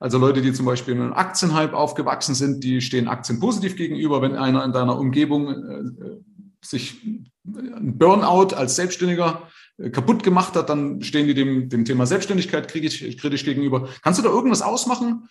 Also 0.00 0.18
Leute, 0.18 0.42
die 0.42 0.52
zum 0.52 0.66
Beispiel 0.66 0.94
in 0.94 1.02
einem 1.02 1.12
Aktienhype 1.12 1.76
aufgewachsen 1.76 2.34
sind, 2.34 2.62
die 2.62 2.80
stehen 2.80 3.08
Aktien 3.08 3.40
positiv 3.40 3.76
gegenüber. 3.76 4.22
Wenn 4.22 4.36
einer 4.36 4.64
in 4.64 4.72
deiner 4.72 4.98
Umgebung 4.98 5.48
äh, 5.48 6.18
sich 6.64 7.02
ein 7.04 7.98
Burnout 7.98 8.54
als 8.54 8.76
Selbstständiger 8.76 9.42
kaputt 9.92 10.22
gemacht 10.22 10.56
hat, 10.56 10.68
dann 10.70 11.02
stehen 11.02 11.26
die 11.26 11.34
dem, 11.34 11.68
dem 11.68 11.84
Thema 11.84 12.06
Selbstständigkeit 12.06 12.68
kritisch, 12.68 13.16
kritisch 13.16 13.44
gegenüber. 13.44 13.88
Kannst 14.02 14.18
du 14.18 14.24
da 14.24 14.30
irgendwas 14.30 14.62
ausmachen? 14.62 15.28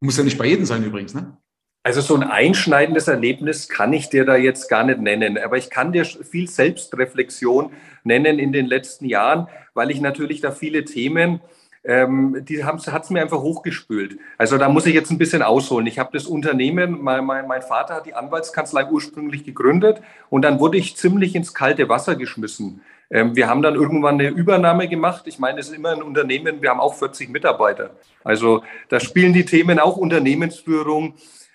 Muss 0.00 0.16
ja 0.16 0.24
nicht 0.24 0.38
bei 0.38 0.46
jedem 0.46 0.64
sein 0.64 0.84
übrigens, 0.84 1.14
ne? 1.14 1.36
Also 1.82 2.02
so 2.02 2.14
ein 2.14 2.22
einschneidendes 2.22 3.08
Erlebnis 3.08 3.68
kann 3.68 3.94
ich 3.94 4.10
dir 4.10 4.26
da 4.26 4.36
jetzt 4.36 4.68
gar 4.68 4.84
nicht 4.84 5.00
nennen, 5.00 5.38
aber 5.38 5.56
ich 5.56 5.70
kann 5.70 5.92
dir 5.92 6.04
viel 6.04 6.46
Selbstreflexion 6.46 7.72
nennen 8.04 8.38
in 8.38 8.52
den 8.52 8.66
letzten 8.66 9.06
Jahren, 9.06 9.48
weil 9.72 9.90
ich 9.90 10.02
natürlich 10.02 10.42
da 10.42 10.50
viele 10.50 10.84
Themen, 10.84 11.40
ähm, 11.82 12.44
die 12.46 12.64
hat 12.64 12.86
es 12.86 13.10
mir 13.10 13.22
einfach 13.22 13.40
hochgespült. 13.40 14.18
Also 14.36 14.58
da 14.58 14.68
muss 14.68 14.86
ich 14.86 14.94
jetzt 14.94 15.10
ein 15.10 15.18
bisschen 15.18 15.42
ausholen. 15.42 15.86
Ich 15.86 15.98
habe 15.98 16.10
das 16.12 16.26
Unternehmen, 16.26 17.02
mein, 17.02 17.24
mein, 17.24 17.46
mein 17.46 17.62
Vater 17.62 17.94
hat 17.94 18.06
die 18.06 18.14
Anwaltskanzlei 18.14 18.86
ursprünglich 18.90 19.44
gegründet 19.44 20.02
und 20.28 20.42
dann 20.42 20.60
wurde 20.60 20.76
ich 20.76 20.96
ziemlich 20.96 21.34
ins 21.34 21.54
kalte 21.54 21.88
Wasser 21.88 22.16
geschmissen. 22.16 22.82
Ähm, 23.10 23.34
wir 23.34 23.48
haben 23.48 23.62
dann 23.62 23.74
irgendwann 23.74 24.20
eine 24.20 24.28
Übernahme 24.28 24.88
gemacht. 24.88 25.22
Ich 25.26 25.38
meine, 25.38 25.60
es 25.60 25.68
ist 25.68 25.74
immer 25.74 25.90
ein 25.90 26.02
Unternehmen, 26.02 26.62
wir 26.62 26.70
haben 26.70 26.80
auch 26.80 26.94
40 26.94 27.30
Mitarbeiter. 27.30 27.90
Also 28.24 28.62
da 28.88 29.00
spielen 29.00 29.32
die 29.32 29.44
Themen 29.44 29.78
auch 29.78 29.96
Unternehmensführung, 29.96 31.14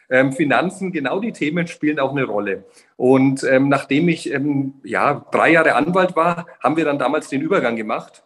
ähm, 0.10 0.34
Finanzen, 0.34 0.92
genau 0.92 1.20
die 1.20 1.32
Themen 1.32 1.68
spielen 1.68 2.00
auch 2.00 2.12
eine 2.12 2.26
Rolle. 2.26 2.66
Und 2.98 3.44
ähm, 3.44 3.70
nachdem 3.70 4.10
ich 4.10 4.32
ähm, 4.32 4.76
ja, 4.84 5.26
drei 5.32 5.52
Jahre 5.52 5.76
Anwalt 5.76 6.16
war, 6.16 6.46
haben 6.60 6.78
wir 6.78 6.86
dann 6.86 7.00
damals 7.00 7.30
den 7.30 7.42
Übergang 7.42 7.76
gemacht. 7.76 8.25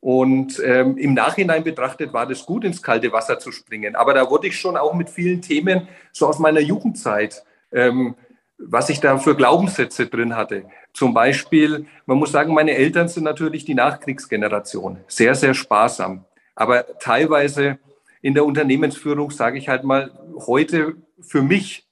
Und 0.00 0.62
ähm, 0.64 0.96
im 0.98 1.14
Nachhinein 1.14 1.64
betrachtet 1.64 2.12
war 2.12 2.26
das 2.26 2.46
gut, 2.46 2.64
ins 2.64 2.82
kalte 2.82 3.12
Wasser 3.12 3.38
zu 3.38 3.50
springen. 3.50 3.96
Aber 3.96 4.14
da 4.14 4.30
wurde 4.30 4.48
ich 4.48 4.58
schon 4.58 4.76
auch 4.76 4.94
mit 4.94 5.10
vielen 5.10 5.42
Themen 5.42 5.88
so 6.12 6.26
aus 6.26 6.38
meiner 6.38 6.60
Jugendzeit 6.60 7.42
ähm, 7.72 8.14
was 8.58 8.88
ich 8.88 9.00
da 9.00 9.18
für 9.18 9.36
Glaubenssätze 9.36 10.06
drin 10.06 10.34
hatte. 10.36 10.64
Zum 10.92 11.12
Beispiel, 11.12 11.86
man 12.06 12.18
muss 12.18 12.32
sagen, 12.32 12.54
meine 12.54 12.72
Eltern 12.72 13.08
sind 13.08 13.24
natürlich 13.24 13.64
die 13.64 13.74
Nachkriegsgeneration, 13.74 15.00
sehr, 15.08 15.34
sehr 15.34 15.54
sparsam. 15.54 16.24
Aber 16.54 16.98
teilweise 16.98 17.78
in 18.22 18.34
der 18.34 18.46
Unternehmensführung, 18.46 19.30
sage 19.30 19.58
ich 19.58 19.68
halt 19.68 19.84
mal, 19.84 20.10
heute 20.46 20.94
für 21.20 21.42
mich 21.42 21.85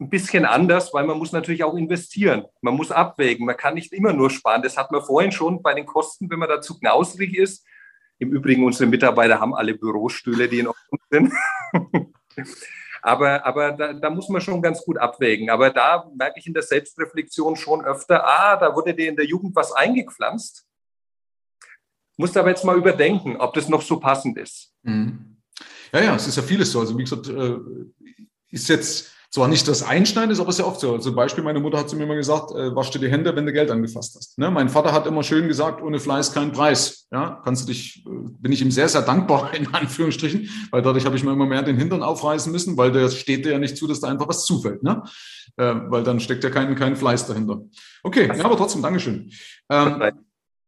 ein 0.00 0.10
bisschen 0.10 0.44
anders, 0.44 0.92
weil 0.92 1.04
man 1.04 1.18
muss 1.18 1.32
natürlich 1.32 1.64
auch 1.64 1.74
investieren. 1.74 2.44
Man 2.60 2.74
muss 2.74 2.90
abwägen. 2.90 3.46
Man 3.46 3.56
kann 3.56 3.74
nicht 3.74 3.92
immer 3.92 4.12
nur 4.12 4.30
sparen. 4.30 4.62
Das 4.62 4.76
hat 4.76 4.90
man 4.90 5.02
vorhin 5.02 5.32
schon 5.32 5.62
bei 5.62 5.74
den 5.74 5.86
Kosten, 5.86 6.28
wenn 6.30 6.38
man 6.38 6.48
dazu 6.48 6.78
knausrig 6.78 7.36
ist. 7.36 7.64
Im 8.18 8.32
Übrigen, 8.32 8.64
unsere 8.64 8.88
Mitarbeiter 8.88 9.40
haben 9.40 9.54
alle 9.54 9.74
Bürostühle, 9.74 10.48
die 10.48 10.60
in 10.60 10.68
Ordnung 10.68 11.00
sind. 11.10 11.32
aber 13.02 13.46
aber 13.46 13.72
da, 13.72 13.92
da, 13.92 14.10
muss 14.10 14.28
man 14.28 14.40
schon 14.40 14.62
ganz 14.62 14.84
gut 14.84 14.98
abwägen. 14.98 15.50
Aber 15.50 15.70
da 15.70 16.10
merke 16.16 16.40
ich 16.40 16.46
in 16.46 16.54
der 16.54 16.62
Selbstreflexion 16.62 17.56
schon 17.56 17.84
öfter, 17.84 18.24
ah, 18.24 18.56
da 18.56 18.74
wurde 18.74 18.94
dir 18.94 19.08
in 19.08 19.16
der 19.16 19.26
Jugend 19.26 19.54
was 19.54 19.72
eingepflanzt. 19.72 20.66
Musst 22.16 22.36
aber 22.36 22.50
jetzt 22.50 22.64
mal 22.64 22.76
überdenken, 22.76 23.36
ob 23.36 23.54
das 23.54 23.68
noch 23.68 23.82
so 23.82 23.98
passend 23.98 24.38
ist. 24.38 24.72
Mhm. 24.82 25.36
Ja, 25.92 26.00
ja, 26.00 26.14
es 26.16 26.26
ist 26.26 26.36
ja 26.36 26.42
vieles 26.42 26.70
so. 26.72 26.80
Also 26.80 26.96
wie 26.98 27.04
gesagt, 27.04 27.28
äh, 27.28 27.58
ist 28.50 28.68
jetzt 28.68 29.13
zwar 29.34 29.48
nicht 29.48 29.66
das 29.66 29.82
Einschneiden 29.82 30.30
ist, 30.30 30.38
aber 30.38 30.50
es 30.50 30.54
ist 30.54 30.60
ja 30.60 30.66
oft 30.66 30.78
so. 30.78 30.92
Also 30.92 31.08
zum 31.08 31.16
Beispiel, 31.16 31.42
meine 31.42 31.58
Mutter 31.58 31.76
hat 31.76 31.90
zu 31.90 31.96
mir 31.96 32.04
immer 32.04 32.14
gesagt, 32.14 32.52
äh, 32.52 32.72
wasch 32.76 32.92
dir 32.92 33.00
die 33.00 33.10
Hände, 33.10 33.34
wenn 33.34 33.44
du 33.44 33.52
Geld 33.52 33.68
angefasst 33.68 34.14
hast. 34.14 34.38
Ne? 34.38 34.48
Mein 34.48 34.68
Vater 34.68 34.92
hat 34.92 35.08
immer 35.08 35.24
schön 35.24 35.48
gesagt, 35.48 35.82
ohne 35.82 35.98
Fleiß 35.98 36.32
kein 36.32 36.52
Preis. 36.52 37.08
Ja, 37.10 37.40
kannst 37.42 37.64
du 37.64 37.72
dich, 37.72 38.06
äh, 38.06 38.10
bin 38.38 38.52
ich 38.52 38.62
ihm 38.62 38.70
sehr, 38.70 38.88
sehr 38.88 39.02
dankbar, 39.02 39.52
in 39.56 39.74
Anführungsstrichen, 39.74 40.48
weil 40.70 40.82
dadurch 40.82 41.04
habe 41.04 41.16
ich 41.16 41.24
mir 41.24 41.32
immer 41.32 41.46
mehr 41.46 41.64
den 41.64 41.76
Hintern 41.76 42.04
aufreißen 42.04 42.52
müssen, 42.52 42.76
weil 42.76 42.92
der 42.92 43.08
steht 43.08 43.44
dir 43.44 43.50
ja 43.50 43.58
nicht 43.58 43.76
zu, 43.76 43.88
dass 43.88 43.98
da 43.98 44.06
einfach 44.06 44.28
was 44.28 44.44
zufällt. 44.44 44.84
Ne? 44.84 45.02
Äh, 45.56 45.74
weil 45.88 46.04
dann 46.04 46.20
steckt 46.20 46.44
ja 46.44 46.50
kein, 46.50 46.72
kein 46.76 46.94
Fleiß 46.94 47.26
dahinter. 47.26 47.60
Okay, 48.04 48.28
ja, 48.28 48.44
aber 48.44 48.56
trotzdem, 48.56 48.82
Dankeschön. 48.82 49.32
Ähm, 49.68 50.12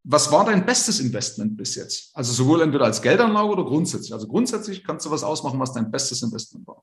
was 0.02 0.32
war 0.32 0.44
dein 0.44 0.66
bestes 0.66 0.98
Investment 0.98 1.56
bis 1.56 1.76
jetzt? 1.76 2.10
Also 2.14 2.32
sowohl 2.32 2.62
entweder 2.62 2.86
als 2.86 3.00
Geldanlage 3.00 3.48
oder 3.48 3.64
grundsätzlich. 3.64 4.12
Also 4.12 4.26
grundsätzlich 4.26 4.82
kannst 4.82 5.06
du 5.06 5.10
was 5.12 5.22
ausmachen, 5.22 5.60
was 5.60 5.72
dein 5.72 5.88
bestes 5.88 6.20
Investment 6.22 6.66
war. 6.66 6.82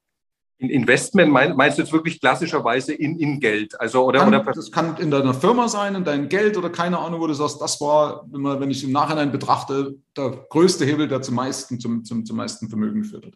Investment 0.69 1.31
meinst 1.31 1.77
du 1.77 1.81
jetzt 1.81 1.93
wirklich 1.93 2.19
klassischerweise 2.19 2.93
in, 2.93 3.19
in 3.19 3.39
Geld? 3.39 3.79
Also, 3.79 4.05
oder, 4.05 4.19
kann, 4.19 4.33
oder 4.33 4.51
das 4.51 4.71
kann 4.71 4.97
in 4.97 5.11
deiner 5.11 5.33
Firma 5.33 5.67
sein, 5.67 5.95
in 5.95 6.03
dein 6.03 6.29
Geld 6.29 6.57
oder 6.57 6.69
keine 6.69 6.99
Ahnung, 6.99 7.21
wo 7.21 7.27
du 7.27 7.33
sagst, 7.33 7.61
das 7.61 7.79
war, 7.81 8.25
wenn, 8.31 8.41
man, 8.41 8.59
wenn 8.59 8.71
ich 8.71 8.83
im 8.83 8.91
Nachhinein 8.91 9.31
betrachte, 9.31 9.95
der 10.15 10.45
größte 10.49 10.85
Hebel, 10.85 11.07
der 11.07 11.21
zum 11.21 11.35
meisten, 11.35 11.79
zum, 11.79 12.03
zum, 12.03 12.25
zum 12.25 12.37
meisten 12.37 12.69
Vermögen 12.69 13.01
geführt 13.01 13.25
hat. 13.25 13.33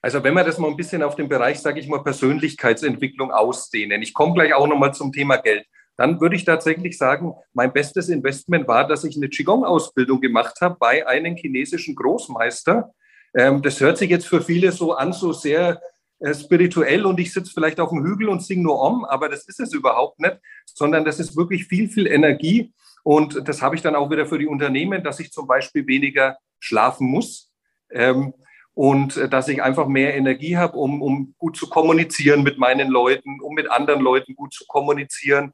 Also 0.00 0.22
wenn 0.22 0.34
wir 0.34 0.44
das 0.44 0.58
mal 0.58 0.68
ein 0.68 0.76
bisschen 0.76 1.02
auf 1.02 1.16
den 1.16 1.28
Bereich, 1.28 1.58
sage 1.58 1.80
ich 1.80 1.88
mal, 1.88 2.02
Persönlichkeitsentwicklung 2.02 3.32
ausdehnen, 3.32 4.00
ich 4.00 4.14
komme 4.14 4.34
gleich 4.34 4.54
auch 4.54 4.66
nochmal 4.66 4.94
zum 4.94 5.12
Thema 5.12 5.36
Geld, 5.36 5.66
dann 5.96 6.20
würde 6.20 6.36
ich 6.36 6.44
tatsächlich 6.44 6.96
sagen, 6.96 7.34
mein 7.52 7.72
bestes 7.72 8.08
Investment 8.08 8.68
war, 8.68 8.86
dass 8.86 9.02
ich 9.02 9.16
eine 9.16 9.28
Qigong-Ausbildung 9.28 10.20
gemacht 10.20 10.60
habe 10.60 10.76
bei 10.78 11.06
einem 11.06 11.34
chinesischen 11.34 11.96
Großmeister, 11.96 12.94
ähm, 13.34 13.62
das 13.62 13.80
hört 13.80 13.98
sich 13.98 14.10
jetzt 14.10 14.26
für 14.26 14.42
viele 14.42 14.72
so 14.72 14.94
an, 14.94 15.12
so 15.12 15.32
sehr 15.32 15.80
äh, 16.20 16.34
spirituell 16.34 17.06
und 17.06 17.20
ich 17.20 17.32
sitze 17.32 17.52
vielleicht 17.52 17.80
auf 17.80 17.90
dem 17.90 18.04
Hügel 18.04 18.28
und 18.28 18.42
singe 18.42 18.62
nur 18.62 18.80
um, 18.82 19.04
aber 19.04 19.28
das 19.28 19.46
ist 19.46 19.60
es 19.60 19.72
überhaupt 19.72 20.20
nicht, 20.20 20.38
sondern 20.66 21.04
das 21.04 21.20
ist 21.20 21.36
wirklich 21.36 21.66
viel, 21.66 21.88
viel 21.88 22.06
Energie. 22.06 22.72
Und 23.04 23.48
das 23.48 23.62
habe 23.62 23.76
ich 23.76 23.82
dann 23.82 23.94
auch 23.94 24.10
wieder 24.10 24.26
für 24.26 24.38
die 24.38 24.46
Unternehmen, 24.46 25.02
dass 25.02 25.20
ich 25.20 25.32
zum 25.32 25.46
Beispiel 25.46 25.86
weniger 25.86 26.36
schlafen 26.58 27.08
muss. 27.08 27.50
Ähm, 27.90 28.34
und 28.78 29.16
äh, 29.16 29.28
dass 29.28 29.48
ich 29.48 29.60
einfach 29.60 29.88
mehr 29.88 30.14
Energie 30.14 30.56
habe, 30.56 30.76
um, 30.76 31.02
um 31.02 31.34
gut 31.36 31.56
zu 31.56 31.68
kommunizieren 31.68 32.44
mit 32.44 32.58
meinen 32.58 32.90
Leuten, 32.90 33.40
um 33.40 33.54
mit 33.54 33.68
anderen 33.68 34.00
Leuten 34.00 34.36
gut 34.36 34.52
zu 34.54 34.66
kommunizieren. 34.68 35.52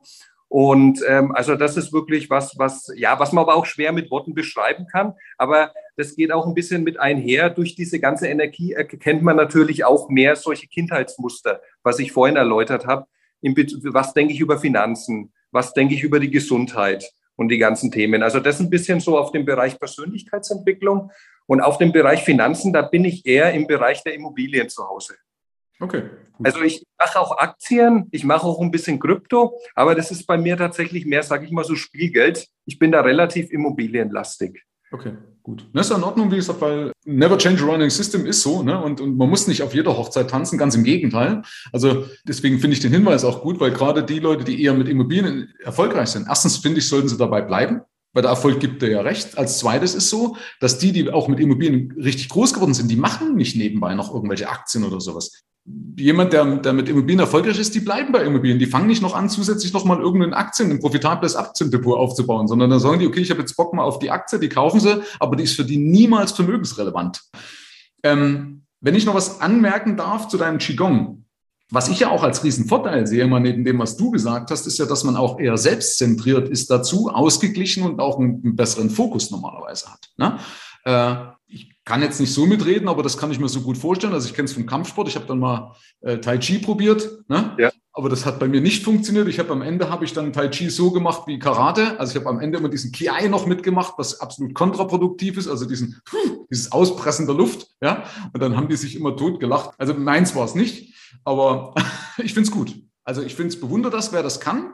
Und 0.49 1.01
ähm, 1.09 1.33
also 1.35 1.57
das 1.57 1.79
ist 1.79 1.91
wirklich 1.91 2.29
was, 2.29 2.59
was, 2.59 2.93
ja, 2.97 3.19
was 3.19 3.33
man 3.33 3.43
aber 3.45 3.55
auch 3.55 3.65
schwer 3.65 3.93
mit 3.93 4.11
Worten 4.11 4.35
beschreiben 4.35 4.87
kann. 4.93 5.15
Aber 5.39 5.73
das 5.97 6.17
geht 6.17 6.33
auch 6.33 6.47
ein 6.47 6.55
bisschen 6.55 6.85
mit 6.85 6.99
einher. 6.99 7.51
Durch 7.51 7.75
diese 7.75 8.01
ganze 8.01 8.29
Energie 8.29 8.73
erkennt 8.73 9.23
man 9.23 9.37
natürlich 9.37 9.85
auch 9.85 10.09
mehr 10.09 10.37
solche 10.37 10.67
Kindheitsmuster, 10.67 11.61
was 11.83 11.99
ich 11.99 12.13
vorhin 12.13 12.37
erläutert 12.37 12.87
habe. 12.87 13.07
Was 13.43 14.15
denke 14.15 14.33
ich 14.33 14.41
über 14.41 14.59
Finanzen? 14.59 15.33
Was 15.51 15.73
denke 15.73 15.95
ich 15.95 16.03
über 16.03 16.19
die 16.19 16.31
Gesundheit 16.31 17.13
und 17.37 17.49
die 17.49 17.59
ganzen 17.59 17.91
Themen? 17.91 18.23
Also 18.23 18.41
das 18.41 18.61
ein 18.61 18.71
bisschen 18.71 19.01
so 19.01 19.19
auf 19.19 19.33
dem 19.33 19.45
Bereich 19.45 19.79
Persönlichkeitsentwicklung. 19.79 21.11
Und 21.47 21.61
auf 21.61 21.77
dem 21.77 21.93
Bereich 21.93 22.25
Finanzen, 22.25 22.73
da 22.73 22.81
bin 22.81 23.05
ich 23.05 23.27
eher 23.27 23.53
im 23.53 23.67
Bereich 23.67 24.03
der 24.03 24.15
Immobilien 24.15 24.71
zu 24.71 24.89
Hause. 24.89 25.17
Okay. 25.79 26.05
Gut. 26.33 26.47
Also 26.47 26.63
ich 26.63 26.87
mache 26.99 27.21
auch 27.21 27.37
Aktien, 27.37 28.09
ich 28.13 28.25
mache 28.25 28.47
auch 28.47 28.63
ein 28.63 28.71
bisschen 28.71 28.99
Krypto, 28.99 29.61
aber 29.75 29.95
das 29.95 30.11
ist 30.11 30.27
bei 30.27 30.39
mir 30.39 30.57
tatsächlich 30.57 31.05
mehr, 31.05 31.23
sage 31.23 31.45
ich 31.45 31.51
mal, 31.51 31.65
so 31.65 31.77
Spielgeld. 31.77 32.49
Ich 32.65 32.79
bin 32.79 32.93
da 32.93 33.03
relativ 33.03 33.51
immobilienlastig. 33.51 34.65
Okay, 34.95 35.15
gut. 35.43 35.67
Das 35.73 35.87
ist 35.87 35.91
ja 35.91 35.97
in 35.97 36.05
Ordnung, 36.05 36.31
wie 36.31 36.37
gesagt, 36.37 36.61
weil 36.61 36.93
Never 37.05 37.37
Change 37.37 37.65
a 37.65 37.67
Running 37.67 37.91
System 37.91 38.27
ist 38.27 38.43
so, 38.43 38.63
ne? 38.63 38.81
Und, 38.81 39.01
und 39.01 39.17
man 39.17 39.29
muss 39.29 39.49
nicht 39.49 39.65
auf 39.65 39.75
jeder 39.75 39.97
Hochzeit 39.97 40.31
tanzen, 40.31 40.57
ganz 40.57 40.77
im 40.77 40.85
Gegenteil. 40.85 41.43
Also 41.73 42.05
deswegen 42.23 42.61
finde 42.61 42.75
ich 42.75 42.81
den 42.81 42.93
Hinweis 42.93 43.25
auch 43.25 43.43
gut, 43.43 43.59
weil 43.59 43.73
gerade 43.73 44.05
die 44.05 44.21
Leute, 44.21 44.45
die 44.45 44.63
eher 44.63 44.73
mit 44.73 44.89
Immobilien 44.89 45.53
erfolgreich 45.65 46.11
sind, 46.11 46.29
erstens 46.29 46.59
finde 46.59 46.79
ich, 46.79 46.89
sollten 46.89 47.09
sie 47.09 47.17
dabei 47.17 47.43
bleiben, 47.43 47.81
weil 48.13 48.23
der 48.23 48.31
Erfolg 48.31 48.61
gibt 48.61 48.83
dir 48.83 48.91
ja 48.91 49.01
recht. 49.01 49.37
Als 49.37 49.59
zweites 49.59 49.97
ist 49.97 50.11
so, 50.11 50.37
dass 50.61 50.79
die, 50.79 50.93
die 50.93 51.11
auch 51.11 51.27
mit 51.27 51.41
Immobilien 51.41 51.93
richtig 52.01 52.29
groß 52.29 52.55
geworden 52.55 52.75
sind, 52.75 52.89
die 52.89 52.95
machen 52.95 53.35
nicht 53.35 53.57
nebenbei 53.57 53.97
noch 53.97 54.15
irgendwelche 54.15 54.49
Aktien 54.49 54.85
oder 54.85 55.01
sowas 55.01 55.43
jemand, 55.97 56.33
der, 56.33 56.45
der 56.57 56.73
mit 56.73 56.89
Immobilien 56.89 57.21
erfolgreich 57.21 57.59
ist, 57.59 57.75
die 57.75 57.81
bleiben 57.81 58.13
bei 58.13 58.23
Immobilien. 58.23 58.59
Die 58.59 58.67
fangen 58.67 58.87
nicht 58.87 59.03
noch 59.03 59.15
an, 59.15 59.31
zusätzlich 59.31 59.73
noch 59.73 59.85
mal 59.85 59.99
irgendeinen 59.99 60.35
Aktien, 60.35 60.71
ein 60.71 60.81
profitables 60.81 61.37
Aktiendepot 61.37 61.97
aufzubauen, 61.97 62.49
sondern 62.49 62.71
dann 62.71 62.81
sagen 62.81 62.99
die, 62.99 63.07
okay, 63.07 63.21
ich 63.21 63.31
habe 63.31 63.41
jetzt 63.41 63.57
Bock 63.57 63.73
mal 63.73 63.83
auf 63.83 63.99
die 63.99 64.11
Aktie, 64.11 64.39
die 64.39 64.49
kaufen 64.49 64.81
sie, 64.81 65.03
aber 65.21 65.37
die 65.37 65.45
ist 65.45 65.57
für 65.57 65.65
die 65.65 65.79
niemals 65.79 66.33
vermögensrelevant. 66.33 67.23
Ähm, 68.03 68.65
wenn 68.81 68.95
ich 68.95 69.07
noch 69.07 69.15
was 69.15 69.41
anmerken 69.41 69.97
darf 69.97 70.29
zu 70.29 70.37
deinem 70.37 70.59
Qigong, 70.59 71.25
was 71.71 71.89
ich 71.89 72.01
ja 72.01 72.11
auch 72.11 72.23
als 72.23 72.45
Riesenvorteil 72.45 73.07
sehe, 73.07 73.27
mal 73.27 73.41
neben 73.41 73.65
dem, 73.65 73.79
was 73.79 73.97
du 73.97 74.11
gesagt 74.11 74.51
hast, 74.51 74.67
ist 74.67 74.79
ja, 74.79 74.85
dass 74.85 75.05
man 75.05 75.17
auch 75.17 75.41
eher 75.41 75.57
selbstzentriert 75.57 76.49
ist 76.51 76.71
dazu, 76.71 77.09
ausgeglichen 77.09 77.85
und 77.85 78.01
auch 78.01 78.19
einen, 78.19 78.43
einen 78.45 78.57
besseren 78.57 78.91
Fokus 78.91 79.31
normalerweise 79.31 79.87
hat. 79.91 80.11
Ne? 80.19 80.39
Äh, 80.85 81.34
kann 81.85 82.03
jetzt 82.03 82.21
nicht 82.21 82.33
so 82.33 82.47
mitreden, 82.47 82.89
aber 82.89 83.03
das 83.03 83.19
kann 83.19 83.31
ich 83.31 83.39
mir 83.39 83.49
so 83.49 83.61
gut 83.61 83.77
vorstellen. 83.77 84.15
Also 84.15 84.29
ich 84.29 84.35
kenne 84.35 84.47
es 84.47 84.55
vom 84.55 84.67
Kampfsport. 84.67 85.09
Ich 85.09 85.17
habe 85.17 85.27
dann 85.27 85.39
mal 85.39 85.75
äh, 86.01 86.19
Tai 86.19 86.39
Chi 86.39 86.59
probiert, 86.59 87.25
ne? 87.29 87.55
ja. 87.59 87.71
aber 87.93 88.09
das 88.09 88.25
hat 88.25 88.41
bei 88.41 88.49
mir 88.49 88.61
nicht 88.61 88.85
funktioniert. 88.85 89.29
Ich 89.29 89.39
habe 89.39 89.53
am 89.53 89.61
Ende 89.61 89.91
habe 89.91 90.05
ich 90.05 90.13
dann 90.13 90.33
Tai 90.33 90.49
Chi 90.49 90.71
so 90.71 90.91
gemacht 90.93 91.23
wie 91.27 91.39
Karate. 91.39 91.99
Also 92.01 92.13
ich 92.13 92.17
habe 92.17 92.31
am 92.31 92.41
Ende 92.41 92.59
immer 92.59 92.71
diesen 92.71 92.91
Kiai 92.91 93.29
noch 93.29 93.47
mitgemacht, 93.47 93.95
was 93.99 94.21
absolut 94.21 94.55
kontraproduktiv 94.55 95.37
ist. 95.37 95.49
Also 95.49 95.67
diesen 95.67 96.01
dieses 96.51 96.73
Auspressen 96.73 97.27
der 97.27 97.35
Luft, 97.35 97.67
ja. 97.83 98.05
Und 98.33 98.43
dann 98.43 98.57
haben 98.57 98.69
die 98.69 98.77
sich 98.77 98.97
immer 98.97 99.17
tot 99.17 99.41
gelacht. 99.41 99.75
Also 99.79 99.95
meins 99.95 100.35
war 100.35 100.45
es 100.45 100.55
nicht, 100.55 100.95
aber 101.25 101.75
ich 102.19 102.33
finde 102.35 102.49
es 102.49 102.51
gut. 102.51 102.75
Also 103.05 103.23
ich 103.23 103.35
finde 103.35 103.49
es 103.49 103.61
bewundert 103.61 103.93
das, 103.93 104.13
wer 104.13 104.23
das 104.23 104.41
kann. 104.41 104.73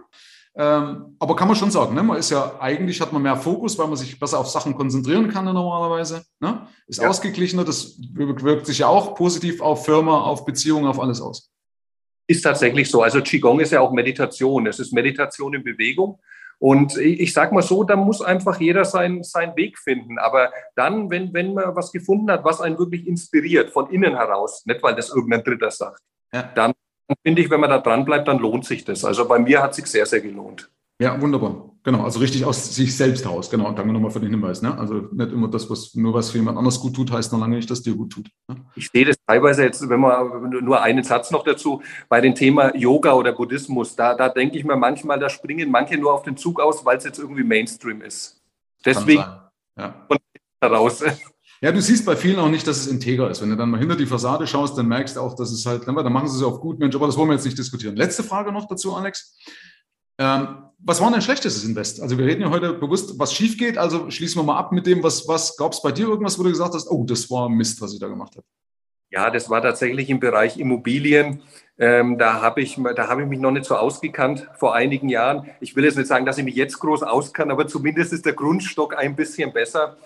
Ähm, 0.57 1.17
aber 1.19 1.37
kann 1.37 1.47
man 1.47 1.57
schon 1.57 1.71
sagen, 1.71 1.95
ne? 1.95 2.03
man 2.03 2.19
ist 2.19 2.31
ja 2.31 2.59
eigentlich 2.59 3.01
hat 3.01 3.13
man 3.13 3.23
mehr 3.23 3.37
Fokus, 3.37 3.79
weil 3.79 3.87
man 3.87 3.97
sich 3.97 4.19
besser 4.19 4.39
auf 4.39 4.49
Sachen 4.49 4.75
konzentrieren 4.75 5.29
kann 5.29 5.45
normalerweise. 5.45 6.25
Ne? 6.41 6.67
Ist 6.87 7.01
ja. 7.01 7.09
ausgeglichener, 7.09 7.65
das 7.65 7.97
wirkt 8.13 8.67
sich 8.67 8.79
ja 8.79 8.89
auch 8.89 9.15
positiv 9.15 9.61
auf 9.61 9.85
Firma, 9.85 10.23
auf 10.23 10.45
Beziehungen, 10.45 10.87
auf 10.87 10.99
alles 10.99 11.21
aus. 11.21 11.51
Ist 12.27 12.43
tatsächlich 12.43 12.91
so. 12.91 13.03
Also 13.03 13.21
Qigong 13.21 13.61
ist 13.61 13.73
ja 13.73 13.81
auch 13.81 13.93
Meditation. 13.93 14.67
Es 14.67 14.81
ist 14.81 14.93
Meditation 14.93 15.55
in 15.55 15.63
Bewegung. 15.63 16.19
Und 16.59 16.97
ich 16.99 17.33
sage 17.33 17.55
mal 17.55 17.63
so, 17.63 17.85
da 17.85 17.97
muss 17.97 18.21
einfach 18.21 18.61
jeder 18.61 18.85
sein, 18.85 19.23
seinen 19.23 19.57
Weg 19.57 19.79
finden. 19.79 20.19
Aber 20.19 20.53
dann, 20.77 21.11
wenn, 21.11 21.33
wenn 21.33 21.55
man 21.55 21.75
was 21.75 21.91
gefunden 21.91 22.31
hat, 22.31 22.45
was 22.45 22.61
einen 22.61 22.79
wirklich 22.79 23.07
inspiriert, 23.07 23.71
von 23.71 23.91
innen 23.91 24.15
heraus, 24.15 24.67
nicht 24.67 24.83
weil 24.83 24.95
das 24.95 25.09
irgendein 25.09 25.43
Dritter 25.43 25.71
sagt, 25.71 26.03
ja. 26.33 26.43
dann 26.55 26.75
finde 27.23 27.43
ich, 27.43 27.51
wenn 27.51 27.61
man 27.61 27.71
da 27.71 27.79
dran 27.79 28.05
bleibt, 28.05 28.29
dann 28.29 28.39
lohnt 28.39 28.65
sich 28.65 28.85
das. 28.85 29.05
Also 29.05 29.27
bei 29.27 29.39
mir 29.39 29.63
hat 29.63 29.71
es 29.71 29.77
sich 29.77 29.87
sehr, 29.87 30.07
sehr 30.07 30.21
gelohnt. 30.21 30.71
Ja, 31.01 31.19
wunderbar. 31.21 31.71
Genau, 31.83 32.05
also 32.05 32.21
richtig 32.21 32.45
aus 32.45 32.75
sich 32.75 32.95
selbst 32.95 33.25
heraus. 33.25 33.49
Genau, 33.49 33.73
danke 33.73 33.91
nochmal 33.91 34.11
für 34.11 34.21
den 34.21 34.31
Hinweis. 34.31 34.61
Ne? 34.61 34.77
Also 34.77 35.09
nicht 35.13 35.33
immer 35.33 35.49
das, 35.49 35.71
was 35.71 35.95
nur 35.95 36.13
was 36.13 36.31
für 36.31 36.37
jemand 36.37 36.59
anders 36.59 36.79
gut 36.79 36.95
tut, 36.95 37.11
heißt 37.11 37.33
noch 37.33 37.41
lange 37.41 37.57
nicht, 37.57 37.71
dass 37.71 37.81
dir 37.81 37.95
gut 37.95 38.13
tut. 38.13 38.29
Ne? 38.49 38.57
Ich 38.77 38.91
sehe 38.91 39.07
das 39.07 39.17
teilweise 39.27 39.65
jetzt, 39.65 39.89
wenn 39.89 39.99
man 39.99 40.51
nur 40.51 40.83
einen 40.83 41.03
Satz 41.03 41.31
noch 41.31 41.43
dazu, 41.43 41.81
bei 42.11 42.21
dem 42.21 42.35
Thema 42.35 42.77
Yoga 42.77 43.15
oder 43.15 43.33
Buddhismus, 43.33 43.97
da, 43.97 44.15
da 44.15 44.29
denke 44.29 44.59
ich 44.59 44.65
mir 44.65 44.77
manchmal, 44.77 45.19
da 45.19 45.31
springen 45.31 45.71
manche 45.71 45.97
nur 45.97 46.13
auf 46.13 46.23
den 46.23 46.37
Zug 46.37 46.61
aus, 46.61 46.85
weil 46.85 46.99
es 46.99 47.05
jetzt 47.05 47.19
irgendwie 47.19 47.45
Mainstream 47.45 48.03
ist. 48.03 48.43
Deswegen 48.85 49.25
ja. 49.79 50.07
heraus. 50.61 51.03
Ja, 51.63 51.73
du 51.73 51.83
siehst 51.83 52.07
bei 52.07 52.17
vielen 52.17 52.39
auch 52.39 52.49
nicht, 52.49 52.67
dass 52.67 52.79
es 52.79 52.87
integer 52.87 53.31
ist. 53.31 53.43
Wenn 53.43 53.51
du 53.51 53.57
dann 53.57 53.71
mal 53.71 53.79
hinter 53.79 53.97
die 53.97 54.07
Fassade 54.07 54.47
schaust, 54.47 54.79
dann 54.79 54.89
merkst 54.89 55.17
du 55.17 55.21
auch, 55.21 55.35
dass 55.35 55.51
es 55.51 55.67
halt, 55.67 55.87
dann 55.87 55.95
machen 55.95 56.29
sie 56.29 56.39
es 56.39 56.43
auf 56.43 56.61
gut, 56.61 56.79
Mensch, 56.79 56.95
aber 56.95 57.07
das 57.07 57.19
wollen 57.19 57.29
wir 57.29 57.35
jetzt 57.35 57.45
nicht 57.45 57.59
diskutieren. 57.59 57.97
Letzte 57.97 58.23
Frage 58.23 58.51
noch 58.51 58.67
dazu, 58.67 58.95
Alex. 58.95 59.37
Ähm, 60.19 60.71
was 60.79 61.01
war 61.01 61.11
dein 61.11 61.21
schlechtestes 61.21 61.65
Invest? 61.65 62.01
Also 62.01 62.17
wir 62.17 62.25
reden 62.25 62.41
ja 62.43 62.51
heute 62.51 62.73
bewusst, 62.73 63.19
was 63.19 63.35
schief 63.35 63.59
geht. 63.59 63.77
Also 63.77 64.11
schließen 64.11 64.41
wir 64.41 64.45
mal 64.45 64.57
ab 64.57 64.73
mit 64.73 64.87
dem, 64.87 65.03
was, 65.03 65.29
was 65.29 65.57
gab 65.57 65.73
es 65.73 65.83
bei 65.83 65.93
dir 65.93 66.09
irgendwas, 66.09 66.39
wo 66.39 66.43
du 66.43 66.51
gesagt 66.51 66.73
hast, 66.73 66.91
oh, 66.91 67.05
das 67.05 67.31
war 67.31 67.51
Mist, 67.51 67.81
was 67.83 67.93
ich 67.93 68.01
da 68.01 68.09
gemacht 68.09 68.37
habe? 68.37 68.47
Ja, 69.11 69.31
das 69.31 69.51
war 69.51 69.61
tatsächlich 69.61 70.09
im 70.09 70.21
Bereich 70.21 70.59
Immobilien. 70.59 71.43
Ähm, 71.79 72.17
da 72.17 72.41
habe 72.41 72.63
ich, 72.63 72.79
da 72.95 73.19
ich 73.19 73.27
mich 73.27 73.41
noch 73.41 73.51
nicht 73.51 73.65
so 73.65 73.77
ausgekannt 73.77 74.49
vor 74.59 74.75
einigen 74.75 75.09
Jahren. 75.09 75.51
Ich 75.61 75.75
will 75.75 75.85
jetzt 75.85 75.97
nicht 75.97 76.07
sagen, 76.07 76.25
dass 76.25 76.39
ich 76.39 76.45
mich 76.45 76.55
jetzt 76.55 76.79
groß 76.79 77.03
auskann, 77.03 77.51
aber 77.51 77.67
zumindest 77.67 78.13
ist 78.13 78.25
der 78.25 78.35
Grundstock 78.35 78.97
ein 78.97 79.17
bisschen 79.17 79.53
besser. 79.53 79.97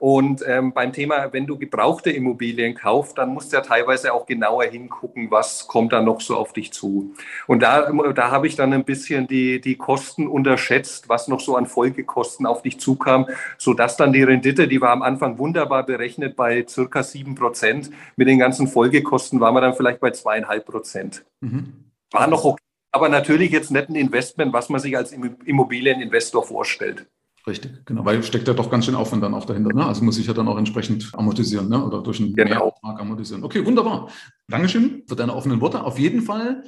Und 0.00 0.42
ähm, 0.46 0.72
beim 0.72 0.92
Thema, 0.92 1.32
wenn 1.32 1.46
du 1.46 1.56
gebrauchte 1.56 2.10
Immobilien 2.10 2.74
kaufst, 2.74 3.16
dann 3.16 3.32
musst 3.32 3.52
du 3.52 3.56
ja 3.56 3.62
teilweise 3.62 4.12
auch 4.12 4.26
genauer 4.26 4.64
hingucken, 4.64 5.30
was 5.30 5.68
kommt 5.68 5.92
da 5.92 6.02
noch 6.02 6.20
so 6.20 6.36
auf 6.36 6.52
dich 6.52 6.72
zu. 6.72 7.14
Und 7.46 7.62
da, 7.62 7.90
da 8.12 8.30
habe 8.30 8.46
ich 8.48 8.56
dann 8.56 8.72
ein 8.72 8.84
bisschen 8.84 9.28
die, 9.28 9.60
die 9.60 9.76
Kosten 9.76 10.26
unterschätzt, 10.26 11.08
was 11.08 11.28
noch 11.28 11.40
so 11.40 11.56
an 11.56 11.66
Folgekosten 11.66 12.44
auf 12.44 12.62
dich 12.62 12.80
zukam, 12.80 13.26
sodass 13.56 13.96
dann 13.96 14.12
die 14.12 14.24
Rendite, 14.24 14.66
die 14.66 14.80
war 14.80 14.90
am 14.90 15.02
Anfang 15.02 15.38
wunderbar 15.38 15.86
berechnet 15.86 16.34
bei 16.34 16.66
circa 16.68 17.02
sieben 17.04 17.36
Prozent. 17.36 17.90
Mit 18.16 18.26
den 18.26 18.40
ganzen 18.40 18.66
Folgekosten 18.66 19.38
waren 19.40 19.54
wir 19.54 19.60
dann 19.60 19.74
vielleicht 19.74 20.00
bei 20.00 20.10
zweieinhalb 20.10 20.66
Prozent. 20.66 21.24
Mhm. 21.40 21.92
War 22.10 22.26
noch 22.26 22.44
okay, 22.44 22.62
aber 22.92 23.08
natürlich 23.08 23.50
jetzt 23.52 23.70
nicht 23.70 23.88
ein 23.88 23.94
Investment, 23.94 24.52
was 24.52 24.68
man 24.68 24.80
sich 24.80 24.96
als 24.96 25.12
Immobilieninvestor 25.12 26.44
vorstellt. 26.44 27.06
Richtig, 27.46 27.84
genau, 27.84 28.06
weil 28.06 28.22
steckt 28.22 28.48
ja 28.48 28.54
doch 28.54 28.70
ganz 28.70 28.86
schön 28.86 28.94
Aufwand 28.94 29.22
dann 29.22 29.34
auch 29.34 29.44
dahinter. 29.44 29.74
Ne? 29.74 29.84
Also 29.84 30.02
muss 30.02 30.16
ich 30.16 30.26
ja 30.26 30.32
dann 30.32 30.48
auch 30.48 30.56
entsprechend 30.56 31.10
amortisieren 31.12 31.68
ne? 31.68 31.84
oder 31.84 32.02
durch 32.02 32.18
einen 32.20 32.34
genau. 32.34 32.48
Mehrbetrag 32.48 33.00
amortisieren. 33.00 33.44
Okay, 33.44 33.64
wunderbar. 33.66 34.08
Dankeschön 34.48 35.02
für 35.06 35.14
deine 35.14 35.34
offenen 35.34 35.60
Worte. 35.60 35.84
Auf 35.84 35.98
jeden 35.98 36.22
Fall 36.22 36.64